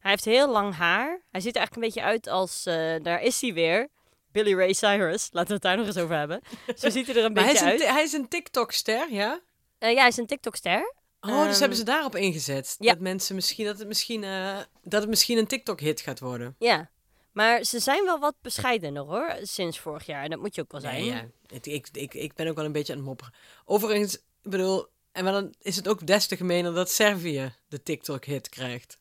hij 0.00 0.10
heeft 0.10 0.24
heel 0.24 0.50
lang 0.50 0.74
haar. 0.74 1.22
Hij 1.30 1.40
ziet 1.40 1.56
er 1.56 1.60
eigenlijk 1.60 1.74
een 1.74 1.80
beetje 1.80 2.02
uit 2.02 2.26
als, 2.26 2.66
eh, 2.66 2.94
daar 3.02 3.22
is 3.22 3.40
hij 3.40 3.52
weer, 3.52 3.88
Billy 4.32 4.54
Ray 4.54 4.72
Cyrus. 4.72 5.28
Laten 5.32 5.48
we 5.48 5.54
het 5.54 5.62
daar 5.62 5.76
nog 5.76 5.86
eens 5.86 5.96
over 5.96 6.16
hebben. 6.16 6.40
Zo 6.76 6.90
ziet 6.90 7.06
hij 7.06 7.16
er 7.16 7.24
een 7.24 7.36
hij 7.36 7.46
beetje 7.46 7.64
een, 7.64 7.70
uit. 7.70 7.86
hij 7.86 8.02
is 8.02 8.12
een 8.12 8.28
TikTok-ster, 8.28 9.12
ja? 9.12 9.40
Eh, 9.78 9.92
ja, 9.92 9.98
hij 9.98 10.08
is 10.08 10.16
een 10.16 10.26
TikTok-ster. 10.26 10.94
Oh, 11.20 11.42
dus 11.42 11.50
Ehm, 11.50 11.60
hebben 11.60 11.78
ze 11.78 11.84
daarop 11.84 12.16
ingezet. 12.16 12.76
ja. 12.78 12.92
Dat 12.92 13.00
mensen 13.00 13.34
misschien, 13.34 13.66
dat 13.66 13.78
het 13.78 13.88
misschien, 13.88 14.24
eh, 14.24 14.56
dat 14.82 15.00
het 15.00 15.10
misschien 15.10 15.38
een 15.38 15.46
TikTok-hit 15.46 16.00
gaat 16.00 16.20
worden. 16.20 16.54
Ja. 16.58 16.90
Maar 17.32 17.64
ze 17.64 17.78
zijn 17.78 18.04
wel 18.04 18.18
wat 18.18 18.34
bescheidener 18.42 19.02
hoor, 19.02 19.36
sinds 19.42 19.78
vorig 19.78 20.06
jaar. 20.06 20.22
En 20.24 20.30
dat 20.30 20.38
moet 20.38 20.54
je 20.54 20.60
ook 20.60 20.72
wel 20.72 20.80
zijn. 20.80 20.94
Nee, 20.94 21.04
ja. 21.10 21.24
Ik, 21.62 21.88
ik, 21.92 22.14
ik 22.14 22.34
ben 22.34 22.48
ook 22.48 22.56
wel 22.56 22.64
een 22.64 22.72
beetje 22.72 22.92
aan 22.92 22.98
het 22.98 23.08
mopperen. 23.08 23.32
Overigens, 23.64 24.14
ik 24.16 24.22
bedoel, 24.50 24.86
en 25.18 25.24
maar 25.24 25.32
dan 25.32 25.54
is 25.58 25.76
het 25.76 25.88
ook 25.88 26.06
des 26.06 26.26
te 26.26 26.36
gemener 26.36 26.74
dat 26.74 26.90
Servië 26.90 27.54
de 27.68 27.82
TikTok-hit 27.82 28.48
krijgt. 28.48 28.98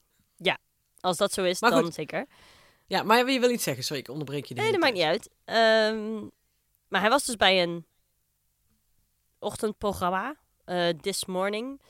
Als 1.00 1.18
dat 1.18 1.34
zo 1.34 1.44
is, 1.44 1.60
Maar 1.60 1.72
dan 1.72 1.84
goed. 1.84 1.94
zeker. 1.94 2.26
Ja, 2.88 3.04
maar 3.04 3.32
je 3.32 3.40
wil 3.40 3.50
iets 3.50 3.64
zeggen. 3.64 3.84
Sorry, 3.84 4.02
ik 4.02 4.10
onderbreek 4.10 4.46
je. 4.46 4.54
Nee, 4.54 4.72
dat 4.72 4.80
maakt 4.80 4.94
niet 4.94 5.04
uit. 5.04 5.30
Ehm, 5.46 6.22
maar 6.88 7.02
hij 7.02 7.10
was 7.10 7.26
dus 7.26 7.36
bij 7.36 7.64
een 7.64 7.86
ochtendprogramma, 9.40 10.36
eh, 10.66 10.90
This 10.90 11.26
Morning. 11.26 11.82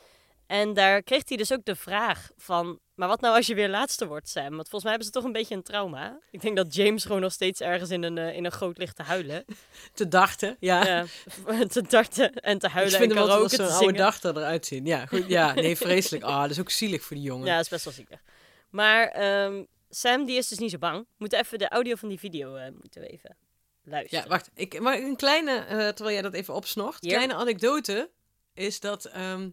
En 0.47 0.73
daar 0.73 1.03
kreeg 1.03 1.21
hij 1.27 1.37
dus 1.37 1.51
ook 1.53 1.65
de 1.65 1.75
vraag 1.75 2.29
van... 2.35 2.79
Maar 2.97 3.07
wat 3.07 3.21
nou 3.21 3.35
als 3.35 3.47
je 3.47 3.55
weer 3.55 3.69
laatste 3.69 4.07
wordt, 4.07 4.29
Sam? 4.29 4.49
Want 4.49 4.69
volgens 4.69 4.83
mij 4.83 4.89
hebben 4.91 5.07
ze 5.07 5.13
toch 5.13 5.23
een 5.23 5.31
beetje 5.31 5.55
een 5.55 5.63
trauma. 5.63 6.19
Ik 6.31 6.41
denk 6.41 6.55
dat 6.55 6.75
James 6.75 7.05
gewoon 7.05 7.21
nog 7.21 7.31
steeds 7.31 7.61
ergens 7.61 7.89
in 7.89 8.03
een, 8.03 8.17
eh, 8.17 8.35
in 8.35 8.45
een 8.45 8.51
goot 8.51 8.77
ligt 8.77 8.95
te 8.95 9.03
huilen. 9.03 9.45
Te 9.93 10.07
dachten, 10.07 10.57
ja. 10.59 10.85
Ja, 10.85 11.05
te 11.67 11.81
darten 11.81 12.33
en 12.33 12.59
te 12.59 12.65
Ik 12.65 12.71
huilen 12.71 12.99
vind 12.99 13.11
en 13.11 13.17
hem 13.17 13.49
zo'n 13.49 13.69
oude 13.69 13.93
dachter 13.93 14.37
eruit 14.37 14.65
zien. 14.65 14.85
Ja, 14.85 15.05
goed. 15.05 15.27
Ja, 15.27 15.53
nee, 15.53 15.77
vreselijk. 15.87 16.23
Ah, 16.23 16.41
dat 16.41 16.49
is 16.49 16.59
ook 16.59 16.69
zielig 16.69 17.03
voor 17.03 17.15
die 17.15 17.25
jongen. 17.25 17.45
Ja, 17.47 17.55
dat 17.55 17.63
is 17.63 17.69
best 17.69 17.83
wel 17.83 17.93
zielig. 17.93 18.21
Maar 18.69 19.07
ehm, 19.07 19.63
Sam, 19.89 20.25
die 20.25 20.37
is 20.37 20.47
dus 20.47 20.57
niet 20.57 20.71
zo 20.71 20.77
bang. 20.77 20.97
We 20.99 21.05
moeten 21.17 21.39
even 21.39 21.57
de 21.57 21.69
audio 21.69 21.95
van 21.95 22.09
die 22.09 22.19
video 22.19 22.55
eh, 22.55 22.71
moeten 22.81 23.01
we 23.01 23.07
even 23.07 23.37
luisteren. 23.83 24.23
Ja, 24.23 24.29
wacht. 24.29 24.49
Ik, 24.53 24.79
maar 24.79 24.97
een 24.97 25.15
kleine, 25.15 25.57
eh, 25.57 25.67
terwijl 25.67 26.11
jij 26.11 26.21
dat 26.21 26.33
even 26.33 26.53
opsnocht. 26.53 26.99
Kleine 26.99 27.33
anekdote 27.33 28.09
is 28.53 28.79
dat 28.79 29.05
ehm, 29.05 29.49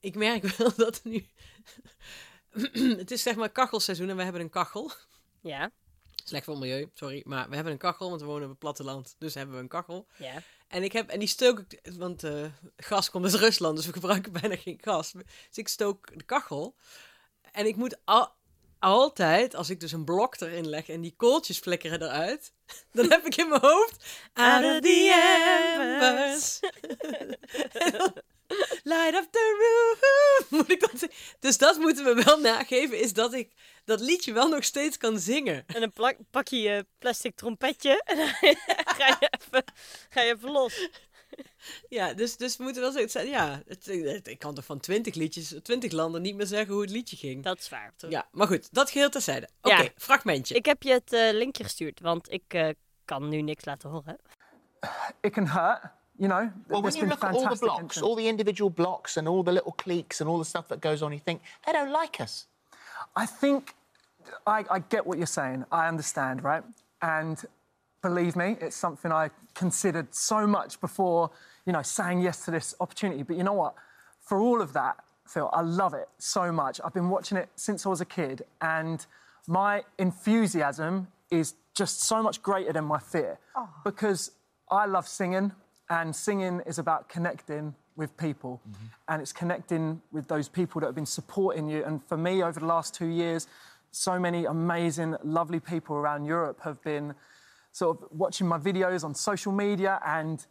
ik 0.00 0.14
merk 0.14 0.44
wel 0.44 0.72
dat 0.86 1.00
nu... 1.04 1.26
het 3.02 3.10
is 3.10 3.22
zeg 3.22 3.36
maar 3.36 3.50
kachelseizoen 3.50 4.08
en 4.08 4.16
we 4.16 4.22
hebben 4.22 4.40
een 4.40 4.50
kachel. 4.50 4.90
Ja, 5.40 5.70
Slecht 6.28 6.44
voor 6.44 6.54
het 6.54 6.62
milieu, 6.62 6.90
sorry. 6.94 7.22
Maar 7.24 7.48
we 7.48 7.54
hebben 7.54 7.72
een 7.72 7.78
kachel, 7.78 8.08
want 8.08 8.20
we 8.20 8.26
wonen 8.26 8.42
op 8.42 8.48
het 8.48 8.58
platteland. 8.58 9.14
Dus 9.18 9.34
hebben 9.34 9.54
we 9.54 9.60
een 9.60 9.68
kachel. 9.68 10.06
ja. 10.16 10.42
En 10.68 10.82
ik 10.82 10.92
heb, 10.92 11.08
en 11.08 11.18
die 11.18 11.28
stook 11.28 11.58
ik, 11.58 11.80
want 11.96 12.24
eh, 12.24 12.44
gas 12.76 13.10
komt 13.10 13.24
uit 13.24 13.34
Rusland, 13.34 13.76
dus 13.76 13.86
we 13.86 13.92
gebruiken 14.00 14.32
bijna 14.32 14.56
geen 14.56 14.78
gas. 14.80 15.12
Dus 15.12 15.22
ik 15.52 15.68
stook 15.68 16.18
de 16.18 16.24
kachel. 16.24 16.74
En 17.52 17.66
ik 17.66 17.76
moet 17.76 17.96
al, 18.04 18.32
altijd, 18.78 19.54
als 19.54 19.70
ik 19.70 19.80
dus 19.80 19.92
een 19.92 20.04
blok 20.04 20.40
erin 20.40 20.68
leg 20.68 20.88
en 20.88 21.00
die 21.00 21.14
kooltjes 21.16 21.58
flikkeren 21.58 22.02
eruit, 22.02 22.52
dan 22.92 23.10
heb 23.10 23.26
ik 23.26 23.36
in 23.36 23.48
mijn 23.48 23.60
hoofd. 23.60 24.04
Out 24.32 24.64
of 24.64 24.80
the 24.80 25.12
embers. 25.78 26.60
Light 28.82 29.14
up 29.14 29.26
the 29.30 29.56
room. 29.60 29.96
Moet 30.58 30.70
ik 30.70 30.80
dat 30.80 30.90
zeggen? 30.90 31.18
Dus 31.40 31.58
dat 31.58 31.76
moeten 31.78 32.04
we 32.04 32.22
wel 32.24 32.40
nageven, 32.40 33.00
is 33.00 33.12
dat 33.12 33.34
ik 33.34 33.52
dat 33.84 34.00
liedje 34.00 34.32
wel 34.32 34.48
nog 34.48 34.64
steeds 34.64 34.96
kan 34.96 35.18
zingen. 35.18 35.64
En 35.66 35.80
dan 35.80 35.92
plak, 35.92 36.16
pak 36.30 36.48
je 36.48 36.60
je 36.60 36.86
plastic 36.98 37.36
trompetje 37.36 38.02
en 38.04 38.16
dan 38.16 38.26
ga 38.26 39.06
je 39.20 39.28
even, 39.40 39.64
ga 40.08 40.20
je 40.22 40.32
even 40.34 40.50
los. 40.50 40.88
Ja, 41.88 42.14
dus, 42.14 42.36
dus 42.36 42.56
we 42.56 42.62
moeten 42.62 42.82
wel 42.82 42.92
zeggen, 42.92 43.28
ja, 43.28 43.62
het, 43.66 43.86
het- 43.86 44.28
ik 44.28 44.38
kan 44.38 44.54
toch 44.54 44.64
van 44.64 44.80
twintig 44.80 45.14
liedjes, 45.14 45.54
twintig 45.62 45.92
landen 45.92 46.22
niet 46.22 46.34
meer 46.36 46.46
zeggen 46.46 46.72
hoe 46.72 46.82
het 46.82 46.90
liedje 46.90 47.16
ging. 47.16 47.42
Dat 47.44 47.58
is 47.58 47.68
waar. 47.68 47.92
Ja, 48.08 48.28
maar 48.32 48.46
goed, 48.46 48.68
dat 48.74 48.90
geheel 48.90 49.08
terzijde. 49.10 49.48
Oké, 49.62 49.82
Ja. 49.82 49.88
fragmentje. 49.96 50.54
Ik 50.54 50.66
heb 50.66 50.82
je 50.82 50.90
het 50.92 51.12
eh, 51.12 51.32
linkje 51.32 51.64
gestuurd, 51.64 52.00
want 52.00 52.32
ik 52.32 52.42
eh, 52.46 52.68
kan 53.04 53.28
nu 53.28 53.40
niks 53.42 53.64
laten 53.64 53.90
horen. 53.90 54.18
it 55.20 55.32
can 55.32 55.46
hurt, 55.48 55.82
you 56.18 56.28
know. 56.28 56.50
Well, 56.68 56.82
when 56.82 56.94
you 56.94 57.02
been 57.02 57.10
look 57.10 57.24
at 57.24 57.34
all 57.34 57.48
the 57.48 57.56
blocks, 57.56 57.80
entrants. 57.80 58.02
all 58.02 58.14
the 58.14 58.28
individual 58.28 58.70
blocks, 58.70 59.16
and 59.16 59.28
all 59.28 59.42
the 59.42 59.52
little 59.52 59.72
cliques 59.72 60.20
and 60.20 60.28
all 60.28 60.38
the 60.38 60.44
stuff 60.44 60.68
that 60.68 60.80
goes 60.80 61.02
on, 61.02 61.12
you 61.12 61.18
think 61.18 61.42
they 61.66 61.72
don't 61.72 61.92
like 61.92 62.20
us. 62.20 62.46
I 63.16 63.26
think 63.26 63.74
I, 64.46 64.64
I 64.70 64.78
get 64.80 65.06
what 65.06 65.18
you're 65.18 65.26
saying. 65.26 65.64
I 65.70 65.88
understand, 65.88 66.42
right? 66.42 66.62
And 67.02 67.42
believe 68.02 68.36
me, 68.36 68.56
it's 68.60 68.76
something 68.76 69.12
I 69.12 69.30
considered 69.54 70.14
so 70.14 70.46
much 70.46 70.80
before, 70.80 71.30
you 71.66 71.72
know, 71.72 71.82
saying 71.82 72.20
yes 72.20 72.44
to 72.44 72.50
this 72.50 72.74
opportunity. 72.80 73.22
But 73.22 73.36
you 73.36 73.42
know 73.42 73.52
what? 73.52 73.74
For 74.20 74.40
all 74.40 74.60
of 74.60 74.72
that, 74.74 74.96
Phil, 75.26 75.50
I 75.52 75.60
love 75.60 75.94
it 75.94 76.08
so 76.18 76.50
much. 76.50 76.80
I've 76.84 76.94
been 76.94 77.10
watching 77.10 77.38
it 77.38 77.48
since 77.54 77.84
I 77.84 77.88
was 77.88 78.00
a 78.00 78.06
kid, 78.06 78.42
and 78.60 79.04
my 79.46 79.82
enthusiasm 79.98 81.08
is 81.30 81.54
just 81.74 82.02
so 82.02 82.22
much 82.22 82.42
greater 82.42 82.72
than 82.72 82.84
my 82.84 82.98
fear 82.98 83.38
ah. 83.54 83.68
because 83.84 84.32
I 84.70 84.86
love 84.86 85.06
singing, 85.06 85.52
and 85.90 86.14
singing 86.14 86.60
is 86.66 86.78
about 86.78 87.08
connecting 87.08 87.74
with 87.96 88.16
people, 88.16 88.60
mm-hmm. 88.68 88.86
and 89.08 89.20
it's 89.20 89.32
connecting 89.32 90.00
with 90.12 90.28
those 90.28 90.48
people 90.48 90.80
that 90.80 90.86
have 90.86 90.94
been 90.94 91.06
supporting 91.06 91.68
you. 91.68 91.84
And 91.84 92.02
for 92.04 92.16
me, 92.16 92.42
over 92.42 92.60
the 92.60 92.66
last 92.66 92.94
two 92.94 93.06
years, 93.06 93.48
so 93.90 94.18
many 94.18 94.44
amazing, 94.44 95.16
lovely 95.24 95.60
people 95.60 95.96
around 95.96 96.24
Europe 96.24 96.60
have 96.62 96.82
been 96.82 97.14
sort 97.72 97.98
of 97.98 98.08
watching 98.12 98.46
my 98.46 98.58
videos 98.58 99.04
on 99.04 99.14
social 99.14 99.52
media 99.52 100.00
and 100.06 100.46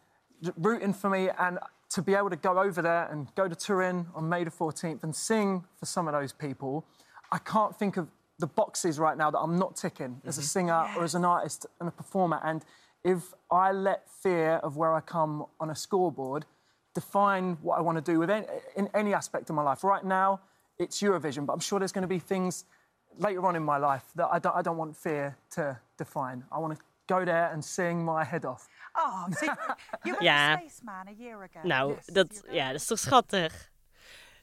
rooting 0.57 0.93
for 0.93 1.09
me. 1.09 1.29
And 1.37 1.59
to 1.91 2.01
be 2.01 2.15
able 2.15 2.29
to 2.29 2.35
go 2.35 2.59
over 2.59 2.81
there 2.81 3.07
and 3.11 3.33
go 3.35 3.47
to 3.47 3.55
Turin 3.55 4.07
on 4.13 4.27
May 4.27 4.43
the 4.43 4.51
14th 4.51 5.03
and 5.03 5.15
sing 5.15 5.63
for 5.79 5.85
some 5.85 6.07
of 6.07 6.13
those 6.13 6.33
people, 6.33 6.85
I 7.31 7.37
can't 7.37 7.75
think 7.77 7.97
of 7.97 8.07
the 8.39 8.47
boxes 8.47 8.99
right 8.99 9.17
now 9.17 9.31
that 9.31 9.39
I'm 9.39 9.57
not 9.57 9.75
ticking 9.75 10.21
as 10.25 10.37
a 10.37 10.41
mm-hmm. 10.41 10.47
singer 10.47 10.85
or 10.95 11.03
as 11.03 11.15
an 11.15 11.25
artist 11.25 11.65
and 11.79 11.89
a 11.89 11.91
performer. 11.91 12.39
And 12.43 12.63
if 13.03 13.33
I 13.51 13.71
let 13.71 14.09
fear 14.23 14.59
of 14.63 14.75
where 14.77 14.93
I 14.93 15.01
come 15.01 15.45
on 15.59 15.69
a 15.69 15.75
scoreboard 15.75 16.45
define 16.93 17.57
what 17.61 17.77
I 17.77 17.81
want 17.81 17.97
to 18.05 18.11
do 18.11 18.19
with 18.19 18.29
any, 18.29 18.45
in 18.75 18.89
any 18.93 19.13
aspect 19.13 19.49
of 19.49 19.55
my 19.55 19.63
life, 19.63 19.83
right 19.83 20.03
now 20.03 20.39
it's 20.77 21.01
Eurovision, 21.01 21.45
but 21.45 21.53
I'm 21.53 21.59
sure 21.59 21.79
there's 21.79 21.91
going 21.93 22.07
to 22.09 22.15
be 22.15 22.19
things 22.19 22.65
later 23.19 23.45
on 23.45 23.55
in 23.55 23.63
my 23.63 23.77
life 23.77 24.03
that 24.15 24.27
I 24.31 24.39
don't, 24.39 24.55
I 24.55 24.61
don't 24.61 24.77
want 24.77 24.95
fear 24.97 25.35
to 25.51 25.79
define. 25.97 26.43
I 26.51 26.59
want 26.59 26.73
to 26.77 26.83
go 27.07 27.23
there 27.25 27.49
and 27.53 27.63
sing 27.65 28.03
my 28.05 28.23
head 28.23 28.45
off. 28.45 28.67
Oh, 28.95 29.25
so 29.31 29.45
you 30.05 30.13
were 30.13 30.23
Ja. 30.29 30.53
a 30.53 30.57
spaceman 30.57 31.07
a 31.07 31.11
year 31.17 31.41
ago. 31.43 31.59
Nou, 31.63 31.93
Yes, 31.93 32.05
dat, 32.05 32.27
you 32.33 32.41
were. 32.45 32.55
ja, 32.55 32.65
dat 32.71 32.81
is 32.81 32.87
toch 32.87 32.99
schattig? 32.99 33.71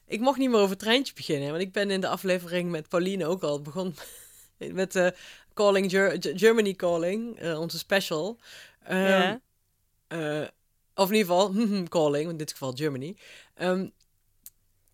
Ik 0.07 0.19
mocht 0.19 0.37
niet 0.37 0.49
meer 0.49 0.57
over 0.59 0.69
het 0.69 0.79
treintje 0.79 1.13
beginnen, 1.13 1.49
want 1.49 1.61
ik 1.61 1.71
ben 1.71 1.91
in 1.91 2.01
de 2.01 2.07
aflevering 2.07 2.71
met 2.71 2.89
Pauline 2.89 3.25
ook 3.25 3.43
al 3.43 3.61
begonnen 3.61 3.95
met 4.57 4.95
eh, 4.95 5.07
Calling 5.55 5.91
Ger- 5.91 6.17
Germany 6.35 6.73
Calling, 6.73 7.39
eh, 7.39 7.59
onze 7.59 7.77
special. 7.77 8.37
Ehm, 8.83 8.97
Ja. 9.07 9.39
eh, 10.07 10.47
of 10.95 11.09
in 11.09 11.15
ieder 11.15 11.31
geval 11.35 11.53
Calling, 11.97 12.29
in 12.29 12.37
dit 12.37 12.51
geval 12.51 12.71
Germany. 12.75 13.15
Ehm, 13.55 13.87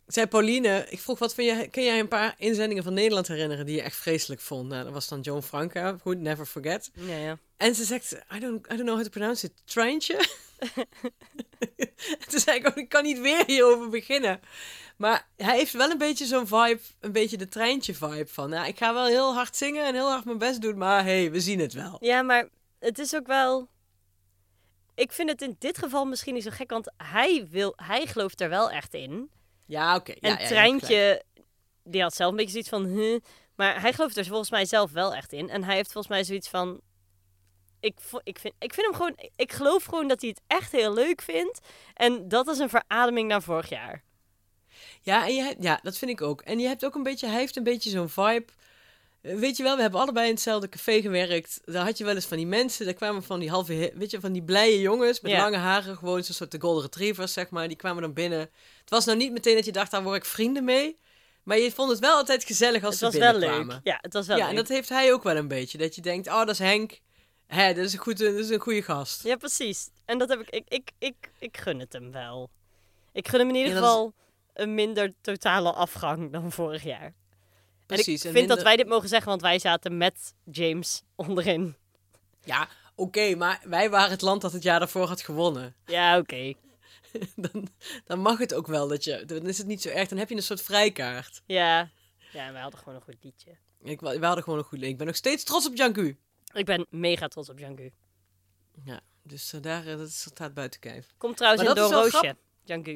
zei 0.07 0.27
Pauline, 0.27 0.85
ik 0.89 0.99
vroeg 0.99 1.19
wat 1.19 1.33
van 1.33 1.43
je, 1.43 1.67
kun 1.71 1.83
jij 1.83 1.99
een 1.99 2.07
paar 2.07 2.35
inzendingen 2.37 2.83
van 2.83 2.93
Nederland 2.93 3.27
herinneren 3.27 3.65
die 3.65 3.75
je 3.75 3.81
echt 3.81 3.95
vreselijk 3.95 4.41
vond? 4.41 4.69
Nou, 4.69 4.83
dat 4.83 4.93
was 4.93 5.07
dan 5.07 5.21
Joan 5.21 5.43
Franca, 5.43 5.97
goed, 6.01 6.19
Never 6.19 6.45
Forget. 6.45 6.91
Ja, 6.93 7.15
ja. 7.17 7.37
En 7.57 7.75
ze 7.75 7.83
zegt, 7.83 8.11
I 8.35 8.39
don't, 8.39 8.65
I 8.65 8.69
don't 8.75 8.81
know 8.81 8.95
how 8.95 9.03
to 9.03 9.09
pronounce 9.09 9.45
it, 9.45 9.51
treintje? 9.65 10.15
Toen 12.29 12.39
zei 12.39 12.57
ik 12.57 12.67
ook, 12.67 12.75
ik 12.75 12.89
kan 12.89 13.03
niet 13.03 13.19
weer 13.19 13.43
hierover 13.45 13.89
beginnen. 13.89 14.39
Maar 14.97 15.27
hij 15.35 15.57
heeft 15.57 15.73
wel 15.73 15.89
een 15.89 15.97
beetje 15.97 16.25
zo'n 16.25 16.47
vibe, 16.47 16.79
een 16.99 17.11
beetje 17.11 17.37
de 17.37 17.47
treintje 17.47 17.93
vibe 17.93 18.27
van, 18.27 18.49
nou, 18.49 18.67
ik 18.67 18.77
ga 18.77 18.93
wel 18.93 19.05
heel 19.05 19.33
hard 19.33 19.55
zingen 19.55 19.85
en 19.85 19.93
heel 19.93 20.09
hard 20.09 20.25
mijn 20.25 20.37
best 20.37 20.61
doen, 20.61 20.77
maar 20.77 21.03
hey, 21.03 21.31
we 21.31 21.39
zien 21.39 21.59
het 21.59 21.73
wel. 21.73 21.97
Ja, 21.99 22.21
maar 22.21 22.49
het 22.79 22.99
is 22.99 23.15
ook 23.15 23.27
wel. 23.27 23.69
Ik 24.95 25.11
vind 25.11 25.29
het 25.29 25.41
in 25.41 25.55
dit 25.59 25.77
geval 25.77 26.05
misschien 26.05 26.33
niet 26.33 26.43
zo 26.43 26.49
gek, 26.53 26.69
want 26.69 26.91
hij, 26.97 27.47
wil, 27.49 27.73
hij 27.75 28.05
gelooft 28.07 28.41
er 28.41 28.49
wel 28.49 28.71
echt 28.71 28.93
in. 28.93 29.29
Ja, 29.65 29.95
oké. 29.95 30.13
ja, 30.19 30.37
en 30.37 30.43
ja. 30.43 30.47
Treintje, 30.47 31.23
die 31.83 32.01
had 32.01 32.15
zelf 32.15 32.31
een 32.31 32.37
beetje 32.37 32.51
zoiets 32.51 32.69
van... 32.69 32.85
Huh, 32.85 33.19
maar 33.55 33.81
hij 33.81 33.93
gelooft 33.93 34.17
er 34.17 34.25
volgens 34.25 34.49
mij 34.49 34.65
zelf 34.65 34.91
wel 34.91 35.15
echt 35.15 35.33
in. 35.33 35.49
En 35.49 35.63
hij 35.63 35.75
heeft 35.75 35.91
volgens 35.91 36.13
mij 36.13 36.23
zoiets 36.23 36.49
van... 36.49 36.81
Ik, 37.81 37.95
ik, 38.23 38.39
vind, 38.39 38.53
ik 38.59 38.73
vind 38.73 38.85
hem 38.87 38.95
gewoon... 38.95 39.17
Ik 39.35 39.51
geloof 39.51 39.83
gewoon 39.83 40.07
dat 40.07 40.21
hij 40.21 40.29
het 40.29 40.41
echt 40.47 40.71
heel 40.71 40.93
leuk 40.93 41.21
vindt. 41.21 41.59
En 41.93 42.27
dat 42.27 42.47
is 42.47 42.57
een 42.57 42.69
verademing 42.69 43.27
naar 43.27 43.41
vorig 43.41 43.69
jaar. 43.69 44.03
Ja, 45.01 45.25
en 45.27 45.35
je 45.35 45.55
ja, 45.59 45.79
dat 45.83 45.97
vind 45.97 46.11
ik 46.11 46.21
ook. 46.21 46.41
En 46.41 46.59
je 46.59 46.67
hebt 46.67 46.85
ook 46.85 46.95
een 46.95 47.03
beetje, 47.03 47.27
hij 47.27 47.37
heeft 47.39 47.55
een 47.55 47.63
beetje 47.63 47.89
zo'n 47.89 48.09
vibe. 48.09 48.45
Eh, 49.21 49.35
Weet 49.35 49.57
je 49.57 49.63
wel, 49.63 49.75
we 49.75 49.81
hebben 49.81 49.99
allebei 49.99 50.27
in 50.27 50.33
hetzelfde 50.33 50.69
café 50.69 51.01
gewerkt. 51.01 51.61
Daar 51.65 51.85
had 51.85 51.97
je 51.97 52.03
wel 52.03 52.15
eens 52.15 52.25
van 52.25 52.37
die 52.37 52.47
mensen, 52.47 52.85
daar 52.85 52.93
kwamen 52.93 53.23
van 53.23 53.39
die 53.39 53.49
halve, 53.49 53.91
weet 53.95 54.11
je, 54.11 54.19
van 54.19 54.31
die 54.31 54.43
blije 54.43 54.79
jongens 54.79 55.19
met 55.21 55.31
Ja. 55.31 55.37
lange 55.41 55.57
haren, 55.57 55.97
gewoon 55.97 56.23
zo'n 56.23 56.33
soort 56.35 56.51
de 56.51 56.59
golden 56.59 56.81
retrievers, 56.83 57.33
zeg 57.33 57.49
maar. 57.49 57.67
Die 57.67 57.77
kwamen 57.77 58.01
dan 58.01 58.13
binnen. 58.13 58.39
Het 58.79 58.89
was 58.89 59.05
nou 59.05 59.17
niet 59.17 59.31
meteen 59.31 59.55
dat 59.55 59.65
je 59.65 59.71
dacht, 59.71 59.91
daar 59.91 60.03
word 60.03 60.15
ik 60.17 60.25
vrienden 60.25 60.63
mee. 60.63 60.99
Maar 61.43 61.57
je 61.57 61.71
vond 61.71 61.89
het 61.89 61.99
wel 61.99 62.15
altijd 62.15 62.43
gezellig 62.43 62.83
als 62.83 62.99
Het 62.99 62.99
ze 62.99 63.05
was 63.05 63.15
wel 63.29 63.31
binnenkwamen. 63.39 63.75
leuk. 63.75 63.93
Ja, 63.93 63.97
het 64.01 64.13
was 64.13 64.27
wel 64.27 64.37
ja, 64.37 64.41
leuk. 64.41 64.51
en 64.51 64.57
dat 64.57 64.67
heeft 64.67 64.89
hij 64.89 65.13
ook 65.13 65.23
wel 65.23 65.35
een 65.35 65.47
beetje. 65.47 65.77
Dat 65.77 65.95
je 65.95 66.01
denkt, 66.01 66.27
oh, 66.27 66.37
dat 66.37 66.49
is 66.49 66.59
Henk. 66.59 66.99
Hé, 67.53 67.73
dat 67.73 67.85
is 67.85 67.93
een, 67.93 67.99
goed, 67.99 68.17
dat 68.17 68.33
is 68.33 68.49
een 68.49 68.59
goede 68.59 68.81
gast. 68.81 69.23
Ja, 69.23 69.35
precies. 69.35 69.89
En 70.05 70.17
dat 70.17 70.29
heb 70.29 70.39
ik... 70.39 70.49
Ik, 70.49 70.63
ik, 70.67 70.91
ik, 70.97 71.15
ik 71.39 71.57
gun 71.57 71.79
het 71.79 71.93
hem 71.93 72.11
wel. 72.11 72.49
Ik 73.11 73.27
gun 73.27 73.39
hem 73.39 73.49
in 73.49 73.55
ieder 73.55 73.73
Ja, 73.73 73.79
dat 73.79 73.83
is- 73.83 73.89
geval 73.89 74.13
een 74.53 74.73
minder 74.75 75.13
totale 75.21 75.71
afgang 75.71 76.31
dan 76.31 76.51
vorig 76.51 76.83
jaar. 76.83 77.13
Precies. 77.85 78.05
en 78.07 78.11
en 78.11 78.15
ik 78.15 78.21
vind 78.21 78.33
minder- 78.33 78.55
dat 78.55 78.65
wij 78.65 78.75
dit 78.75 78.87
mogen 78.87 79.09
zeggen, 79.09 79.29
want 79.29 79.41
wij 79.41 79.59
zaten 79.59 79.97
met 79.97 80.33
James 80.51 81.01
onderin. 81.15 81.75
Ja, 82.43 82.67
oké, 82.95 83.35
maar 83.35 83.61
wij 83.63 83.89
waren 83.89 84.11
het 84.11 84.21
land 84.21 84.41
dat 84.41 84.53
het 84.53 84.63
jaar 84.63 84.79
daarvoor 84.79 85.07
had 85.07 85.21
gewonnen. 85.21 85.75
Ja, 85.85 86.17
oké. 86.17 86.53
dan, 87.35 87.67
dan 88.05 88.19
mag 88.19 88.37
het 88.37 88.53
ook 88.53 88.67
wel 88.67 88.87
dat 88.87 89.03
je. 89.03 89.25
Dan 89.25 89.47
is 89.47 89.57
het 89.57 89.67
niet 89.67 89.81
zo 89.81 89.89
erg. 89.89 90.07
Dan 90.09 90.17
heb 90.17 90.29
je 90.29 90.35
een 90.35 90.41
soort 90.43 90.61
vrijkaart. 90.61 91.41
Ja. 91.45 91.89
Ja, 92.31 92.51
wij 92.51 92.61
hadden 92.61 92.79
gewoon 92.79 92.95
een 92.95 93.01
goed 93.03 93.17
liedje. 93.21 93.51
Ik, 93.83 93.99
we 94.01 94.25
hadden 94.25 94.43
gewoon 94.43 94.59
een 94.59 94.65
goed 94.65 94.81
Ik 94.81 94.97
ben 94.97 95.07
nog 95.07 95.15
steeds 95.15 95.43
trots 95.43 95.67
op 95.67 95.75
Janku. 95.75 96.17
Ik 96.53 96.65
ben 96.65 96.85
mega 96.89 97.27
trots 97.27 97.49
op 97.49 97.57
Django. 97.57 97.89
Ja, 98.83 99.01
dus 99.23 99.53
eh, 99.53 99.61
daar 99.61 99.87
eh, 99.87 99.97
dat 99.97 100.11
staat 100.11 100.53
buiten 100.53 100.79
kijf. 100.79 101.13
Komt 101.17 101.37
trouwens 101.37 101.63
Maar 101.63 101.75
in 101.75 101.81
Don 101.81 101.91
Roosje. 101.91 102.35
Django. 102.63 102.95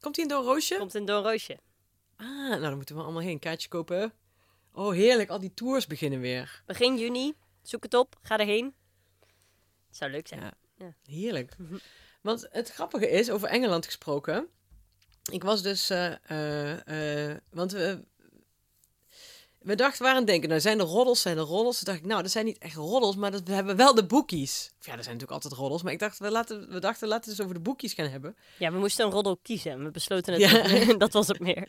Komt 0.00 0.16
hij 0.16 0.24
in 0.24 0.30
Door 0.30 0.44
Roosje? 0.44 0.76
Komt 0.76 0.94
in 0.94 1.04
Don 1.04 1.22
Roosje. 1.22 1.58
Ah, 2.16 2.26
nou 2.26 2.60
dan 2.60 2.76
moeten 2.76 2.96
we 2.96 3.02
allemaal 3.02 3.22
heen. 3.22 3.38
Kaartje 3.38 3.68
kopen. 3.68 4.12
Oh, 4.72 4.92
heerlijk. 4.92 5.30
Al 5.30 5.40
die 5.40 5.54
tours 5.54 5.86
beginnen 5.86 6.20
weer. 6.20 6.62
Begin 6.66 6.98
juni. 6.98 7.34
Zoek 7.62 7.82
het 7.82 7.94
op. 7.94 8.18
Ga 8.22 8.38
erheen. 8.38 8.74
Het 9.86 9.96
zou 9.96 10.10
leuk 10.10 10.28
zijn. 10.28 10.52
Ja. 10.76 10.94
Heerlijk. 11.04 11.56
Want 12.22 12.46
het 12.50 12.70
grappige 12.70 13.10
is, 13.10 13.30
over 13.30 13.48
Engeland 13.48 13.84
gesproken. 13.84 14.48
ik 15.32 15.42
was 15.42 15.62
dus, 15.62 15.90
eh, 15.90 16.12
want 17.50 17.72
we, 17.72 18.04
we 19.66 19.74
dachten, 19.74 19.98
we 19.98 20.04
waren 20.04 20.16
aan 20.20 20.22
het 20.22 20.30
denken, 20.30 20.48
nou 20.48 20.60
zijn 20.60 20.78
er 20.78 20.84
roddels, 20.84 21.20
zijn 21.20 21.36
er 21.38 21.42
roddels. 21.44 21.76
Toen 21.76 21.84
dacht 21.84 21.98
ik, 21.98 22.06
nou, 22.06 22.22
dat 22.22 22.30
zijn 22.30 22.44
niet 22.44 22.58
echt 22.58 22.74
roddels, 22.74 23.16
maar 23.16 23.30
dat, 23.30 23.42
we 23.44 23.52
hebben 23.52 23.76
wel 23.76 23.94
de 23.94 24.06
boekies. 24.06 24.64
Ja, 24.64 24.76
er 24.96 25.02
zijn 25.02 25.14
natuurlijk 25.16 25.30
altijd 25.30 25.52
roddels, 25.52 25.82
maar 25.82 25.92
ik 25.92 25.98
dacht, 25.98 26.18
we, 26.18 26.30
laten, 26.30 26.68
we 26.70 26.78
dachten, 26.78 27.08
laten 27.08 27.24
we 27.24 27.30
het 27.30 27.38
eens 27.38 27.40
over 27.40 27.54
de 27.54 27.60
boekies 27.60 27.92
gaan 27.92 28.08
hebben. 28.08 28.36
Ja, 28.58 28.72
we 28.72 28.78
moesten 28.78 29.06
een 29.06 29.12
roddel 29.12 29.36
kiezen 29.42 29.70
en 29.72 29.84
we 29.84 29.90
besloten 29.90 30.32
het. 30.32 30.42
Ja. 30.42 30.94
dat 31.04 31.12
was 31.12 31.28
het 31.28 31.40
meer. 31.40 31.68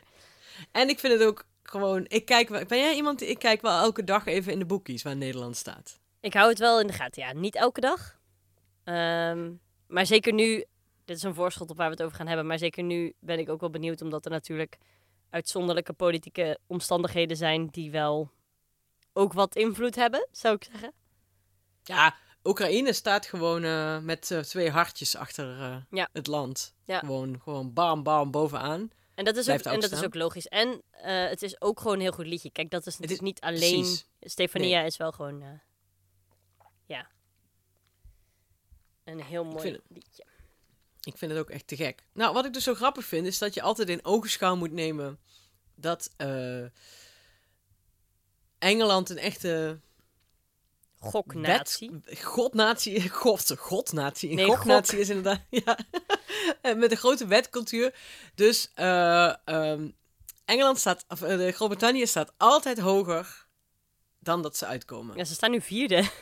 En 0.71 0.89
ik 0.89 0.99
vind 0.99 1.13
het 1.13 1.23
ook 1.23 1.45
gewoon, 1.63 2.05
ik 2.07 2.25
kijk, 2.25 2.49
wel- 2.49 2.65
ben 2.65 2.79
jij 2.79 2.95
iemand, 2.95 3.19
die- 3.19 3.27
ik 3.27 3.39
kijk 3.39 3.61
wel 3.61 3.79
elke 3.81 4.03
dag 4.03 4.25
even 4.25 4.51
in 4.51 4.59
de 4.59 4.65
boekies 4.65 5.03
waar 5.03 5.15
Nederland 5.15 5.55
staat. 5.57 5.99
Ik 6.19 6.33
hou 6.33 6.49
het 6.49 6.59
wel 6.59 6.79
in 6.79 6.87
de 6.87 6.93
gaten. 6.93 7.21
Ja, 7.23 7.33
niet 7.33 7.55
elke 7.55 7.81
dag. 7.81 8.17
Ehm, 8.83 9.51
maar 9.87 10.05
zeker 10.05 10.33
nu, 10.33 10.65
dit 11.05 11.17
is 11.17 11.23
een 11.23 11.33
voorschot 11.33 11.69
op 11.69 11.77
waar 11.77 11.87
we 11.87 11.93
het 11.93 12.03
over 12.03 12.17
gaan 12.17 12.27
hebben, 12.27 12.45
maar 12.47 12.57
zeker 12.57 12.83
nu 12.83 13.13
ben 13.19 13.39
ik 13.39 13.49
ook 13.49 13.59
wel 13.59 13.69
benieuwd, 13.69 14.01
omdat 14.01 14.25
er 14.25 14.31
natuurlijk 14.31 14.77
uitzonderlijke 15.29 15.93
politieke 15.93 16.59
omstandigheden 16.67 17.37
zijn 17.37 17.67
die 17.67 17.91
wel 17.91 18.31
ook 19.13 19.33
wat 19.33 19.55
invloed 19.55 19.95
hebben, 19.95 20.27
zou 20.31 20.55
ik 20.55 20.63
zeggen. 20.71 20.93
Ja, 21.83 22.15
Oekraïne 22.43 22.93
staat 22.93 23.25
gewoon 23.25 23.63
eh, 23.63 23.99
met 23.99 24.31
eh, 24.31 24.39
twee 24.39 24.69
hartjes 24.69 25.15
achter 25.15 25.61
eh, 25.61 25.77
Ja. 25.89 26.09
het 26.13 26.27
land. 26.27 26.73
Ja. 26.83 26.99
Gewoon, 26.99 27.39
gewoon 27.43 27.73
bam, 27.73 28.03
bam, 28.03 28.31
bovenaan. 28.31 28.91
En 29.15 29.25
dat 29.25 29.35
is, 29.35 29.49
ook, 29.49 29.59
en 29.59 29.79
dat 29.79 29.91
is 29.91 30.03
ook 30.03 30.15
logisch. 30.15 30.47
En 30.47 30.81
het 31.29 31.41
is 31.41 31.61
ook 31.61 31.79
gewoon 31.79 31.93
een 31.95 32.01
heel 32.01 32.11
goed 32.11 32.25
liedje. 32.25 32.49
Kijk, 32.51 32.69
dat 32.69 32.85
is 32.85 32.99
is- 32.99 33.19
niet 33.19 33.41
alleen... 33.41 33.79
precies. 33.81 34.07
Stefania 34.19 34.81
is 34.81 34.97
wel 34.97 35.11
gewoon... 35.11 35.61
ja. 36.85 37.07
Een 39.03 39.21
heel 39.21 39.43
mooi 39.45 39.79
liedje. 39.87 40.25
Ik 41.07 41.17
vind 41.17 41.31
het 41.31 41.39
ook 41.39 41.49
echt 41.49 41.67
te 41.67 41.75
gek. 41.75 42.03
Nou, 42.13 42.33
wat 42.33 42.45
ik 42.45 42.53
dus 42.53 42.63
zo 42.63 42.73
grappig 42.73 43.05
vind, 43.05 43.27
is 43.27 43.37
dat 43.37 43.53
je 43.53 43.61
altijd 43.61 43.89
in 43.89 44.05
ogenschouw 44.05 44.55
moet 44.55 44.71
nemen 44.71 45.19
dat 45.75 46.09
eh, 46.17 46.65
Engeland 48.59 49.09
een 49.09 49.17
echte 49.17 49.79
Goknatie. 50.99 52.01
godnatie, 52.21 53.09
god, 53.23 53.53
godnatie, 53.57 54.29
een 54.29 54.35
Nee, 54.35 54.55
gok. 54.55 54.91
is 54.91 55.09
inderdaad, 55.09 55.41
ja, 55.65 55.77
Eh, 56.61 56.75
met 56.75 56.91
een 56.91 56.97
grote 56.97 57.27
wetcultuur. 57.27 57.95
Dus 58.35 58.71
eh, 58.73 59.33
ehm, 59.45 59.89
Engeland 60.45 60.77
staat, 60.79 61.05
of 61.07 61.19
de 61.19 61.51
Groot-Brittannië 61.51 62.07
staat 62.07 62.33
altijd 62.37 62.79
hoger 62.79 63.46
dan 64.27 64.41
dat 64.41 64.57
ze 64.57 64.65
uitkomen. 64.65 65.17
Ja, 65.17 65.23
ze 65.23 65.33
staan 65.33 65.51
nu 65.51 65.61
vierde. 65.61 66.03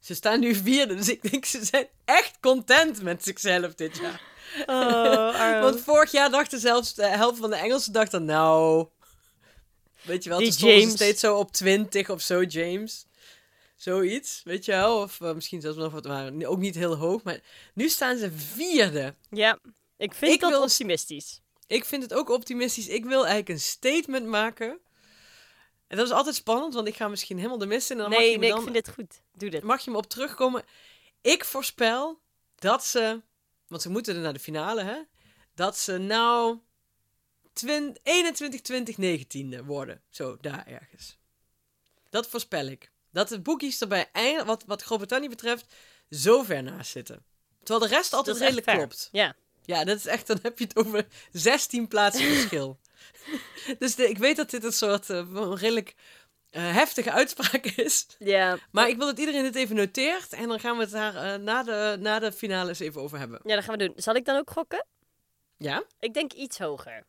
Ze 0.00 0.14
staan 0.14 0.40
nu 0.40 0.54
vierde, 0.54 0.94
dus 0.94 1.08
ik 1.08 1.30
denk 1.30 1.44
ze 1.44 1.64
zijn 1.64 1.86
echt 2.04 2.38
content 2.40 3.02
met 3.02 3.22
zichzelf 3.24 3.74
dit 3.74 3.96
jaar. 3.96 4.22
Oh, 4.66 5.60
Want 5.62 5.80
vorig 5.80 6.10
jaar 6.10 6.30
dachten 6.30 6.58
zelfs 6.60 6.94
de 6.94 7.06
helft 7.06 7.38
van 7.38 7.50
de 7.50 7.56
Engelsen 7.56 7.92
dachten, 7.92 8.24
nou... 8.24 8.86
Weet 10.02 10.22
je 10.24 10.30
wel, 10.30 10.38
Die 10.38 10.56
toen 10.56 10.68
James. 10.70 10.92
steeds 10.92 11.20
zo 11.20 11.36
op 11.36 11.52
20 11.52 12.10
of 12.10 12.20
zo, 12.22 12.42
James. 12.42 13.06
Zoiets, 13.76 14.40
weet 14.44 14.64
je 14.64 14.72
wel. 14.72 15.00
Of 15.02 15.20
eh, 15.20 15.32
misschien 15.34 15.60
zelfs 15.60 15.76
nog 15.78 15.92
wat, 15.92 16.04
maar 16.06 16.32
ook 16.44 16.58
niet 16.58 16.74
heel 16.74 16.96
hoog. 16.96 17.22
Maar 17.22 17.40
nu 17.74 17.88
staan 17.88 18.16
ze 18.18 18.32
vierde. 18.32 19.14
ja, 19.30 19.58
ik 19.96 20.14
vind 20.14 20.32
Ik 20.32 20.40
dat 20.40 20.50
wil- 20.50 20.62
optimistisch. 20.62 21.40
Ik 21.66 21.84
vind 21.84 22.02
het 22.02 22.14
ook 22.14 22.28
optimistisch. 22.30 22.88
Ik 22.88 23.04
wil 23.04 23.18
eigenlijk 23.18 23.48
een 23.48 23.60
statement 23.60 24.26
maken. 24.26 24.78
En 25.88 25.96
dat 25.96 26.06
is 26.06 26.12
altijd 26.12 26.34
spannend, 26.34 26.74
want 26.74 26.88
ik 26.88 26.96
ga 26.96 27.08
misschien 27.08 27.36
helemaal 27.36 27.58
de 27.58 27.66
mist 27.66 27.90
in. 27.90 27.96
En 27.96 28.02
dan 28.02 28.10
mag 28.10 28.18
Nee, 28.20 28.30
je 28.30 28.34
me 28.38 28.40
nee, 28.40 28.50
dan 28.50 28.58
ik 28.66 28.72
vind 28.72 28.84
dit 28.84 28.94
goed. 28.94 29.20
Doe 29.32 29.50
dit. 29.50 29.62
mag 29.62 29.84
je 29.84 29.90
me 29.90 29.96
op 29.96 30.06
terugkomen. 30.08 30.64
Ik 31.20 31.44
voorspel 31.44 32.20
dat 32.54 32.84
ze, 32.86 33.22
want 33.66 33.82
ze 33.82 33.90
moeten 33.90 34.14
er 34.14 34.20
naar 34.20 34.32
de 34.32 34.38
finale, 34.38 34.82
hè? 34.82 34.98
Dat 35.54 35.78
ze 35.78 35.98
nou 35.98 36.58
20, 37.52 38.02
21, 38.02 38.60
20, 38.60 38.96
19 38.98 39.64
worden. 39.64 40.02
Zo, 40.10 40.36
daar 40.40 40.66
ergens. 40.66 41.18
Dat 42.10 42.26
voorspel 42.28 42.66
ik. 42.66 42.90
Dat 43.10 43.28
de 43.28 43.40
boekies 43.40 43.80
er 43.80 43.88
bij 43.88 44.08
eind- 44.12 44.44
wat, 44.44 44.64
wat 44.66 44.82
Groot-Brittannië 44.82 45.28
betreft, 45.28 45.74
zo 46.10 46.42
ver 46.42 46.62
naast 46.62 46.90
zitten. 46.90 47.24
Terwijl 47.62 47.88
de 47.90 47.94
rest 47.96 48.12
altijd 48.12 48.36
redelijk 48.36 48.66
fair. 48.66 48.76
klopt. 48.78 49.08
Ja. 49.12 49.36
Ja, 49.68 49.84
dat 49.84 49.96
is 49.96 50.06
echt, 50.06 50.26
dan 50.26 50.38
heb 50.42 50.58
je 50.58 50.64
het 50.64 50.76
over 50.76 51.06
16 51.32 51.88
plaatsen 51.88 52.24
verschil. 52.34 52.78
dus 53.78 53.94
de- 53.94 54.08
ik 54.08 54.18
weet 54.18 54.36
dat 54.36 54.50
dit 54.50 54.64
een 54.64 54.72
soort 54.72 55.10
eh, 55.10 55.52
redelijk 55.54 55.94
eh, 56.50 56.72
heftige 56.74 57.12
uitspraak 57.12 57.64
is. 57.66 58.06
Ja. 58.18 58.58
Maar 58.72 58.88
ik 58.88 58.96
wil 58.96 59.06
dat 59.06 59.18
iedereen 59.18 59.42
dit 59.42 59.54
even 59.54 59.76
noteert. 59.76 60.32
En 60.32 60.48
dan 60.48 60.60
gaan 60.60 60.76
we 60.76 60.82
het 60.82 60.90
daar 60.92 61.14
eh, 61.16 61.38
na, 61.40 61.62
de, 61.62 61.96
na 62.00 62.18
de 62.18 62.32
finale 62.32 62.68
eens 62.68 62.78
even 62.78 63.00
over 63.00 63.18
hebben. 63.18 63.40
ja, 63.44 63.54
dat 63.54 63.64
gaan 63.64 63.78
we 63.78 63.86
doen. 63.86 63.92
Zal 63.96 64.14
ik 64.14 64.24
dan 64.24 64.36
ook 64.36 64.50
gokken? 64.50 64.86
Ja? 65.56 65.84
Ik 66.00 66.14
denk 66.14 66.32
iets 66.32 66.58
hoger. 66.58 67.04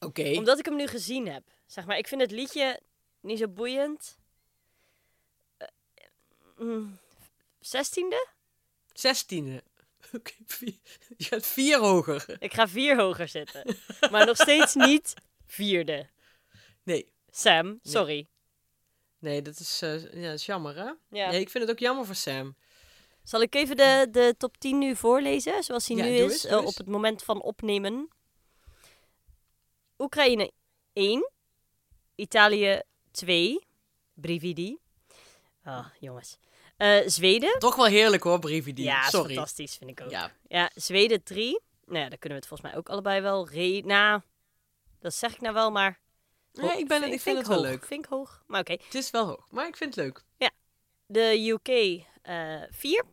Oké. 0.00 0.32
Omdat 0.36 0.58
ik 0.58 0.64
hem 0.64 0.76
nu 0.76 0.86
gezien 0.86 1.28
heb. 1.28 1.42
Zeg 1.66 1.86
maar, 1.86 1.98
ik 1.98 2.08
vind 2.08 2.20
het 2.20 2.30
liedje 2.30 2.80
niet 3.20 3.38
zo 3.38 3.48
boeiend. 3.48 4.16
Mm, 6.58 6.98
Zestiende? 7.60 8.26
Zestiende. 8.92 9.62
Oké, 10.16 10.32
vier- 10.46 10.78
je 11.16 11.24
gaat 11.24 11.46
vier 11.46 11.78
hoger. 11.78 12.36
Ik 12.38 12.54
ga 12.54 12.68
vier 12.68 12.96
hoger 12.96 13.28
zitten. 13.28 13.76
maar 14.10 14.26
nog 14.26 14.36
steeds 14.36 14.74
niet 14.74 15.14
vierde. 15.46 16.08
Nee. 16.82 17.12
Sam, 17.30 17.78
sorry. 17.82 18.26
Nee, 19.18 19.42
dat 19.42 19.58
is, 19.58 19.82
eh, 19.82 20.12
ja, 20.14 20.28
dat 20.30 20.38
is 20.38 20.46
jammer, 20.46 20.76
hè? 20.76 20.92
Ja. 21.18 21.30
Nee, 21.30 21.40
ik 21.40 21.50
vind 21.50 21.64
het 21.64 21.72
ook 21.72 21.78
jammer 21.78 22.06
voor 22.06 22.14
Sam. 22.14 22.56
Zal 23.22 23.40
ik 23.42 23.54
even 23.54 23.76
de, 23.76 24.08
de 24.10 24.34
top 24.38 24.58
10 24.58 24.78
nu 24.78 24.96
voorlezen, 24.96 25.62
zoals 25.62 25.86
die 25.86 25.96
Ja, 25.96 26.04
nu 26.04 26.10
is, 26.10 26.22
eens, 26.32 26.44
eh, 26.44 26.64
op 26.64 26.76
het 26.76 26.86
moment 26.88 27.22
van 27.22 27.42
opnemen? 27.42 28.08
Oekraïne 29.98 30.52
1, 30.92 31.30
Italië 32.14 32.82
2, 33.10 33.66
Brividi. 34.14 34.78
Ah, 35.62 35.86
jongens. 36.00 36.38
Eh, 36.78 37.00
Zweden. 37.06 37.58
Toch 37.58 37.76
wel 37.76 37.86
heerlijk 37.86 38.22
hoor, 38.22 38.38
Brividi. 38.38 38.82
Ja, 38.82 39.04
is 39.04 39.10
Sorry. 39.10 39.34
fantastisch, 39.34 39.76
vind 39.76 39.90
ik 39.90 40.00
ook. 40.00 40.10
Ja. 40.10 40.32
Ja, 40.48 40.70
Zweden 40.74 41.22
3. 41.22 41.60
Nou 41.86 41.98
ja, 41.98 42.08
daar 42.08 42.18
kunnen 42.18 42.38
we 42.38 42.44
het 42.44 42.46
volgens 42.46 42.70
mij 42.70 42.78
ook 42.78 42.88
allebei 42.88 43.20
wel. 43.20 43.48
Re 43.48 43.82
nou, 43.84 44.20
dat 45.00 45.14
zeg 45.14 45.34
ik 45.34 45.40
nou 45.40 45.54
wel, 45.54 45.70
maar... 45.70 46.00
Nee, 46.52 46.78
ik, 46.78 46.88
ben, 46.88 47.12
ik 47.12 47.20
vind 47.20 47.38
het 47.38 47.46
wel 47.46 47.60
leuk. 47.60 47.84
Vind 47.84 48.04
ik 48.04 48.10
hoog, 48.10 48.42
maar 48.46 48.60
oké. 48.60 48.72
Het 48.72 48.94
is 48.94 49.10
wel 49.10 49.26
hoog, 49.26 49.46
maar 49.50 49.66
ik 49.66 49.76
vind 49.76 49.94
het 49.94 50.04
leuk. 50.04 50.24
De 51.06 51.48
UK 51.48 52.02
4. 52.70 53.04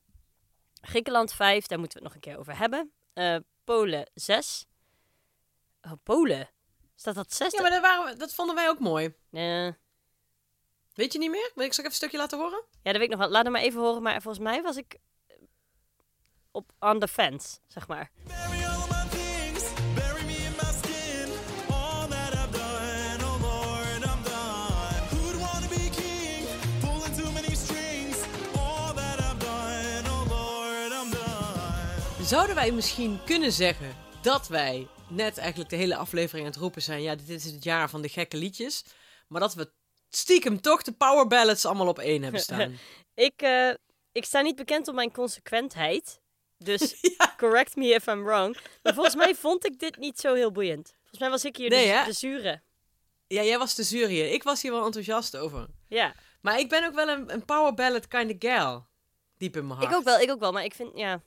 Griekenland 0.81 1.33
5, 1.33 1.65
daar 1.65 1.79
moeten 1.79 1.97
we 1.99 2.03
het 2.03 2.13
nog 2.13 2.23
een 2.23 2.31
keer 2.31 2.39
over 2.39 2.57
hebben. 2.57 2.91
Eh, 3.13 3.35
Polen 3.63 4.09
6. 4.13 4.65
Oh, 5.81 5.91
Polen. 6.03 6.49
Staat 6.95 7.15
dat 7.15 7.33
6? 7.33 7.51
Ja, 7.51 7.61
maar 7.61 7.71
dat, 7.71 7.81
waren 7.81 8.11
we, 8.11 8.17
dat 8.17 8.33
vonden 8.33 8.55
wij 8.55 8.69
ook 8.69 8.79
mooi. 8.79 9.13
Eh, 9.31 9.67
Weet 10.95 11.13
je 11.13 11.19
niet 11.19 11.31
meer? 11.31 11.51
Wil 11.55 11.65
ik 11.65 11.71
ik 11.71 11.77
even 11.77 11.85
een 11.85 11.91
stukje 11.91 12.17
laten 12.17 12.37
horen? 12.37 12.63
ja, 12.71 12.91
dat 12.91 12.93
weet 12.93 13.01
ik 13.01 13.09
nog 13.09 13.19
wel. 13.19 13.29
Laat 13.29 13.43
hem 13.43 13.51
maar 13.51 13.61
even 13.61 13.81
horen. 13.81 14.01
Maar 14.01 14.21
volgens 14.21 14.43
mij 14.43 14.61
was 14.61 14.77
ik 14.77 14.97
eh, 15.27 15.35
op 16.51 16.71
on 16.79 16.99
the 16.99 17.07
fence, 17.07 17.57
zeg 17.67 17.87
maar. 17.87 18.11
Bury 18.23 18.63
all 18.63 18.77
of 18.77 18.89
my 18.89 19.17
things, 19.17 19.63
bury 19.95 20.25
me 20.25 20.37
in 20.49 20.51
my 20.61 20.71
skin. 20.81 21.29
All 21.69 22.07
that 22.07 22.33
I've 22.33 22.51
done, 22.51 23.23
oh 23.23 23.41
Lord, 23.41 24.03
I'm 24.11 24.23
done. 24.23 24.99
Who'd 25.09 25.39
wanna 25.39 25.67
be 25.67 25.89
king? 25.89 26.45
Pulling 26.79 27.15
too 27.15 27.31
many 27.31 27.55
strings. 27.55 28.17
All 28.57 28.93
that 28.93 29.19
I've 29.19 29.39
done, 29.39 30.05
oh 30.09 30.25
Lord, 30.29 30.91
I'm 30.91 31.11
done. 31.11 32.23
Zouden 32.25 32.55
wij 32.55 32.71
misschien 32.71 33.19
kunnen 33.25 33.51
zeggen 33.51 33.95
dat 34.21 34.47
wij 34.47 34.87
net 35.07 35.37
eigenlijk 35.37 35.69
de 35.69 35.75
hele 35.75 35.95
aflevering 35.95 36.45
aan 36.45 36.51
het 36.51 36.61
roepen 36.61 36.81
zijn... 36.81 37.01
Ja, 37.01 37.15
dit 37.15 37.29
is 37.29 37.43
het 37.45 37.63
jaar 37.63 37.89
van 37.89 38.01
de 38.01 38.09
gekke 38.09 38.37
liedjes. 38.37 38.85
Maar 39.27 39.41
dat 39.41 39.53
we 39.53 39.71
stiekem 40.15 40.61
toch 40.61 40.81
de 40.81 40.91
power 40.91 41.27
ballads 41.27 41.65
allemaal 41.65 41.87
op 41.87 41.99
één 41.99 42.23
hebben 42.23 42.41
staan. 42.41 42.77
Ik, 43.13 43.41
eh, 43.41 43.69
ik 44.11 44.25
sta 44.25 44.41
niet 44.41 44.55
bekend 44.55 44.87
om 44.87 44.95
mijn 44.95 45.11
consequentheid. 45.11 46.19
Dus 46.57 46.95
correct 47.37 47.75
me 47.75 47.85
if 47.85 48.07
I'm 48.07 48.23
wrong. 48.23 48.57
Maar 48.83 48.93
volgens 48.93 49.15
mij 49.15 49.35
vond 49.35 49.65
ik 49.65 49.79
dit 49.79 49.97
niet 49.97 50.19
zo 50.19 50.33
heel 50.33 50.51
boeiend. 50.51 50.93
Volgens 50.99 51.19
mij 51.19 51.29
was 51.29 51.45
ik 51.45 51.57
hier 51.57 51.69
Nee, 51.69 51.85
de, 51.85 51.91
hè? 51.91 52.05
de 52.05 52.11
zure. 52.11 52.61
Ja, 53.27 53.43
jij 53.43 53.57
was 53.57 53.75
de 53.75 53.83
jury. 53.83 54.19
Ik 54.21 54.43
was 54.43 54.61
hier 54.61 54.71
wel 54.71 54.85
enthousiast 54.85 55.37
over. 55.37 55.67
Ja, 55.87 56.15
Maar 56.41 56.59
ik 56.59 56.69
ben 56.69 56.85
ook 56.85 56.93
wel 56.93 57.07
een, 57.07 57.33
een 57.33 57.45
power 57.45 57.73
ballad 57.73 58.07
kind 58.07 58.31
of 58.31 58.37
gal. 58.39 58.87
Diep 59.37 59.55
in 59.55 59.67
mijn 59.67 59.79
hart. 59.79 59.91
ik 59.91 59.97
ook 59.97 60.03
wel, 60.03 60.19
ik 60.19 60.31
ook 60.31 60.39
wel. 60.39 60.51
Maar 60.51 60.63
ik 60.63 60.73
vind, 60.73 60.91
ja... 60.97 61.21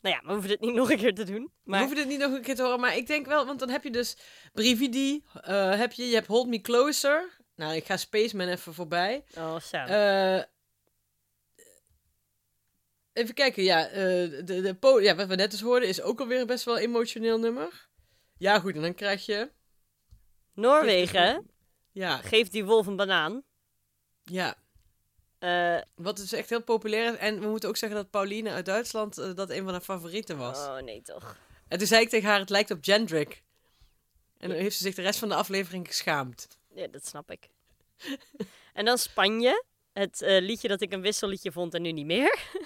Nou 0.00 0.14
ja, 0.14 0.20
we 0.26 0.32
hoeven 0.32 0.48
dit 0.48 0.60
niet 0.60 0.74
nog 0.74 0.90
een 0.90 0.96
keer 0.98 1.14
te 1.14 1.24
doen. 1.24 1.42
We 1.42 1.50
Maar 1.70 1.78
hoeven 1.78 1.96
dit 1.96 2.06
niet 2.06 2.18
nog 2.18 2.32
een 2.32 2.42
keer 2.42 2.54
te 2.54 2.62
horen, 2.62 2.80
maar 2.80 2.96
ik 2.96 3.06
denk 3.06 3.26
wel, 3.26 3.46
want 3.46 3.58
dan 3.58 3.68
heb 3.68 3.84
je 3.84 3.90
dus 3.90 4.16
Brividi, 4.52 5.24
eh, 5.40 5.78
heb 5.78 5.92
je, 5.92 6.08
je 6.08 6.14
hebt 6.14 6.26
Hold 6.26 6.46
Me 6.48 6.60
Closer. 6.60 7.35
Nou, 7.56 7.74
ik 7.74 7.84
ga 7.84 7.96
Spaceman 7.96 8.48
even 8.48 8.74
voorbij. 8.74 9.24
Oh, 9.36 9.60
zo. 9.60 9.76
Eh, 9.76 10.42
even 13.12 13.34
kijken, 13.34 13.62
ja, 13.62 13.88
eh, 13.88 13.94
de, 14.44 14.76
de 14.80 14.98
ja, 15.02 15.14
wat 15.14 15.26
we 15.26 15.34
net 15.34 15.50
dus 15.50 15.60
hoorden 15.60 15.88
is 15.88 16.02
ook 16.02 16.20
alweer 16.20 16.40
een 16.40 16.46
best 16.46 16.64
wel 16.64 16.78
emotioneel 16.78 17.38
nummer. 17.38 17.88
Ja, 18.38 18.58
goed, 18.58 18.74
en 18.74 18.80
dan 18.80 18.94
krijg 18.94 19.26
je, 19.26 19.50
Noorwegen 20.54 21.50
ja, 21.92 22.16
geeft 22.16 22.52
die 22.52 22.64
wolf 22.64 22.86
een 22.86 22.96
banaan. 22.96 23.42
ja, 24.22 24.56
Eh, 25.38 25.80
wat 25.94 26.16
dus 26.16 26.32
echt 26.32 26.50
heel 26.50 26.62
populair 26.62 27.12
is. 27.12 27.18
En 27.18 27.40
we 27.40 27.46
moeten 27.46 27.68
ook 27.68 27.76
zeggen 27.76 27.98
dat 27.98 28.10
Pauline 28.10 28.50
uit 28.50 28.64
Duitsland 28.64 29.36
dat 29.36 29.50
een 29.50 29.64
van 29.64 29.72
haar 29.72 29.80
favorieten 29.80 30.36
was. 30.38 30.58
oh, 30.58 30.78
nee 30.78 31.02
toch. 31.02 31.36
En 31.68 31.78
toen 31.78 31.86
zei 31.86 32.02
ik 32.02 32.08
tegen 32.08 32.28
haar, 32.28 32.38
het 32.38 32.50
lijkt 32.50 32.70
op 32.70 32.84
Jendrik. 32.84 33.42
En 34.38 34.48
dan 34.48 34.58
heeft 34.58 34.76
ze 34.76 34.82
zich 34.82 34.94
de 34.94 35.02
rest 35.02 35.18
van 35.18 35.28
de 35.28 35.34
aflevering 35.34 35.86
geschaamd. 35.86 36.48
Ja, 36.76 36.86
dat 36.86 37.06
snap 37.06 37.30
ik. 37.30 37.48
en 38.72 38.84
dan 38.84 38.98
Spanje. 38.98 39.64
Het 39.92 40.22
eh, 40.22 40.40
liedje 40.42 40.68
dat 40.68 40.80
ik 40.80 40.92
een 40.92 41.00
wisselliedje 41.00 41.52
vond 41.52 41.74
en 41.74 41.82
nu 41.82 41.92
niet 41.92 42.06
meer. 42.06 42.38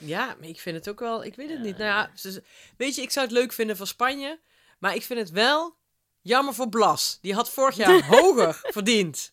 Ja, 0.00 0.36
maar 0.38 0.48
ik 0.48 0.60
vind 0.60 0.76
het 0.76 0.88
ook 0.88 1.00
wel... 1.00 1.24
Ik 1.24 1.34
weet 1.36 1.50
het 1.50 1.60
niet. 1.60 1.76
Nou 1.78 1.88
ja, 1.90 2.10
ze- 2.14 2.42
weet 2.76 2.94
je, 2.94 3.02
ik 3.02 3.10
zou 3.10 3.26
het 3.26 3.34
leuk 3.34 3.52
vinden 3.52 3.76
voor 3.76 3.86
Spanje. 3.86 4.40
Maar 4.78 4.94
ik 4.94 5.02
vind 5.02 5.18
het 5.18 5.30
wel 5.30 5.76
jammer 6.20 6.54
voor 6.54 6.68
Blas. 6.68 7.18
Die 7.20 7.34
had 7.34 7.50
vorig 7.50 7.76
jaar 7.76 8.06
hoger 8.16 8.60
verdiend. 8.62 9.32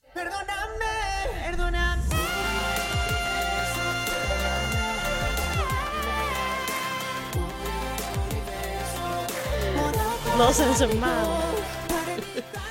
Los 10.38 10.60
en 10.60 10.76
zijn 10.76 10.99
maan. 10.99 11.41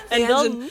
En 0.09 0.27
dan 0.27 0.63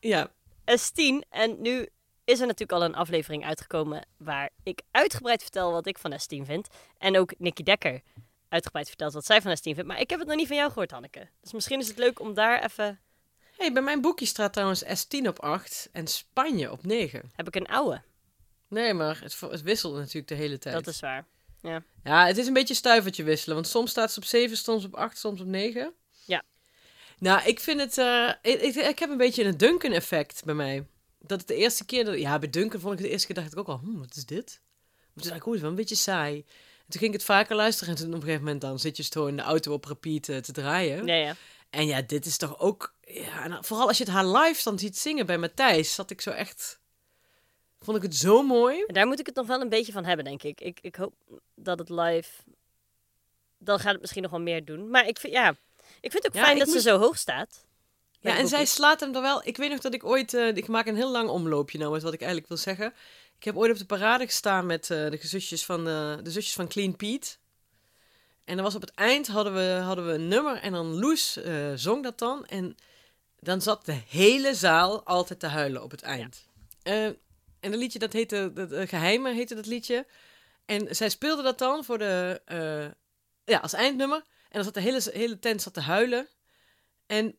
Ja, 0.00 0.30
S10. 0.64 1.28
En 1.28 1.60
nu 1.62 1.88
is 2.24 2.40
er 2.40 2.46
natuurlijk 2.46 2.72
al 2.72 2.84
een 2.84 2.94
aflevering 2.94 3.44
uitgekomen 3.44 4.06
waar 4.16 4.50
ik 4.62 4.82
uitgebreid 4.90 5.42
vertel 5.42 5.72
wat 5.72 5.86
ik 5.86 5.98
van 5.98 6.12
S10 6.12 6.42
vind. 6.42 6.68
En 6.98 7.18
ook 7.18 7.38
Nicky 7.38 7.62
Dekker 7.62 8.02
uitgebreid 8.48 8.88
vertelt 8.88 9.12
wat 9.12 9.24
zij 9.24 9.42
van 9.42 9.56
S10 9.56 9.60
vindt. 9.60 9.84
Maar 9.84 10.00
ik 10.00 10.10
heb 10.10 10.18
het 10.18 10.28
nog 10.28 10.36
niet 10.36 10.46
van 10.46 10.56
jou 10.56 10.68
gehoord, 10.68 10.90
Hanneke. 10.90 11.28
Dus 11.40 11.52
misschien 11.52 11.80
is 11.80 11.88
het 11.88 11.98
leuk 11.98 12.20
om 12.20 12.34
daar 12.34 12.64
even... 12.64 13.00
hey, 13.56 13.72
bij 13.72 13.82
mijn 13.82 14.00
boekje 14.00 14.26
staat 14.26 14.52
trouwens 14.52 14.84
S10 14.84 15.26
op 15.26 15.38
8 15.40 15.88
en 15.92 16.06
Spanje 16.06 16.72
op 16.72 16.84
9. 16.84 17.30
Heb 17.34 17.46
ik 17.46 17.54
een 17.54 17.66
oude. 17.66 18.02
Nee, 18.68 18.94
maar 18.94 19.20
het, 19.22 19.40
het 19.40 19.62
wisselt 19.62 19.94
natuurlijk 19.94 20.28
de 20.28 20.34
hele 20.34 20.58
tijd. 20.58 20.74
Dat 20.74 20.86
is 20.86 21.00
waar. 21.00 21.26
Ja. 21.62 21.82
Ja, 22.04 22.26
het 22.26 22.36
is 22.36 22.46
een 22.46 22.52
beetje 22.52 22.74
stuivertje 22.74 23.22
wisselen. 23.22 23.54
Want 23.54 23.68
soms 23.68 23.90
staat 23.90 24.12
ze 24.12 24.18
op 24.18 24.24
7, 24.24 24.56
soms 24.56 24.84
op 24.84 24.94
8, 24.94 25.18
soms 25.18 25.40
op 25.40 25.46
9. 25.46 25.94
Nou, 27.18 27.46
ik 27.46 27.60
vind 27.60 27.80
het... 27.80 27.98
eh, 27.98 28.32
ik, 28.42 28.60
ik, 28.60 28.74
ik 28.74 28.98
heb 28.98 29.10
een 29.10 29.16
beetje 29.16 29.44
een 29.44 29.56
Duncan-effect 29.56 30.44
bij 30.44 30.54
mij. 30.54 30.86
Dat 31.18 31.38
het 31.38 31.48
de 31.48 31.54
eerste 31.54 31.84
keer... 31.84 32.04
Dat, 32.04 32.18
ja, 32.18 32.38
bij 32.38 32.50
Duncan 32.50 32.80
vond 32.80 32.92
ik 32.92 32.98
het 32.98 33.06
de 33.06 33.12
eerste 33.12 33.26
keer 33.26 33.36
dacht 33.36 33.52
ik 33.52 33.58
ook 33.58 33.68
al... 33.68 33.78
Hm, 33.78 33.98
wat 33.98 34.16
is 34.16 34.26
dit? 34.26 34.60
Maar 35.12 35.24
toen 35.24 35.32
dacht 35.32 35.36
ik, 35.36 35.44
het 35.44 35.54
is 35.54 35.60
wel 35.60 35.70
een 35.70 35.76
beetje 35.76 35.94
saai. 35.94 36.36
En 36.36 36.92
toen 36.92 37.00
ging 37.00 37.04
ik 37.04 37.18
het 37.18 37.24
vaker 37.24 37.56
luisteren. 37.56 37.94
En 37.94 38.00
toen 38.00 38.08
op 38.08 38.14
een 38.14 38.20
gegeven 38.20 38.42
moment 38.42 38.60
dan 38.60 38.78
zit 38.78 38.96
je 38.96 39.02
zo 39.02 39.26
in 39.26 39.36
de 39.36 39.42
auto 39.42 39.72
op 39.72 39.84
repeat 39.84 40.28
eh, 40.28 40.36
te 40.36 40.52
draaien. 40.52 41.06
Ja, 41.06 41.14
ja. 41.14 41.36
En 41.70 41.86
ja, 41.86 42.02
dit 42.02 42.26
is 42.26 42.36
toch 42.36 42.58
ook... 42.58 42.94
Ja, 43.00 43.44
en 43.44 43.64
vooral 43.64 43.88
als 43.88 43.98
je 43.98 44.04
het 44.04 44.12
haar 44.12 44.26
live 44.26 44.62
dan 44.62 44.78
ziet 44.78 44.98
zingen 44.98 45.26
bij 45.26 45.38
Matthijs... 45.38 45.94
zat 45.94 46.10
ik 46.10 46.20
zo 46.20 46.30
echt... 46.30 46.80
Vond 47.80 47.96
ik 47.96 48.02
het 48.02 48.16
zo 48.16 48.42
mooi. 48.42 48.82
En 48.86 48.94
daar 48.94 49.06
moet 49.06 49.20
ik 49.20 49.26
het 49.26 49.34
nog 49.34 49.46
wel 49.46 49.60
een 49.60 49.68
beetje 49.68 49.92
van 49.92 50.04
hebben, 50.04 50.24
denk 50.24 50.42
ik. 50.42 50.60
Ik, 50.60 50.78
ik 50.80 50.96
hoop 50.96 51.14
dat 51.54 51.78
het 51.78 51.88
live... 51.88 52.30
Dan 53.58 53.78
gaat 53.78 53.92
het 53.92 54.00
misschien 54.00 54.22
nog 54.22 54.30
wel 54.30 54.40
meer 54.40 54.64
doen. 54.64 54.90
Maar 54.90 55.06
ik 55.08 55.18
vind, 55.18 55.32
ja, 55.32 55.56
ik 56.00 56.10
vind 56.10 56.22
het 56.22 56.26
ook 56.26 56.34
Ja, 56.34 56.44
fijn 56.44 56.58
dat 56.58 56.66
moest- 56.66 56.82
ze 56.82 56.88
zo 56.88 56.98
hoog 56.98 57.18
staat. 57.18 57.64
Ja, 58.20 58.36
en 58.36 58.48
zij 58.48 58.64
slaat 58.64 59.00
hem 59.00 59.14
er 59.14 59.22
wel. 59.22 59.40
Ik 59.46 59.56
weet 59.56 59.70
nog 59.70 59.80
dat 59.80 59.94
ik 59.94 60.04
ooit. 60.04 60.34
eh, 60.34 60.56
ik 60.56 60.68
maak 60.68 60.86
een 60.86 60.96
heel 60.96 61.10
lang 61.10 61.28
omloopje 61.28 61.78
nou 61.78 61.92
met 61.92 62.02
wat 62.02 62.12
ik 62.12 62.18
eigenlijk 62.20 62.48
wil 62.48 62.58
zeggen. 62.58 62.94
Ik 63.38 63.44
heb 63.44 63.56
ooit 63.56 63.72
op 63.72 63.78
de 63.78 63.84
parade 63.86 64.24
gestaan 64.24 64.66
met 64.66 64.90
eh, 64.90 65.10
de 65.10 65.18
zusjes 65.20 65.64
van 65.64 65.84
de, 65.84 66.18
de 66.22 66.30
zusjes 66.30 66.54
van 66.54 66.68
Clean 66.68 66.96
Pete. 66.96 67.36
En 68.44 68.54
dan 68.54 68.64
was 68.64 68.74
op 68.74 68.80
het 68.80 68.94
eind 68.94 69.26
hadden 69.26 69.54
we, 69.54 69.80
hadden 69.82 70.06
we 70.06 70.12
een 70.12 70.28
nummer 70.28 70.56
en 70.56 70.72
dan 70.72 70.98
Loes 70.98 71.36
eh, 71.36 71.54
zong 71.74 72.02
dat 72.02 72.18
dan. 72.18 72.46
En 72.46 72.76
dan 73.40 73.60
zat 73.62 73.84
de 73.84 73.98
hele 74.08 74.54
zaal 74.54 75.02
altijd 75.04 75.40
te 75.40 75.46
huilen 75.46 75.82
op 75.82 75.90
het 75.90 76.02
eind. 76.02 76.46
Eh, 76.82 77.04
en 77.60 77.70
dat 77.70 77.74
liedje, 77.74 77.98
dat 77.98 78.12
heette, 78.12 78.50
dat, 78.54 78.72
eh, 78.72 78.88
Geheime 78.88 79.32
heette 79.32 79.54
dat 79.54 79.66
liedje. 79.66 80.06
En 80.66 80.94
zij 80.96 81.08
speelde 81.08 81.42
dat 81.42 81.58
dan 81.58 81.84
voor 81.84 81.98
de, 81.98 82.42
eh, 82.44 82.86
ja, 83.44 83.58
als 83.58 83.72
eindnummer. 83.72 84.22
En 84.56 84.62
dan 84.62 84.72
zat 84.72 84.82
de 84.82 84.90
hele, 84.90 85.18
hele 85.24 85.38
tent 85.38 85.62
zat 85.62 85.74
te 85.74 85.80
huilen. 85.80 86.28
En 87.06 87.38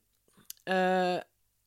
eh, 0.64 1.18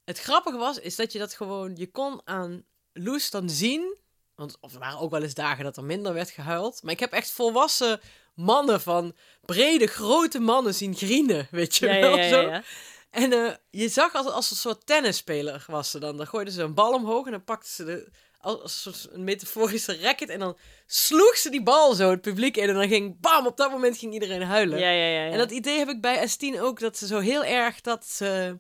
het 0.05 0.19
grappige 0.19 0.57
was, 0.57 0.79
is 0.79 0.97
dat 0.97 1.13
je 1.13 1.19
dat 1.19 1.35
gewoon, 1.35 1.77
je 1.77 1.91
kon 1.91 2.21
aan 2.25 2.65
Loes 2.93 3.31
dan 3.31 3.51
zien. 3.51 3.97
Want 4.35 4.57
of 4.61 4.73
er 4.73 4.79
waren 4.79 4.99
ook 4.99 5.11
wel 5.11 5.23
eens 5.23 5.35
dagen 5.35 5.65
dat 5.65 5.77
er 5.77 5.85
minder 5.85 6.13
werd 6.13 6.31
gehuild. 6.31 6.83
Maar 6.83 6.93
ik 6.93 7.01
heb 7.01 7.13
echt 7.13 7.31
volwassen 7.31 8.01
mannen 8.35 8.81
van 8.81 9.17
brede, 9.45 9.87
grote 9.87 10.39
mannen 10.41 10.75
zien 10.75 10.95
grienen, 10.95 11.49
weet 11.51 11.77
je 11.77 11.87
Ja, 11.87 12.01
wel. 12.01 12.17
ja, 12.17 12.29
zo. 12.29 12.41
ja. 12.41 12.63
En 13.11 13.33
eh, 13.33 13.55
je 13.71 13.89
zag 13.89 14.15
als, 14.15 14.27
als 14.27 14.51
een 14.51 14.57
soort 14.57 14.87
tennisspeler 14.87 15.65
was 15.67 15.91
ze 15.91 15.99
dan. 15.99 16.17
Dan 16.17 16.27
gooiden 16.27 16.53
ze 16.53 16.63
een 16.63 16.75
bal 16.75 16.93
omhoog 16.93 17.25
en 17.27 17.31
dan 17.31 17.45
pakte 17.45 17.71
ze 17.71 17.85
de, 17.85 18.09
als 18.41 18.63
een 18.63 18.95
soort 18.95 19.17
metaforische 19.17 20.01
racket. 20.01 20.29
En 20.29 20.39
dan 20.39 20.57
sloeg 20.87 21.37
ze 21.37 21.51
die 21.51 21.63
bal 21.63 21.95
zo 21.95 22.11
het 22.11 22.21
publiek 22.21 22.57
in. 22.57 22.69
En 22.69 22.75
dan 22.75 22.89
ging 22.89 23.21
bam, 23.21 23.47
op 23.47 23.57
dat 23.57 23.71
moment 23.71 23.99
ging 23.99 24.13
iedereen 24.13 24.43
huilen. 24.43 24.79
Ja, 24.79 24.91
ja, 24.91 25.07
ja, 25.07 25.25
ja. 25.25 25.31
En 25.33 25.39
dat 25.39 25.51
idee 25.51 25.79
heb 25.79 25.89
ik 25.89 26.01
bij 26.01 26.29
S10 26.29 26.61
ook, 26.61 26.81
dat 26.81 26.99
ze 26.99 27.07
zo 27.07 27.19
heel 27.19 27.45
erg 27.45 27.81
dat 27.81 28.07
ze... 28.07 28.59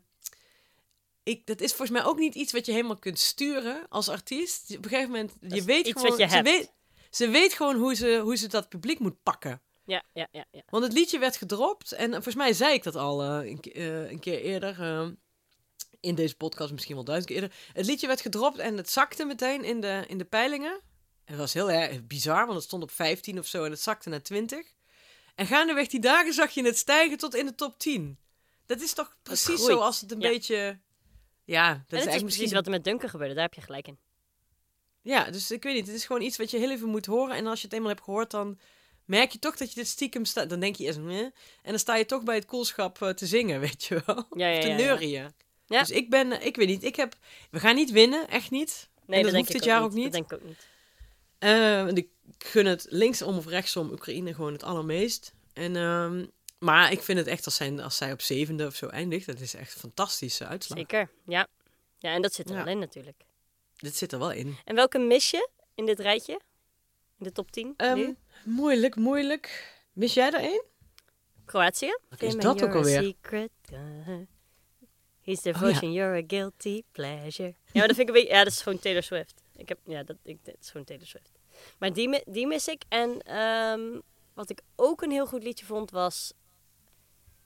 Ik, 1.22 1.46
dat 1.46 1.61
is 1.61 1.68
volgens 1.74 1.98
mij 1.98 2.07
ook 2.07 2.18
niet 2.18 2.34
iets 2.34 2.53
wat 2.53 2.66
je 2.66 2.72
helemaal 2.72 2.98
kunt 2.98 3.18
sturen 3.18 3.86
als 3.88 4.09
artiest. 4.09 4.76
Op 4.76 4.84
een 4.84 4.90
gegeven 4.90 5.11
moment, 5.11 5.32
je 5.40 5.62
weet 5.62 5.88
gewoon... 5.88 6.18
je 6.18 6.28
ze, 6.28 6.42
weet, 6.42 6.72
ze 7.11 7.28
weet 7.28 7.53
gewoon 7.53 7.76
hoe 7.76 7.94
ze, 7.94 8.20
hoe 8.22 8.36
ze 8.36 8.48
dat 8.48 8.68
publiek 8.68 8.98
moet 8.98 9.22
pakken. 9.22 9.62
Ja, 9.91 10.03
ja, 10.12 10.28
ja, 10.32 10.45
ja. 10.51 10.62
Want 10.68 10.84
het 10.84 10.93
liedje 10.93 11.18
werd 11.18 11.36
gedropt. 11.36 11.93
En 11.93 12.11
volgens 12.12 12.34
mij 12.34 12.53
zei 12.53 12.74
ik 12.74 12.82
dat 12.82 12.97
al 12.97 13.22
eh, 13.22 13.51
een, 13.51 13.61
eh, 13.61 14.11
een 14.11 14.18
keer 14.20 14.41
eerder. 14.41 14.80
eh, 14.80 15.09
in 16.01 16.14
deze 16.14 16.36
podcast 16.36 16.72
misschien 16.72 16.95
wel 16.95 17.05
duizend 17.05 17.32
keer 17.32 17.43
eerder. 17.43 17.57
Het 17.72 17.86
liedje 17.86 18.07
werd 18.07 18.20
gedropt 18.20 18.59
en 18.59 18.76
het 18.76 18.91
zakte 18.91 19.24
meteen 19.24 19.64
in 19.64 19.80
de, 19.80 20.05
in 20.07 20.18
de 20.18 20.24
peilingen. 20.24 20.72
En 21.24 21.36
dat 21.36 21.36
was 21.36 21.53
heel 21.53 21.70
erg 21.70 22.07
bizar, 22.07 22.45
want 22.45 22.55
het 22.55 22.62
stond 22.64 22.82
op 22.82 22.91
15 22.91 23.38
of 23.38 23.47
zo 23.47 23.64
en 23.64 23.70
het 23.70 23.80
zakte 23.80 24.09
naar 24.09 24.22
20. 24.22 24.74
En 25.34 25.47
gaandeweg 25.47 25.86
die 25.88 26.01
dagen 26.01 26.32
zag 26.32 26.51
je 26.51 26.64
het 26.64 26.76
stijgen 26.76 27.18
tot 27.18 27.34
in 27.34 27.47
de 27.47 27.55
top 27.55 27.78
10. 27.78 28.18
Dat 28.66 28.80
is 28.80 28.93
toch 28.93 29.16
precies 29.22 29.64
zoals 29.64 30.01
het 30.01 30.12
een 30.12 30.20
Ja. 30.20 30.28
beetje... 30.28 30.78
Ja, 31.45 31.68
dat 31.68 31.76
en 31.76 31.78
is 31.78 31.84
het 31.88 31.91
is 31.91 31.93
eigenlijk 31.93 32.20
precies 32.22 32.38
misschien... 32.38 32.57
wat 32.57 32.66
er 32.66 32.72
met 32.72 32.84
Duncan 32.84 33.09
gebeurde. 33.11 33.34
Daar 33.34 33.43
heb 33.43 33.55
je 33.55 33.61
gelijk 33.61 33.86
in. 33.88 33.99
Ja, 35.03 35.30
dus 35.30 35.51
ik 35.51 35.62
weet 35.62 35.74
niet. 35.74 35.86
Het 35.86 35.97
is 35.97 36.05
gewoon 36.05 36.22
iets 36.22 36.36
wat 36.36 36.51
je 36.51 36.59
heel 36.59 36.70
even 36.70 36.88
moet 36.88 37.07
horen. 37.07 37.36
En 37.36 37.47
als 37.47 37.59
je 37.61 37.64
het 37.64 37.74
eenmaal 37.74 37.91
hebt 37.91 38.05
gehoord, 38.05 38.30
dan 38.30 38.59
merk 39.11 39.32
je 39.32 39.38
toch 39.38 39.56
dat 39.56 39.68
je 39.68 39.74
dit 39.74 39.88
stiekem 39.88 40.24
staat. 40.24 40.50
Dan 40.50 40.61
denk 40.61 40.76
je 40.76 40.84
eerst, 40.84 40.98
"Meh." 40.98 41.18
en 41.18 41.32
dan 41.62 41.78
sta 41.78 41.96
je 41.96 42.06
toch 42.06 42.22
bij 42.22 42.34
het 42.34 42.44
koelschap 42.44 43.02
eh, 43.02 43.08
te 43.08 43.26
zingen, 43.26 43.61
weet 43.66 43.84
je 43.84 44.02
wel. 44.06 44.26
Ja, 44.36 44.46
ja, 44.48 44.58
Of 44.58 44.64
te 44.64 44.68
neurien. 44.70 45.32
Dus 45.66 45.90
ik 45.90 46.11
ben, 46.11 46.32
eh, 46.32 46.46
ik 46.46 46.56
weet 46.56 46.68
niet, 46.68 46.84
ik 46.84 46.96
heb, 46.96 47.14
we 47.50 47.61
gaan 47.61 47.74
niet 47.74 47.90
winnen, 47.90 48.28
echt 48.28 48.50
niet. 48.50 48.88
Nee, 49.06 49.18
en 49.18 49.22
dat, 49.24 49.32
denk 49.32 49.44
hoeft 49.44 49.48
ik 49.48 49.56
dit 49.56 49.64
jaar 49.64 49.82
ook 49.82 49.90
Dat 49.90 49.98
niet. 49.98 50.12
denk 50.12 50.32
ik 50.32 50.38
ook 50.38 50.44
niet. 50.44 50.66
Want 51.84 51.98
ik 51.98 52.08
gun 52.38 52.66
het 52.66 52.86
linksom 52.88 53.36
of 53.36 53.46
rechtsom 53.46 53.90
Oekraïne 53.90 54.34
gewoon 54.34 54.52
het 54.52 54.62
allermeest. 54.62 55.32
En, 55.52 55.76
ehm, 55.76 56.26
maar 56.58 56.92
ik 56.92 57.02
vind 57.02 57.18
het 57.18 57.26
echt 57.26 57.44
als, 57.44 57.54
zij, 57.54 57.82
als 57.82 57.96
zij 57.96 58.12
op 58.12 58.20
zevende 58.20 58.66
of 58.66 58.74
zo 58.74 58.86
eindigt, 58.86 59.26
dat 59.26 59.40
is 59.40 59.54
echt 59.54 59.74
een 59.74 59.80
fantastische 59.80 60.46
uitslag. 60.46 60.78
Zeker, 60.78 61.11
ja. 61.26 61.46
Ja, 61.98 62.12
en 62.14 62.22
dat 62.22 62.34
zit 62.34 62.48
er 62.50 62.56
Ja. 62.56 62.64
wel 62.64 62.72
in 62.72 62.78
natuurlijk. 62.78 63.22
Dit 63.76 63.96
zit 63.96 64.12
er 64.12 64.18
wel 64.18 64.32
in. 64.32 64.56
En 64.64 64.74
welke 64.74 64.98
mis 64.98 65.30
je 65.30 65.48
in 65.74 65.86
dit 65.86 65.98
rijtje? 65.98 66.32
In 67.18 67.24
de 67.24 67.32
top 67.32 67.50
10 67.50 67.74
Ehm, 67.76 67.96
nu? 67.96 68.16
Moeilijk, 68.45 68.97
moeilijk. 68.97 69.74
Mis 69.93 70.14
jij 70.14 70.26
er 70.32 70.41
één? 70.41 70.64
Kroatië? 71.45 71.99
Wat 72.09 72.22
is 72.22 72.36
dat 72.36 72.62
ook 72.62 72.74
alweer? 72.74 73.03
secret, 73.03 73.51
uh, 73.72 74.16
His 75.20 75.41
devotion, 75.41 75.93
you're 75.93 76.16
a 76.16 76.24
guilty 76.26 76.82
pleasure. 76.93 77.49
Ja, 77.49 77.55
maar 77.72 77.86
dat 77.86 77.97
vind 77.97 78.09
ik 78.09 78.14
een 78.14 78.20
beetje... 78.20 78.28
Ja, 78.36 78.45
dat 78.45 78.53
is 78.53 78.62
gewoon 78.62 78.78
Taylor 78.78 79.03
Swift. 79.03 79.43
Ik 79.57 79.68
heb... 79.68 79.78
Ja, 79.84 80.03
dat, 80.03 80.16
ik, 80.22 80.45
dat 80.45 80.55
is 80.61 80.70
gewoon 80.70 80.86
Taylor 80.86 81.07
Swift. 81.07 81.38
Maar 81.78 81.93
die, 81.93 82.22
die 82.26 82.47
mis 82.47 82.68
ik. 82.68 82.82
En 82.88 83.22
ehm, 83.22 84.01
wat 84.34 84.51
ik 84.51 84.61
ook 84.76 85.03
een 85.03 85.11
heel 85.11 85.26
goed 85.26 85.43
liedje 85.43 85.66
vond 85.66 85.91
was... 85.91 86.32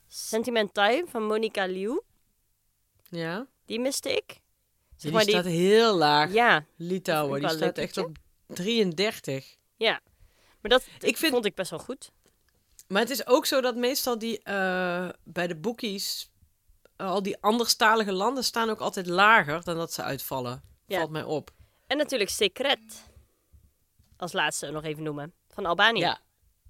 Sentiment 0.07 0.74
Time 0.74 1.05
van 1.07 1.22
Monica 1.22 1.64
Liu. 1.66 2.01
Ja. 3.09 3.47
Die 3.66 3.80
miste 3.80 4.12
ik. 4.16 4.40
Die, 4.97 5.12
maar 5.12 5.24
die- 5.24 5.32
staat 5.32 5.45
heel 5.45 5.97
laag. 5.97 6.32
Ja, 6.32 6.64
Litouwen, 6.76 7.40
die 7.40 7.49
staat 7.49 7.78
echt 7.78 7.97
op 7.97 8.16
33. 8.47 9.57
ja. 9.76 10.01
Maar 10.64 10.78
dat 10.78 10.86
Ik 11.08 11.16
vind- 11.16 11.32
vond 11.32 11.44
ik 11.44 11.54
best 11.54 11.70
wel 11.70 11.78
goed. 11.78 12.10
Maar 12.88 13.00
het 13.00 13.10
is 13.10 13.26
ook 13.26 13.46
zo 13.46 13.60
dat 13.60 13.76
meestal 13.76 14.18
die 14.18 14.42
eh, 14.42 15.08
bij 15.24 15.46
de 15.46 15.56
boekies... 15.56 16.30
eh, 16.96 17.06
al 17.06 17.22
die 17.22 17.36
anderstalige 17.42 18.12
landen 18.12 18.44
staan 18.44 18.70
ook 18.70 18.80
altijd 18.80 19.06
lager 19.06 19.64
dan 19.64 19.76
dat 19.76 19.92
ze 19.92 20.02
uitvallen. 20.02 20.62
Ja. 20.86 20.98
Valt 20.98 21.10
mij 21.10 21.22
op. 21.22 21.50
En 21.86 21.96
natuurlijk 21.96 22.30
Secret. 22.30 23.04
Als 24.16 24.32
laatste 24.32 24.70
nog 24.70 24.84
even 24.84 25.02
noemen. 25.02 25.32
Van 25.48 25.66
Albanië. 25.66 26.00
Ja. 26.00 26.20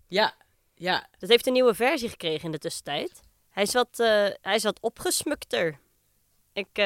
Ja. 0.09 0.35
Ja. 0.75 1.07
Dat 1.19 1.29
heeft 1.29 1.47
een 1.47 1.53
nieuwe 1.53 1.75
versie 1.75 2.09
gekregen 2.09 2.45
in 2.45 2.51
de 2.53 2.59
tussentijd. 2.59 3.21
Hij 3.51 3.63
is 3.63 3.73
wat, 3.73 3.99
eh, 4.01 4.07
hij 4.41 4.55
is 4.55 4.63
wat 4.63 4.81
opgesmukter. 4.81 5.79
Ik, 6.53 6.79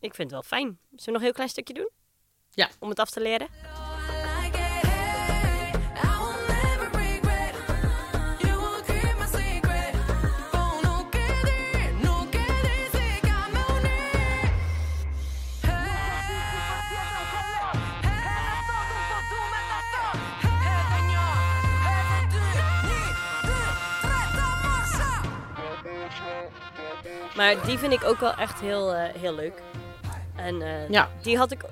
ik 0.00 0.14
vind 0.14 0.16
het 0.18 0.30
wel 0.30 0.42
fijn. 0.42 0.78
Zullen 0.90 1.04
we 1.04 1.10
nog 1.10 1.14
een 1.16 1.22
heel 1.22 1.32
klein 1.32 1.48
stukje 1.48 1.74
doen? 1.74 1.90
Ja. 2.50 2.70
Om 2.78 2.88
het 2.88 2.98
af 2.98 3.10
te 3.10 3.20
leren? 3.20 3.48
Maar 27.38 27.66
die 27.66 27.78
vind 27.78 27.92
ik 27.92 28.04
ook 28.04 28.18
wel 28.20 28.34
echt 28.34 28.60
heel, 28.60 28.92
eh, 28.94 29.14
heel 29.14 29.34
leuk. 29.34 29.62
En 30.36 30.62
eh, 30.62 30.88
Ja. 30.88 31.10
die 31.22 31.36
had 31.36 31.50
ik... 31.50 31.62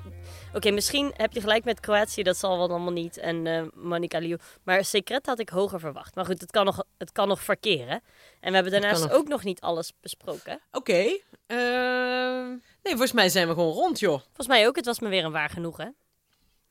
Oké, 0.54 0.70
misschien 0.70 1.12
heb 1.16 1.32
je 1.32 1.40
gelijk 1.40 1.64
met 1.64 1.80
Kroatië, 1.80 2.22
dat 2.22 2.36
zal 2.36 2.58
wel 2.58 2.68
allemaal 2.68 2.92
niet. 2.92 3.16
En 3.18 3.46
eh 3.46 3.62
Monica 3.74 4.18
Liu. 4.18 4.36
Maar 4.62 4.84
Secret 4.84 5.26
had 5.26 5.38
ik 5.38 5.48
hoger 5.48 5.80
verwacht. 5.80 6.14
Maar 6.14 6.24
goed, 6.24 6.40
het 6.40 6.50
kan 6.50 6.64
nog, 6.64 6.84
het 6.98 7.12
kan 7.12 7.28
nog 7.28 7.40
verkeren. 7.42 8.02
En 8.40 8.48
we 8.48 8.54
hebben 8.54 8.72
daarnaast 8.72 9.02
nog. 9.02 9.12
ook 9.12 9.28
nog 9.28 9.44
niet 9.44 9.60
alles 9.60 9.92
besproken. 10.00 10.60
Oké. 10.72 11.18
ehm, 11.46 12.48
nee, 12.48 12.58
volgens 12.82 13.12
mij 13.12 13.28
zijn 13.28 13.48
we 13.48 13.54
gewoon 13.54 13.72
rond, 13.72 13.98
joh. 13.98 14.20
Volgens 14.20 14.46
mij 14.46 14.66
ook, 14.66 14.76
het 14.76 14.84
was 14.86 15.00
me 15.00 15.08
weer 15.08 15.24
een 15.24 15.32
waar 15.32 15.50
genoegen. 15.50 15.94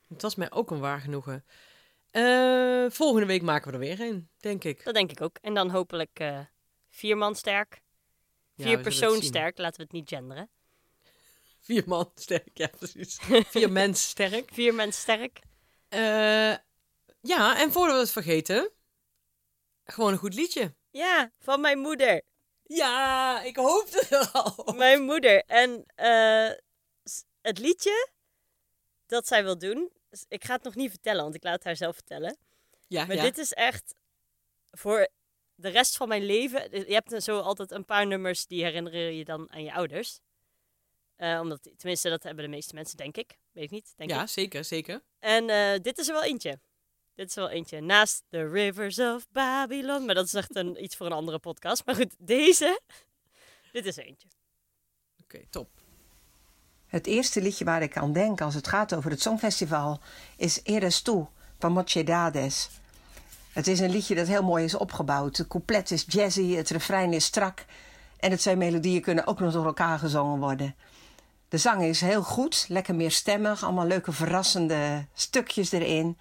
Het 0.09 0.21
was 0.21 0.35
mij 0.35 0.51
ook 0.51 0.71
een 0.71 0.79
waar 0.79 0.99
genoegen. 0.99 1.45
Eh, 2.11 2.85
volgende 2.89 3.25
week 3.27 3.41
maken 3.41 3.67
we 3.67 3.73
er 3.73 3.79
weer 3.79 4.01
een, 4.01 4.29
denk 4.39 4.63
ik. 4.63 4.83
Dat 4.83 4.93
denk 4.93 5.11
ik 5.11 5.21
ook. 5.21 5.37
En 5.41 5.53
dan 5.53 5.69
hopelijk 5.69 6.19
eh, 6.19 6.39
vier 6.89 7.17
man 7.17 7.35
sterk. 7.35 7.81
Vier 8.57 8.79
persoon 8.79 9.15
het 9.15 9.23
sterk, 9.23 9.57
laten 9.57 9.77
we 9.77 9.83
het 9.83 9.91
niet 9.91 10.09
genderen. 10.09 10.49
Vier 11.59 11.83
man 11.85 12.11
sterk, 12.15 12.57
ja 12.57 12.67
precies. 12.67 13.19
Vier 13.53 13.71
mensen 13.71 14.09
sterk. 14.09 14.49
Vier 14.53 14.73
mensen 14.73 15.01
sterk. 15.01 15.39
Eh, 15.87 16.55
ja, 17.21 17.59
en 17.59 17.71
voordat 17.71 17.95
we 17.95 18.01
het 18.01 18.11
vergeten, 18.11 18.71
gewoon 19.83 20.11
een 20.11 20.17
goed 20.17 20.33
liedje. 20.33 20.75
Ja, 20.91 21.31
van 21.39 21.61
mijn 21.61 21.79
moeder. 21.79 22.21
Ja, 22.63 23.41
ik 23.41 23.55
hoopte 23.55 24.05
er 24.09 24.29
al. 24.31 24.73
Mijn 24.73 25.01
moeder. 25.01 25.43
En 25.43 25.83
eh, 25.95 26.49
het 27.41 27.57
liedje 27.59 28.09
dat 29.05 29.27
zij 29.27 29.43
wil 29.43 29.57
doen, 29.57 29.91
ik 30.27 30.43
ga 30.43 30.53
het 30.53 30.63
nog 30.63 30.75
niet 30.75 30.89
vertellen, 30.89 31.23
want 31.23 31.35
ik 31.35 31.43
laat 31.43 31.53
het 31.53 31.63
haar 31.63 31.75
zelf 31.75 31.95
vertellen. 31.95 32.37
Ja, 32.87 33.05
Maar 33.05 33.15
ja. 33.15 33.21
dit 33.21 33.37
is 33.37 33.53
echt 33.53 33.95
voor 34.71 35.07
de 35.55 35.69
rest 35.69 35.97
van 35.97 36.07
mijn 36.07 36.25
leven. 36.25 36.87
Je 36.87 36.93
hebt 36.93 37.23
zo 37.23 37.39
altijd 37.39 37.71
een 37.71 37.85
paar 37.85 38.07
nummers 38.07 38.45
die 38.45 38.63
herinneren 38.63 39.15
je 39.15 39.25
dan 39.25 39.51
aan 39.51 39.63
je 39.63 39.73
ouders. 39.73 40.19
Eh, 41.15 41.39
omdat, 41.41 41.69
tenminste, 41.77 42.09
dat 42.09 42.23
hebben 42.23 42.43
de 42.43 42.49
meeste 42.49 42.75
mensen, 42.75 42.97
denk 42.97 43.17
ik. 43.17 43.37
Weet 43.51 43.63
ik 43.63 43.71
niet, 43.71 43.93
denk 43.95 44.09
ja, 44.09 44.21
ik. 44.21 44.27
zeker, 44.27 44.63
zeker. 44.63 45.03
En 45.19 45.49
eh, 45.49 45.81
dit 45.81 45.97
is 45.97 46.07
er 46.07 46.13
wel 46.13 46.23
eentje. 46.23 46.59
Dit 47.13 47.29
is 47.29 47.35
er 47.35 47.41
wel 47.41 47.51
eentje. 47.51 47.81
Naast 47.81 48.23
The 48.29 48.49
Rivers 48.49 48.99
of 48.99 49.27
Babylon. 49.31 50.05
Maar 50.05 50.15
dat 50.15 50.25
is 50.25 50.33
echt 50.33 50.55
een, 50.55 50.83
iets 50.83 50.95
voor 50.95 51.05
een 51.05 51.11
andere 51.11 51.39
podcast. 51.39 51.85
Maar 51.85 51.95
goed, 51.95 52.15
deze. 52.19 52.79
Dit 53.71 53.85
is 53.85 53.97
er 53.97 54.05
eentje. 54.05 54.27
Oké, 55.23 55.43
top. 55.49 55.69
Het 56.85 57.07
eerste 57.07 57.41
liedje 57.41 57.65
waar 57.65 57.81
ik 57.81 57.97
aan 57.97 58.13
denk 58.13 58.41
als 58.41 58.53
het 58.53 58.67
gaat 58.67 58.95
over 58.95 59.11
het 59.11 59.21
Songfestival 59.21 59.99
is 60.37 60.59
Eres 60.63 61.01
Tu 61.01 61.25
van 61.59 61.71
Mochedades. 61.71 62.69
Het 63.55 63.67
is 63.67 63.79
een 63.79 63.89
liedje 63.89 64.15
dat 64.15 64.27
heel 64.27 64.43
mooi 64.43 64.63
is 64.63 64.75
opgebouwd. 64.75 65.35
De 65.35 65.47
couplet 65.47 65.91
is 65.91 66.05
jazzy, 66.07 66.55
het 66.55 66.69
refrein 66.69 67.13
is 67.13 67.25
strak 67.25 67.65
en 68.19 68.29
de 68.29 68.37
twee 68.37 68.55
melodieën 68.55 69.01
kunnen 69.01 69.27
ook 69.27 69.39
nog 69.39 69.53
door 69.53 69.65
elkaar 69.65 69.99
gezongen 69.99 70.39
worden. 70.39 70.75
De 71.49 71.57
zang 71.57 71.83
is 71.83 72.01
heel 72.01 72.23
goed, 72.23 72.65
lekker 72.69 72.95
meerstemmig, 72.95 73.63
allemaal 73.63 73.85
leuke 73.85 74.11
verrassende 74.11 75.05
stukjes 75.13 75.71
erin. 75.71 76.17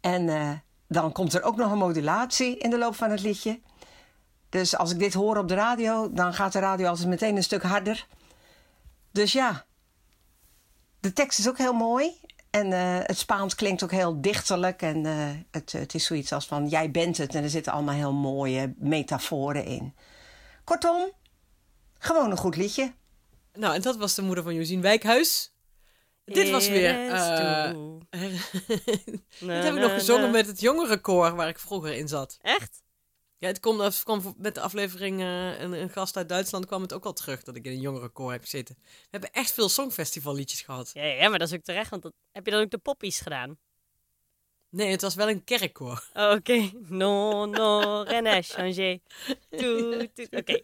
En 0.00 0.28
eh, 0.28 0.50
dan 0.88 1.12
komt 1.12 1.34
er 1.34 1.42
ook 1.42 1.56
nog 1.56 1.72
een 1.72 1.78
modulatie 1.78 2.58
in 2.58 2.70
de 2.70 2.78
loop 2.78 2.94
van 2.94 3.10
het 3.10 3.20
liedje. 3.22 3.60
Dus 4.48 4.76
als 4.76 4.90
ik 4.90 4.98
dit 4.98 5.14
hoor 5.14 5.36
op 5.36 5.48
de 5.48 5.54
radio, 5.54 6.12
dan 6.12 6.34
gaat 6.34 6.52
de 6.52 6.58
radio 6.58 6.86
altijd 6.86 7.08
meteen 7.08 7.36
een 7.36 7.42
stuk 7.42 7.62
harder. 7.62 8.06
Dus 9.10 9.32
ja, 9.32 9.64
de 11.00 11.12
tekst 11.12 11.38
is 11.38 11.48
ook 11.48 11.58
heel 11.58 11.72
mooi. 11.72 12.20
En 12.54 12.72
eh, 12.72 12.98
het 13.06 13.18
Spaans 13.18 13.54
klinkt 13.54 13.82
ook 13.82 13.90
heel 13.90 14.20
dichterlijk. 14.20 14.82
En 14.82 15.06
eh, 15.06 15.28
het, 15.50 15.72
het 15.72 15.94
is 15.94 16.04
zoiets 16.04 16.32
als 16.32 16.46
van 16.46 16.68
jij 16.68 16.90
bent 16.90 17.16
het. 17.16 17.34
En 17.34 17.42
er 17.42 17.50
zitten 17.50 17.72
allemaal 17.72 17.94
heel 17.94 18.12
mooie 18.12 18.74
metaforen 18.76 19.64
in. 19.64 19.94
Kortom, 20.64 21.10
gewoon 21.98 22.30
een 22.30 22.36
goed 22.36 22.56
liedje. 22.56 22.92
Nou, 23.52 23.74
en 23.74 23.82
dat 23.82 23.96
was 23.96 24.14
de 24.14 24.22
moeder 24.22 24.44
van 24.44 24.54
Josien 24.54 24.80
Wijkhuis. 24.80 25.54
Dit 26.24 26.50
was 26.50 26.68
weer... 26.68 27.10
Eh, 27.10 27.70
tu. 27.70 27.98
dit 29.46 29.62
heb 29.62 29.74
ik 29.74 29.80
nog 29.80 29.92
gezongen 29.92 30.30
met 30.30 30.46
het 30.46 30.60
jongerenkoor 30.60 31.34
waar 31.34 31.48
ik 31.48 31.58
vroeger 31.58 31.94
in 31.94 32.08
zat. 32.08 32.38
Echt? 32.42 32.82
Ja, 33.38 33.48
het 33.48 33.60
kwam, 33.60 33.80
het 33.80 34.02
kwam 34.02 34.34
met 34.38 34.54
de 34.54 34.60
aflevering 34.60 35.20
eh, 35.20 35.60
een, 35.60 35.72
een 35.72 35.90
gast 35.90 36.16
uit 36.16 36.28
Duitsland 36.28 36.66
kwam 36.66 36.82
het 36.82 36.92
ook 36.92 37.04
al 37.04 37.12
terug 37.12 37.42
dat 37.42 37.56
ik 37.56 37.64
in 37.64 37.72
een 37.72 37.80
jongerenkoor 37.80 38.32
heb 38.32 38.42
gezeten. 38.42 38.76
We 38.80 39.08
hebben 39.10 39.32
echt 39.32 39.52
veel 39.52 39.68
songfestivalliedjes 39.68 40.60
gehad. 40.60 40.90
Ja, 40.92 41.04
ja, 41.04 41.28
maar 41.28 41.38
dat 41.38 41.48
is 41.48 41.54
ook 41.54 41.64
terecht. 41.64 41.90
Want 41.90 42.02
dat, 42.02 42.12
heb 42.32 42.44
je 42.44 42.50
dan 42.50 42.60
ook 42.60 42.70
de 42.70 42.78
poppies 42.78 43.20
gedaan? 43.20 43.58
Nee, 44.68 44.90
het 44.90 45.02
was 45.02 45.14
wel 45.14 45.28
een 45.28 45.44
kerkkoor. 45.44 46.08
Oh, 46.12 46.30
Oké. 46.30 46.70
Non, 46.88 47.50
non, 47.50 48.02
rien 48.02 48.42
changé. 48.42 49.00
Oké. 50.30 50.62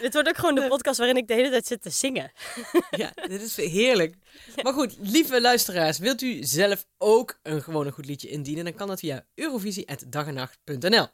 Dit 0.00 0.12
wordt 0.12 0.28
ook 0.28 0.36
gewoon 0.36 0.54
de 0.54 0.68
podcast 0.68 0.98
waarin 0.98 1.16
ik 1.16 1.28
de 1.28 1.34
hele 1.34 1.50
tijd 1.50 1.66
zit 1.66 1.82
te 1.82 1.90
zingen. 1.90 2.32
Ja, 2.90 3.12
dit 3.14 3.40
is 3.40 3.56
heerlijk. 3.56 4.16
Maar 4.62 4.72
goed, 4.72 4.96
lieve 5.00 5.40
luisteraars, 5.40 5.98
wilt 5.98 6.22
u 6.22 6.42
zelf 6.42 6.86
ook 6.98 7.38
een 7.42 7.62
gewoon 7.62 7.86
een 7.86 7.92
goed 7.92 8.06
liedje 8.06 8.28
indienen? 8.28 8.64
Dan 8.64 8.74
kan 8.74 8.88
dat 8.88 8.98
via 8.98 9.26
eurovisie.dagenacht.nl. 9.34 11.06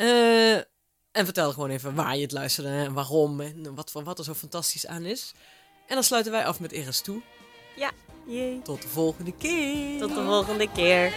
Eh 0.00 0.56
en 1.12 1.24
vertel 1.24 1.52
gewoon 1.52 1.70
even 1.70 1.94
waar 1.94 2.16
je 2.16 2.22
het 2.22 2.32
luisterde 2.32 2.70
en 2.70 2.92
waarom 2.92 3.40
en 3.40 3.74
wat, 3.74 3.92
wat 3.92 4.18
er 4.18 4.24
zo 4.24 4.34
fantastisch 4.34 4.86
aan 4.86 5.04
is. 5.04 5.32
En 5.86 5.94
dan 5.94 6.04
sluiten 6.04 6.32
wij 6.32 6.44
af 6.46 6.60
met 6.60 6.72
Eres 6.72 7.00
toe. 7.00 7.22
Ja. 7.76 7.90
Jee. 8.26 8.62
Tot 8.62 8.82
de 8.82 8.88
volgende 8.88 9.32
keer. 9.36 9.98
Tot 9.98 10.14
de 10.14 10.24
volgende 10.24 10.72
keer. 10.72 11.12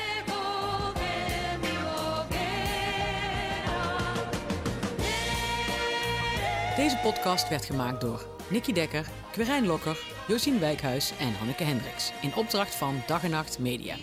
Deze 6.76 7.00
podcast 7.02 7.50
werd 7.50 7.66
gemaakt 7.66 8.02
door 8.02 8.28
Nicky 8.50 8.74
Dekker, 8.74 9.08
Quirijn 9.32 9.66
Lokker, 9.66 10.00
Josien 10.28 10.60
Wijkhuis 10.60 11.12
en 11.20 11.34
Hanneke 11.34 11.64
Hendricks 11.64 12.12
in 12.22 12.36
opdracht 12.36 12.76
van 12.76 13.04
Dag 13.08 13.24
en 13.24 13.30
Nacht 13.30 13.60
Media. 13.60 13.96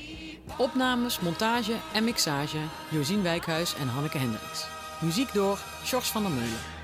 Opnames, 0.56 1.20
montage 1.20 1.76
en 1.92 2.04
mixage 2.04 2.58
Josien 2.88 3.22
Wijkhuis 3.22 3.74
en 3.74 3.88
Hanneke 3.88 4.18
Hendricks. 4.18 4.66
Muziek 5.00 5.32
door 5.32 5.58
Sjors 5.84 6.10
van 6.10 6.22
der 6.22 6.30
Meulen. 6.30 6.79